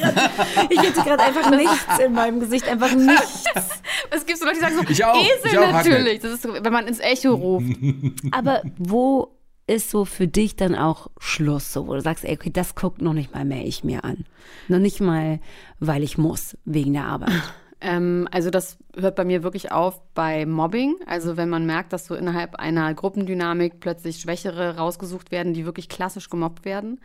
ich 0.71 0.79
hätte 0.81 1.03
gerade 1.03 1.23
einfach 1.23 1.51
nichts 1.51 1.99
in 2.05 2.13
meinem 2.13 2.41
Gesicht, 2.41 2.69
einfach 2.69 2.95
nichts. 2.95 3.81
Es 4.11 4.27
gibt 4.27 4.39
so 4.39 4.45
Leute, 4.45 4.59
die 4.59 4.63
sagen 4.63 4.77
so, 4.77 4.83
Ich 4.89 5.05
auch, 5.05 5.17
Esel 5.17 5.51
ich 5.51 5.59
auch, 5.59 5.73
natürlich. 5.73 6.21
Das 6.21 6.33
ist 6.33 6.43
so, 6.43 6.53
wenn 6.53 6.73
man 6.73 6.87
ins 6.87 7.01
Echo 7.01 7.35
ruft. 7.35 7.67
Aber 8.31 8.63
wo 8.79 9.35
ist 9.67 9.91
so 9.91 10.05
für 10.05 10.29
dich 10.29 10.57
dann 10.57 10.75
auch 10.75 11.09
Schluss, 11.19 11.73
so, 11.73 11.87
wo 11.87 11.95
du 11.95 12.01
sagst, 12.01 12.25
ey, 12.25 12.35
okay, 12.35 12.51
das 12.51 12.75
guckt 12.75 13.01
noch 13.01 13.15
nicht 13.15 13.35
mal 13.35 13.45
mehr 13.45 13.65
ich 13.65 13.83
mir 13.83 14.05
an. 14.05 14.25
Noch 14.69 14.79
nicht 14.79 15.01
mal, 15.01 15.41
weil 15.81 16.03
ich 16.03 16.19
muss, 16.19 16.57
wegen 16.65 16.93
der 16.93 17.07
Arbeit. 17.07 17.33
Ähm, 17.81 18.27
also 18.31 18.49
das 18.51 18.79
hört 18.97 19.15
bei 19.15 19.25
mir 19.25 19.43
wirklich 19.43 19.71
auf 19.71 20.01
bei 20.15 20.47
Mobbing. 20.47 20.97
Also 21.07 21.37
wenn 21.37 21.51
man 21.51 21.67
merkt, 21.67 21.93
dass 21.93 22.07
so 22.07 22.15
innerhalb 22.15 22.57
einer 22.57 22.95
Gruppendynamik 22.95 23.81
plötzlich 23.81 24.17
Schwächere 24.21 24.77
rausgesucht 24.77 25.31
werden, 25.31 25.53
die 25.53 25.67
wirklich 25.67 25.89
klassisch 25.89 26.31
gemobbt 26.31 26.65
werden. 26.65 27.01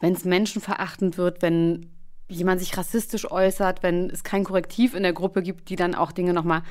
Wenn 0.00 0.12
es 0.12 0.24
menschenverachtend 0.24 1.18
wird, 1.18 1.42
wenn 1.42 1.90
jemand 2.28 2.60
sich 2.60 2.76
rassistisch 2.76 3.30
äußert, 3.30 3.82
wenn 3.82 4.10
es 4.10 4.24
kein 4.24 4.44
Korrektiv 4.44 4.94
in 4.94 5.02
der 5.02 5.12
Gruppe 5.12 5.42
gibt, 5.42 5.68
die 5.68 5.76
dann 5.76 5.94
auch 5.94 6.12
Dinge 6.12 6.32
nochmal 6.32 6.62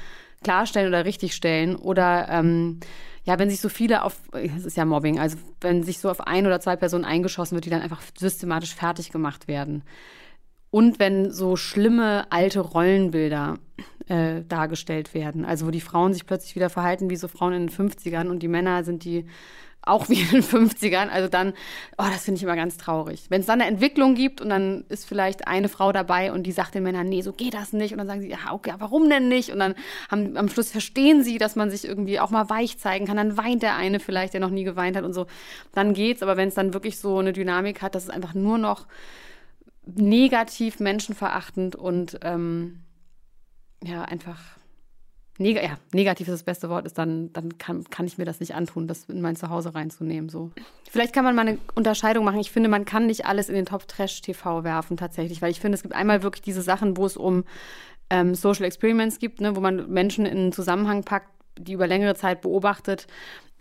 klarstellen 0.44 0.88
oder 0.88 1.06
richtigstellen. 1.06 1.76
Oder 1.76 2.28
ähm, 2.30 2.80
ja, 3.24 3.40
wenn 3.40 3.50
sich 3.50 3.62
so 3.62 3.70
viele 3.70 4.04
auf, 4.04 4.18
das 4.32 4.66
ist 4.66 4.78
ja 4.78 4.86
Mobbing, 4.86 5.20
also 5.20 5.38
wenn 5.62 5.84
sich 5.84 6.00
so 6.00 6.10
auf 6.10 6.22
ein 6.22 6.46
oder 6.46 6.60
zwei 6.60 6.76
Personen 6.76 7.06
eingeschossen 7.06 7.56
wird, 7.56 7.66
die 7.66 7.70
dann 7.70 7.82
einfach 7.82 8.02
systematisch 8.18 8.76
fertig 8.76 9.12
gemacht 9.12 9.48
werden. 9.48 9.84
Und 10.70 11.00
wenn 11.00 11.32
so 11.32 11.56
schlimme 11.56 12.30
alte 12.32 12.60
Rollenbilder 12.60 13.58
äh, 14.08 14.42
dargestellt 14.44 15.14
werden, 15.14 15.46
also 15.46 15.68
wo 15.68 15.72
die 15.72 15.82
Frauen 15.82 16.14
sich 16.14 16.26
plötzlich 16.26 16.56
wieder 16.56 16.70
verhalten 16.70 17.10
wie 17.10 17.16
so 17.16 17.28
Frauen 17.28 17.54
in 17.54 17.68
den 17.68 17.76
50ern 17.76 18.28
und 18.28 18.40
die 18.40 18.50
Männer 18.50 18.84
sind 18.84 19.06
die 19.06 19.26
auch 19.86 20.10
wie 20.10 20.20
in 20.22 20.30
den 20.30 20.44
50ern, 20.44 21.10
also 21.10 21.30
dann, 21.30 21.54
oh, 21.98 22.06
das 22.12 22.24
finde 22.24 22.38
ich 22.38 22.44
immer 22.44 22.56
ganz 22.56 22.78
traurig. 22.78 23.26
Wenn 23.30 23.42
es 23.42 23.48
dann 23.48 23.62
eine 23.62 23.70
Entwicklung 23.70 24.16
gibt 24.16 24.42
und 24.42 24.50
dann 24.50 24.84
ist 24.90 25.08
vielleicht 25.08 25.48
eine 25.48 25.70
Frau 25.70 25.92
dabei 25.92 26.32
und 26.32 26.44
die 26.44 26.52
sagt 26.52 26.74
den 26.74 26.84
Männern, 26.84 27.08
nee, 27.08 27.22
so 27.22 27.34
geht 27.34 27.54
das 27.54 27.72
nicht. 27.72 27.92
Und 27.92 28.00
dann 28.00 28.08
sagen 28.08 28.22
sie, 28.22 28.30
ja, 28.30 28.52
okay, 28.52 28.74
warum 28.80 29.10
denn 29.10 29.28
nicht? 29.28 29.52
Und 29.52 29.60
dann 29.60 29.76
haben, 30.10 30.38
am 30.38 30.50
Schluss 30.50 30.72
verstehen 30.72 31.24
sie, 31.24 31.38
dass 31.38 31.56
man 31.56 31.70
sich 31.70 31.86
irgendwie 31.86 32.20
auch 32.20 32.32
mal 32.32 32.50
weich 32.50 32.80
zeigen 32.80 33.06
kann. 33.06 33.18
Dann 33.18 33.38
weint 33.38 33.62
der 33.62 33.76
eine 33.76 34.00
vielleicht, 34.00 34.34
der 34.34 34.42
noch 34.42 34.50
nie 34.50 34.64
geweint 34.64 34.98
hat 34.98 35.04
und 35.04 35.14
so. 35.14 35.28
Dann 35.74 35.94
geht's. 35.94 36.24
Aber 36.24 36.36
wenn 36.36 36.50
es 36.50 36.56
dann 36.56 36.74
wirklich 36.74 36.98
so 37.00 37.20
eine 37.20 37.34
Dynamik 37.34 37.82
hat, 37.82 37.96
dass 37.96 38.04
es 38.04 38.10
einfach 38.10 38.34
nur 38.34 38.58
noch 38.58 38.88
negativ, 39.86 40.80
menschenverachtend 40.80 41.76
und 41.76 42.20
ähm, 42.24 42.80
ja, 43.84 44.02
einfach 44.04 44.55
neg 45.38 45.62
ja, 45.62 45.78
negativ 45.94 46.28
ist 46.28 46.34
das 46.34 46.44
beste 46.44 46.70
Wort, 46.70 46.86
ist 46.86 46.98
dann, 46.98 47.32
dann 47.34 47.58
kann, 47.58 47.84
kann 47.90 48.08
ich 48.08 48.18
mir 48.18 48.26
das 48.26 48.40
nicht 48.40 48.56
antun, 48.56 48.88
das 48.88 49.06
in 49.06 49.22
mein 49.22 49.36
Zuhause 49.36 49.76
reinzunehmen. 49.76 50.30
So. 50.30 50.52
Vielleicht 50.90 51.14
kann 51.14 51.24
man 51.24 51.36
mal 51.36 51.48
eine 51.48 51.58
Unterscheidung 51.76 52.26
machen. 52.26 52.40
Ich 52.40 52.52
finde, 52.52 52.70
man 52.70 52.86
kann 52.86 53.08
nicht 53.08 53.26
alles 53.26 53.50
in 53.50 53.56
den 53.56 53.66
Top 53.66 53.88
Trash 53.88 54.22
TV 54.22 54.64
werfen, 54.64 54.98
tatsächlich, 54.98 55.42
weil 55.42 55.52
ich 55.52 55.60
finde, 55.60 55.76
es 55.76 55.82
gibt 55.82 55.94
einmal 55.94 56.24
wirklich 56.24 56.42
diese 56.42 56.62
Sachen, 56.62 56.98
wo 56.98 57.06
es 57.06 57.18
um 57.18 57.44
ähm, 58.10 58.36
Social 58.36 58.66
Experiments 58.66 59.20
gibt, 59.20 59.42
ne, 59.42 59.56
wo 59.56 59.60
man 59.60 59.90
Menschen 59.90 60.26
in 60.26 60.38
einen 60.38 60.52
Zusammenhang 60.52 61.04
packt, 61.04 61.30
die 61.58 61.74
über 61.74 61.88
längere 61.88 62.16
Zeit 62.16 62.42
beobachtet, 62.42 63.08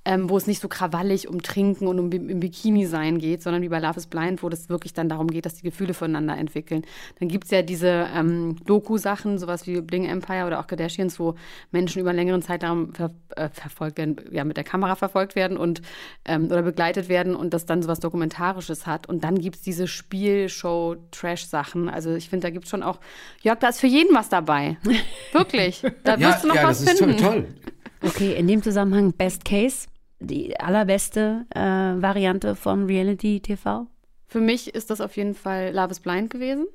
ähm, 0.04 0.28
wo 0.28 0.36
es 0.36 0.46
nicht 0.46 0.60
so 0.60 0.68
krawallig 0.68 1.28
um 1.28 1.42
Trinken 1.42 1.86
und 1.86 1.98
um 1.98 2.12
im 2.12 2.40
Bikini 2.40 2.86
sein 2.86 3.18
geht, 3.18 3.42
sondern 3.42 3.62
wie 3.62 3.68
bei 3.68 3.78
Love 3.78 3.96
is 3.96 4.06
Blind, 4.06 4.42
wo 4.42 4.48
das 4.48 4.68
wirklich 4.68 4.92
dann 4.92 5.08
darum 5.08 5.28
geht, 5.28 5.46
dass 5.46 5.54
die 5.54 5.62
Gefühle 5.62 5.94
voneinander 5.94 6.36
entwickeln. 6.36 6.82
Dann 7.18 7.28
gibt's 7.28 7.50
ja 7.50 7.62
diese 7.62 8.08
ähm, 8.14 8.56
Doku-Sachen, 8.66 9.38
sowas 9.38 9.66
wie 9.66 9.80
Bling 9.80 10.04
Empire 10.04 10.46
oder 10.46 10.60
auch 10.60 10.66
Kardashians, 10.66 11.18
wo 11.18 11.34
Menschen 11.72 12.00
über 12.00 12.10
einen 12.10 12.18
längeren 12.18 12.42
Zeitraum 12.42 12.92
ver 12.92 13.10
äh, 13.36 13.48
verfolgt 13.48 13.98
werden, 13.98 14.16
ja, 14.30 14.44
mit 14.44 14.56
der 14.56 14.64
Kamera 14.64 14.94
verfolgt 14.94 15.34
werden 15.34 15.56
und 15.56 15.82
ähm, 16.24 16.46
oder 16.46 16.62
begleitet 16.62 17.08
werden 17.08 17.34
und 17.34 17.54
das 17.54 17.66
dann 17.66 17.82
sowas 17.82 18.00
Dokumentarisches 18.00 18.86
hat. 18.86 19.08
Und 19.08 19.24
dann 19.24 19.38
gibt's 19.38 19.62
diese 19.62 19.88
Spielshow-Trash-Sachen. 19.88 21.88
Also 21.88 22.14
ich 22.14 22.28
finde, 22.28 22.46
da 22.46 22.50
gibt's 22.50 22.70
schon 22.70 22.82
auch, 22.82 23.00
Jörg, 23.42 23.58
da 23.58 23.68
ist 23.68 23.80
für 23.80 23.86
jeden 23.86 24.14
was 24.14 24.28
dabei. 24.28 24.76
Wirklich. 25.32 25.82
Da 26.04 26.16
ja, 26.16 26.28
wirst 26.28 26.44
du 26.44 26.48
noch 26.48 26.54
ja, 26.54 26.64
was 26.64 26.84
das 26.84 26.94
ist 26.94 26.98
toll, 26.98 27.08
finden. 27.08 27.24
toll. 27.24 27.46
Okay, 28.02 28.34
in 28.34 28.46
dem 28.46 28.62
Zusammenhang 28.62 29.12
Best 29.12 29.46
Case, 29.46 29.86
die 30.26 30.58
allerbeste 30.58 31.46
äh, 31.54 31.60
Variante 31.60 32.54
von 32.56 32.86
Reality 32.86 33.40
TV. 33.40 33.86
Für 34.26 34.40
mich 34.40 34.74
ist 34.74 34.90
das 34.90 35.00
auf 35.00 35.16
jeden 35.16 35.34
Fall 35.34 35.72
Love 35.74 35.90
is 35.90 36.00
Blind 36.00 36.30
gewesen. 36.30 36.66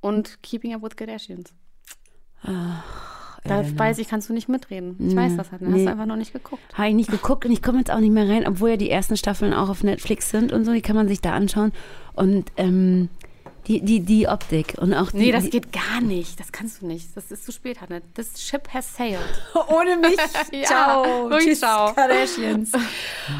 und 0.00 0.42
Keeping 0.42 0.74
Up 0.74 0.82
with 0.82 0.96
Kardashians. 0.96 1.52
Ach, 2.42 3.38
Da 3.44 3.60
Elena. 3.60 3.78
weiß 3.78 3.98
ich, 3.98 4.08
kannst 4.08 4.28
du 4.28 4.32
nicht 4.32 4.48
mitreden. 4.48 4.96
Ich 4.98 5.14
weiß 5.16 5.36
das 5.36 5.52
halt. 5.52 5.62
Hast 5.62 5.68
Nee. 5.70 5.84
du 5.84 5.90
einfach 5.90 6.06
noch 6.06 6.16
nicht 6.16 6.32
geguckt. 6.32 6.62
Habe 6.74 6.88
ich 6.88 6.94
nicht 6.94 7.10
geguckt 7.10 7.44
und 7.44 7.52
ich 7.52 7.62
komme 7.62 7.78
jetzt 7.78 7.90
auch 7.90 8.00
nicht 8.00 8.12
mehr 8.12 8.28
rein, 8.28 8.46
obwohl 8.46 8.70
ja 8.70 8.76
die 8.76 8.90
ersten 8.90 9.16
Staffeln 9.16 9.52
auch 9.52 9.68
auf 9.68 9.82
Netflix 9.84 10.30
sind 10.30 10.52
und 10.52 10.64
so, 10.64 10.72
die 10.72 10.82
kann 10.82 10.96
man 10.96 11.08
sich 11.08 11.20
da 11.20 11.32
anschauen. 11.32 11.72
Und 12.14 12.50
ähm, 12.56 13.08
die, 13.68 13.80
die, 13.80 14.00
die 14.00 14.26
Optik 14.26 14.74
und 14.78 14.92
auch 14.92 15.12
die. 15.12 15.18
Nee, 15.18 15.32
das 15.32 15.44
die, 15.44 15.50
geht 15.50 15.72
gar 15.72 16.00
nicht. 16.00 16.40
Das 16.40 16.50
kannst 16.50 16.82
du 16.82 16.86
nicht. 16.86 17.16
Das 17.16 17.30
ist 17.30 17.44
zu 17.44 17.52
spät, 17.52 17.80
Hanne. 17.80 18.02
Das 18.14 18.42
Ship 18.42 18.68
has 18.74 18.96
sailed. 18.96 19.20
Ohne 19.68 19.96
mich. 19.96 20.18
Ja, 20.52 20.66
ciao. 20.66 21.30
wirklich 21.30 21.50
Tschüss, 21.50 21.60
ciao. 21.60 21.92
Kardashians. 21.94 22.72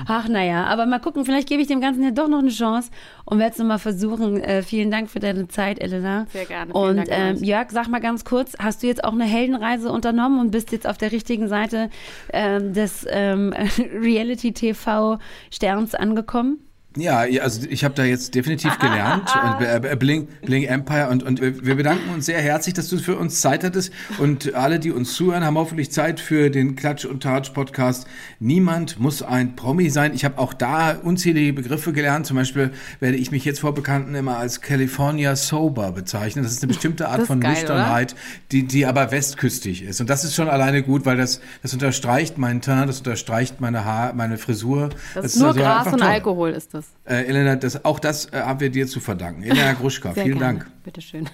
Ach, 0.07 0.29
naja, 0.29 0.65
aber 0.67 0.87
mal 0.87 1.01
gucken, 1.01 1.25
vielleicht 1.25 1.49
gebe 1.49 1.61
ich 1.61 1.69
dem 1.69 1.81
Ganzen 1.81 2.03
ja 2.03 2.11
doch 2.11 2.29
noch 2.29 2.39
eine 2.39 2.51
Chance 2.51 2.91
und 3.25 3.39
werde 3.39 3.53
es 3.53 3.59
nochmal 3.59 3.79
versuchen. 3.79 4.41
Äh, 4.41 4.63
vielen 4.63 4.91
Dank 4.91 5.11
für 5.11 5.21
deine 5.21 5.49
Zeit, 5.49 5.81
Elena. 5.81 6.27
Sehr 6.33 6.47
gerne. 6.47 6.73
Und 6.73 6.97
Dank 6.97 7.13
an 7.13 7.37
euch. 7.37 7.43
Jörg, 7.43 7.71
sag 7.71 7.89
mal 7.89 8.01
ganz 8.01 8.25
kurz, 8.25 8.55
hast 8.59 8.83
du 8.83 8.87
jetzt 8.87 9.05
auch 9.05 9.13
eine 9.13 9.25
Heldenreise 9.25 9.91
unternommen 9.91 10.41
und 10.41 10.53
bist 10.53 10.73
jetzt 10.73 10.87
auf 10.87 10.97
der 10.97 11.13
richtigen 11.13 11.49
Seite 11.49 11.91
ähm, 12.33 12.73
des 12.73 13.07
ähm, 13.11 13.53
Reality-TV-Sterns 13.79 15.95
angekommen? 15.95 16.61
Ja, 16.97 17.25
also 17.43 17.67
ich 17.69 17.85
habe 17.85 17.95
da 17.95 18.05
jetzt 18.05 18.35
definitiv 18.35 18.79
gelernt. 18.79 19.31
und, 19.61 19.65
äh, 19.65 19.97
Bling, 19.99 20.29
Bling 20.43 20.65
Empire 20.65 21.09
und, 21.09 21.23
und 21.23 21.41
wir 21.41 21.75
bedanken 21.75 22.11
uns 22.11 22.27
sehr 22.27 22.41
herzlich, 22.41 22.75
dass 22.75 22.89
du 22.89 22.99
für 22.99 23.17
uns 23.17 23.41
Zeit 23.41 23.65
hattest. 23.65 23.93
Und 24.19 24.55
alle, 24.55 24.79
die 24.79 24.91
uns 24.91 25.15
zuhören, 25.15 25.45
haben 25.45 25.57
hoffentlich 25.57 25.91
Zeit 25.91 26.21
für 26.21 26.51
den 26.51 26.77
Klatsch 26.77 27.05
und 27.05 27.23
Tatsch 27.23 27.51
Podcast. 27.51 28.07
Niemand 28.41 29.01
muss 29.01 29.23
ein 29.23 29.57
Promi 29.57 29.89
sein. 29.91 30.15
Ich 30.15 30.25
habe 30.25 30.39
auch 30.39 30.53
da 30.53 30.93
unzählige 30.93 31.53
Begriffe 31.53 31.93
gelernt. 31.93 32.27
Zum 32.27 32.37
Beispiel 32.37 32.73
werde 33.01 33.17
ich 33.17 33.31
mich 33.31 33.45
jetzt 33.45 33.61
vor 33.61 33.75
Bekannten 33.75 34.15
immer 34.15 34.37
als 34.37 34.61
California 34.61 35.35
Sober 35.37 35.93
bezeichnen. 35.93 36.45
Das 36.45 36.53
ist 36.53 36.63
eine 36.63 36.73
bestimmte 36.73 37.09
Art 37.09 37.21
Das 37.21 37.27
von 37.27 37.41
geil, 37.41 37.53
Nüchternheit, 37.53 38.15
die, 38.51 38.67
die 38.67 38.87
aber 38.87 39.11
westküstig 39.11 39.83
ist. 39.83 40.01
Und 40.01 40.11
das 40.11 40.25
ist 40.25 40.35
schon 40.35 40.49
alleine 40.49 40.83
gut, 40.83 41.07
weil 41.07 41.17
das, 41.17 41.41
das 41.63 41.73
unterstreicht 41.73 42.39
meinen 42.39 42.61
Teint, 42.61 42.89
das 42.89 42.99
unterstreicht 42.99 43.61
meine 43.61 43.85
Haar, 43.85 44.13
meine 44.13 44.37
Frisur. 44.39 44.91
Das 45.15 45.27
ist 45.27 45.37
nur 45.37 45.49
also 45.49 45.61
Gras 45.61 45.87
und 45.87 45.99
toll. 45.99 46.09
Alkohol 46.09 46.51
ist 46.51 46.75
das. 46.75 46.82
Äh, 47.05 47.25
Elena, 47.25 47.57
das, 47.57 47.85
auch 47.85 47.99
das 47.99 48.27
äh, 48.33 48.41
haben 48.41 48.61
wir 48.61 48.71
dir 48.71 48.87
zu 48.87 49.01
verdanken. 49.01 49.43
Elena 49.43 49.73
Gruschka, 49.81 50.13
vielen 50.13 50.39
gerne. 50.39 50.41
Dank. 50.41 50.71
Bitteschön. 50.85 51.29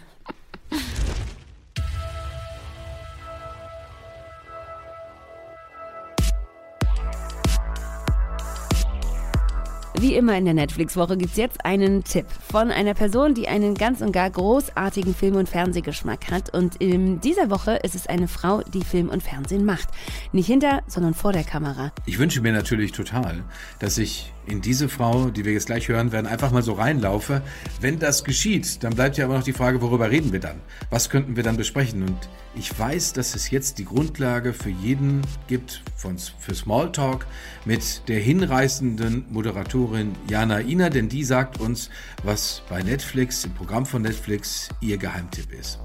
Wie 10.00 10.14
immer 10.14 10.38
in 10.38 10.44
der 10.44 10.54
Netflix-Woche 10.54 11.16
gibt's 11.16 11.36
jetzt 11.36 11.64
einen 11.64 12.04
Tipp 12.04 12.26
von 12.52 12.70
einer 12.70 12.94
Person, 12.94 13.34
die 13.34 13.48
einen 13.48 13.74
ganz 13.74 14.00
und 14.00 14.12
gar 14.12 14.30
großartigen 14.30 15.12
Film- 15.12 15.34
und 15.34 15.48
Fernsehgeschmack 15.48 16.30
hat. 16.30 16.54
Und 16.54 16.76
in 16.76 17.20
dieser 17.20 17.50
Woche 17.50 17.80
ist 17.82 17.96
es 17.96 18.06
eine 18.06 18.28
Frau, 18.28 18.62
die 18.62 18.84
Film 18.84 19.08
und 19.08 19.24
Fernsehen 19.24 19.64
macht. 19.64 19.88
Nicht 20.30 20.46
hinter, 20.46 20.82
sondern 20.86 21.14
vor 21.14 21.32
der 21.32 21.42
Kamera. 21.42 21.90
Ich 22.06 22.20
wünsche 22.20 22.40
mir 22.42 22.52
natürlich 22.52 22.92
total, 22.92 23.42
dass 23.80 23.98
ich 23.98 24.32
in 24.46 24.60
diese 24.60 24.88
Frau, 24.88 25.30
die 25.30 25.44
wir 25.44 25.52
jetzt 25.52 25.66
gleich 25.66 25.88
hören 25.88 26.12
werden, 26.12 26.28
einfach 26.28 26.52
mal 26.52 26.62
so 26.62 26.74
reinlaufe. 26.74 27.42
Wenn 27.80 27.98
das 27.98 28.22
geschieht, 28.22 28.84
dann 28.84 28.94
bleibt 28.94 29.18
ja 29.18 29.24
immer 29.24 29.34
noch 29.34 29.42
die 29.42 29.52
Frage, 29.52 29.82
worüber 29.82 30.12
reden 30.12 30.32
wir 30.32 30.40
dann? 30.40 30.60
Was 30.90 31.10
könnten 31.10 31.34
wir 31.34 31.42
dann 31.42 31.56
besprechen? 31.56 32.02
Und 32.02 32.28
ich 32.58 32.76
weiß, 32.76 33.12
dass 33.12 33.34
es 33.34 33.50
jetzt 33.50 33.78
die 33.78 33.84
Grundlage 33.84 34.52
für 34.52 34.70
jeden 34.70 35.22
gibt 35.46 35.82
von, 35.94 36.18
für 36.18 36.54
Smalltalk 36.54 37.26
mit 37.64 38.08
der 38.08 38.18
hinreißenden 38.18 39.26
Moderatorin 39.30 40.16
Jana 40.28 40.60
Ina, 40.60 40.90
denn 40.90 41.08
die 41.08 41.22
sagt 41.22 41.60
uns, 41.60 41.88
was 42.24 42.62
bei 42.68 42.82
Netflix, 42.82 43.44
im 43.44 43.54
Programm 43.54 43.86
von 43.86 44.02
Netflix, 44.02 44.68
ihr 44.80 44.98
Geheimtipp 44.98 45.52
ist. 45.52 45.78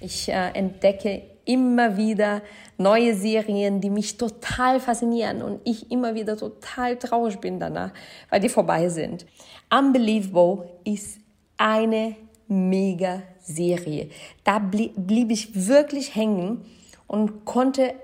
Ich 0.00 0.28
äh, 0.28 0.50
entdecke 0.54 1.22
immer 1.44 1.96
wieder 1.96 2.42
neue 2.78 3.14
Serien, 3.14 3.80
die 3.80 3.90
mich 3.90 4.16
total 4.18 4.78
faszinieren 4.78 5.42
und 5.42 5.60
ich 5.64 5.90
immer 5.90 6.14
wieder 6.14 6.36
total 6.36 6.96
traurig 6.96 7.38
bin 7.40 7.58
danach, 7.58 7.92
weil 8.30 8.40
die 8.40 8.48
vorbei 8.48 8.88
sind. 8.88 9.26
Unbelievable 9.68 10.70
ist 10.84 11.18
eine 11.56 12.14
mega 12.50 13.22
Serie. 13.40 14.10
Da 14.44 14.58
blie 14.58 14.92
blieb 14.96 15.30
ich 15.30 15.68
wirklich 15.68 16.14
hängen 16.14 16.64
und 17.06 17.44
konnte 17.44 17.94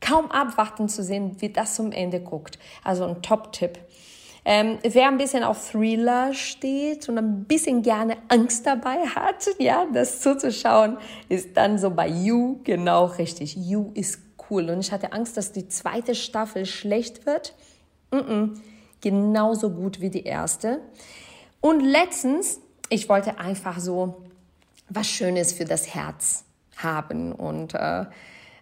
kaum 0.00 0.30
abwarten 0.30 0.88
zu 0.88 1.02
sehen, 1.02 1.36
wie 1.40 1.50
das 1.50 1.74
zum 1.74 1.92
Ende 1.92 2.20
guckt. 2.20 2.58
Also 2.82 3.04
ein 3.04 3.22
Top-Tipp. 3.22 3.78
Ähm, 4.44 4.78
wer 4.82 5.08
ein 5.08 5.18
bisschen 5.18 5.44
auf 5.44 5.70
Thriller 5.70 6.32
steht 6.32 7.08
und 7.08 7.18
ein 7.18 7.44
bisschen 7.44 7.82
gerne 7.82 8.16
Angst 8.28 8.66
dabei 8.66 9.06
hat, 9.06 9.48
ja, 9.58 9.86
das 9.92 10.20
zuzuschauen, 10.20 10.96
ist 11.28 11.56
dann 11.56 11.78
so 11.78 11.90
bei 11.90 12.08
You 12.08 12.58
genau 12.64 13.04
richtig. 13.04 13.54
You 13.56 13.90
ist 13.94 14.20
cool. 14.50 14.70
Und 14.70 14.80
ich 14.80 14.92
hatte 14.92 15.12
Angst, 15.12 15.36
dass 15.36 15.52
die 15.52 15.68
zweite 15.68 16.14
Staffel 16.14 16.64
schlecht 16.64 17.26
wird. 17.26 17.54
Mm 18.10 18.16
-mm. 18.16 18.60
Genauso 19.02 19.70
gut 19.70 20.00
wie 20.00 20.10
die 20.10 20.24
erste. 20.24 20.80
Und 21.60 21.80
letztens, 21.80 22.60
ich 22.90 23.08
wollte 23.08 23.38
einfach 23.38 23.78
so 23.78 24.22
was 24.88 25.08
Schönes 25.08 25.52
für 25.52 25.64
das 25.64 25.94
Herz 25.94 26.44
haben 26.76 27.32
und 27.32 27.74
äh, 27.74 28.04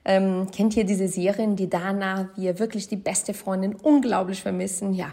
ähm, 0.05 0.49
kennt 0.55 0.77
ihr 0.77 0.85
diese 0.85 1.09
Serien, 1.09 1.57
die 1.57 1.69
danach 1.69 2.27
wir 2.37 2.59
wirklich 2.59 2.88
die 2.88 2.97
beste 2.97 3.35
Freundin 3.35 3.75
unglaublich 3.75 4.43
vermissen? 4.43 4.95
Ja, 4.95 5.12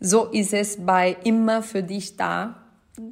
so 0.00 0.26
ist 0.26 0.52
es 0.52 0.84
bei 0.84 1.16
Immer 1.24 1.62
für 1.62 1.82
dich 1.82 2.16
da. 2.16 2.56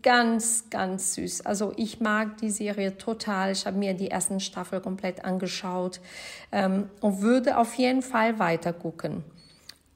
Ganz, 0.03 0.71
ganz 0.71 1.15
süß. 1.15 1.45
Also 1.45 1.73
ich 1.77 2.01
mag 2.01 2.39
die 2.39 2.51
Serie 2.51 2.97
total. 2.97 3.53
Ich 3.53 3.67
habe 3.67 3.77
mir 3.77 3.93
die 3.95 4.11
ersten 4.11 4.41
Staffel 4.41 4.81
komplett 4.81 5.25
angeschaut 5.25 6.01
ähm, 6.53 6.89
und 7.01 7.21
würde 7.21 7.59
auf 7.59 7.75
jeden 7.75 8.01
Fall 8.01 8.39
weiter 8.39 8.73
gucken. 8.73 9.25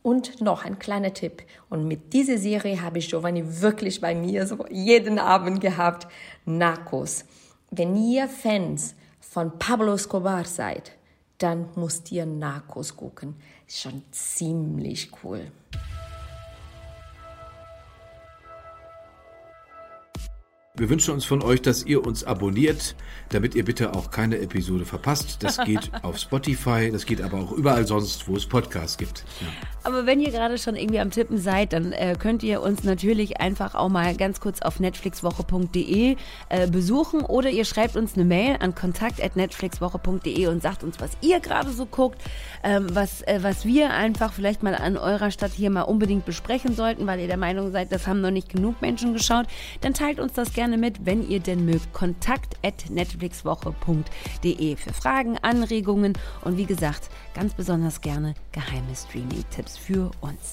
Und 0.09 0.41
noch 0.41 0.65
ein 0.65 0.79
kleiner 0.79 1.13
Tipp. 1.13 1.43
Und 1.69 1.87
mit 1.87 2.15
dieser 2.15 2.39
Serie 2.39 2.81
habe 2.81 2.99
ich 2.99 3.11
Giovanni 3.11 3.45
wirklich 3.61 4.01
bei 4.01 4.15
mir 4.15 4.47
so 4.47 4.65
jeden 4.71 5.19
Abend 5.19 5.61
gehabt. 5.61 6.09
Narcos. 6.47 7.27
Wenn 7.71 7.95
ihr 7.95 8.27
Fans 8.27 8.95
von 9.21 9.59
Pablo 9.59 9.93
Escobar 9.93 10.47
seid, 10.47 10.93
dann 11.37 11.69
müsst 11.77 12.11
ihr 12.11 12.25
Narcos 12.25 12.97
gucken. 12.97 13.37
Schon 13.69 14.03
ziemlich 14.11 15.11
cool. 15.23 15.53
Wir 20.79 20.89
wünschen 20.89 21.13
uns 21.13 21.25
von 21.25 21.43
euch, 21.43 21.61
dass 21.61 21.85
ihr 21.85 22.07
uns 22.07 22.23
abonniert, 22.23 22.95
damit 23.31 23.57
ihr 23.57 23.65
bitte 23.65 23.95
auch 23.95 24.13
keine 24.13 24.39
Episode 24.39 24.85
verpasst. 24.85 25.43
Das 25.43 25.59
geht 25.65 25.91
auf 26.03 26.19
Spotify, 26.19 26.91
das 26.93 27.05
geht 27.05 27.21
aber 27.21 27.39
auch 27.39 27.51
überall 27.51 27.85
sonst, 27.85 28.29
wo 28.29 28.37
es 28.37 28.47
Podcasts 28.47 28.97
gibt. 28.97 29.25
Ja. 29.41 29.49
Aber 29.83 30.07
wenn 30.07 30.21
ihr 30.21 30.31
gerade 30.31 30.57
schon 30.57 30.77
irgendwie 30.77 31.01
am 31.01 31.11
Tippen 31.11 31.39
seid, 31.39 31.73
dann 31.73 31.93
äh, 31.93 32.15
könnt 32.17 32.45
ihr 32.45 32.63
uns 32.63 32.85
natürlich 32.85 33.41
einfach 33.41 33.75
auch 33.75 33.89
mal 33.89 34.15
ganz 34.15 34.39
kurz 34.39 34.63
auf 34.63 34.79
netflixwoche.de 34.79 36.17
äh, 36.49 36.67
besuchen 36.69 37.23
oder 37.23 37.51
ihr 37.51 37.65
schreibt 37.65 37.97
uns 37.97 38.15
eine 38.15 38.25
Mail 38.25 38.57
an 38.61 38.75
kontakt.netflixwoche.de 38.75 40.47
und 40.47 40.63
sagt 40.63 40.85
uns, 40.85 41.01
was 41.01 41.11
ihr 41.23 41.41
gerade 41.41 41.71
so 41.71 41.87
guckt, 41.87 42.21
ähm, 42.63 42.87
was, 42.93 43.23
äh, 43.23 43.41
was 43.43 43.65
wir 43.65 43.91
einfach 43.95 44.33
vielleicht 44.33 44.63
mal 44.63 44.75
an 44.75 44.97
eurer 44.97 45.31
Stadt 45.31 45.53
hier 45.53 45.71
mal 45.71 45.83
unbedingt 45.83 46.25
besprechen 46.25 46.77
sollten, 46.77 47.07
weil 47.07 47.19
ihr 47.19 47.27
der 47.27 47.37
Meinung 47.37 47.73
seid, 47.73 47.91
das 47.91 48.07
haben 48.07 48.21
noch 48.21 48.31
nicht 48.31 48.49
genug 48.51 48.81
Menschen 48.81 49.13
geschaut. 49.15 49.47
Dann 49.81 49.95
teilt 49.95 50.21
uns 50.21 50.35
das 50.35 50.53
gerne 50.53 50.68
mit, 50.77 51.07
wenn 51.07 51.29
ihr 51.29 51.41
denn 51.41 51.65
mögt. 51.65 51.93
Kontakt.netflixwoche.de 51.93 54.77
für 54.77 54.93
Fragen, 54.93 55.39
Anregungen 55.39 56.13
und 56.45 56.57
wie 56.57 56.67
gesagt, 56.67 57.11
ganz 57.35 57.55
besonders 57.55 58.01
gerne 58.01 58.35
geheime 58.53 58.95
Streaming-Tipps 58.95 59.77
für 59.79 60.13
uns. 60.21 60.53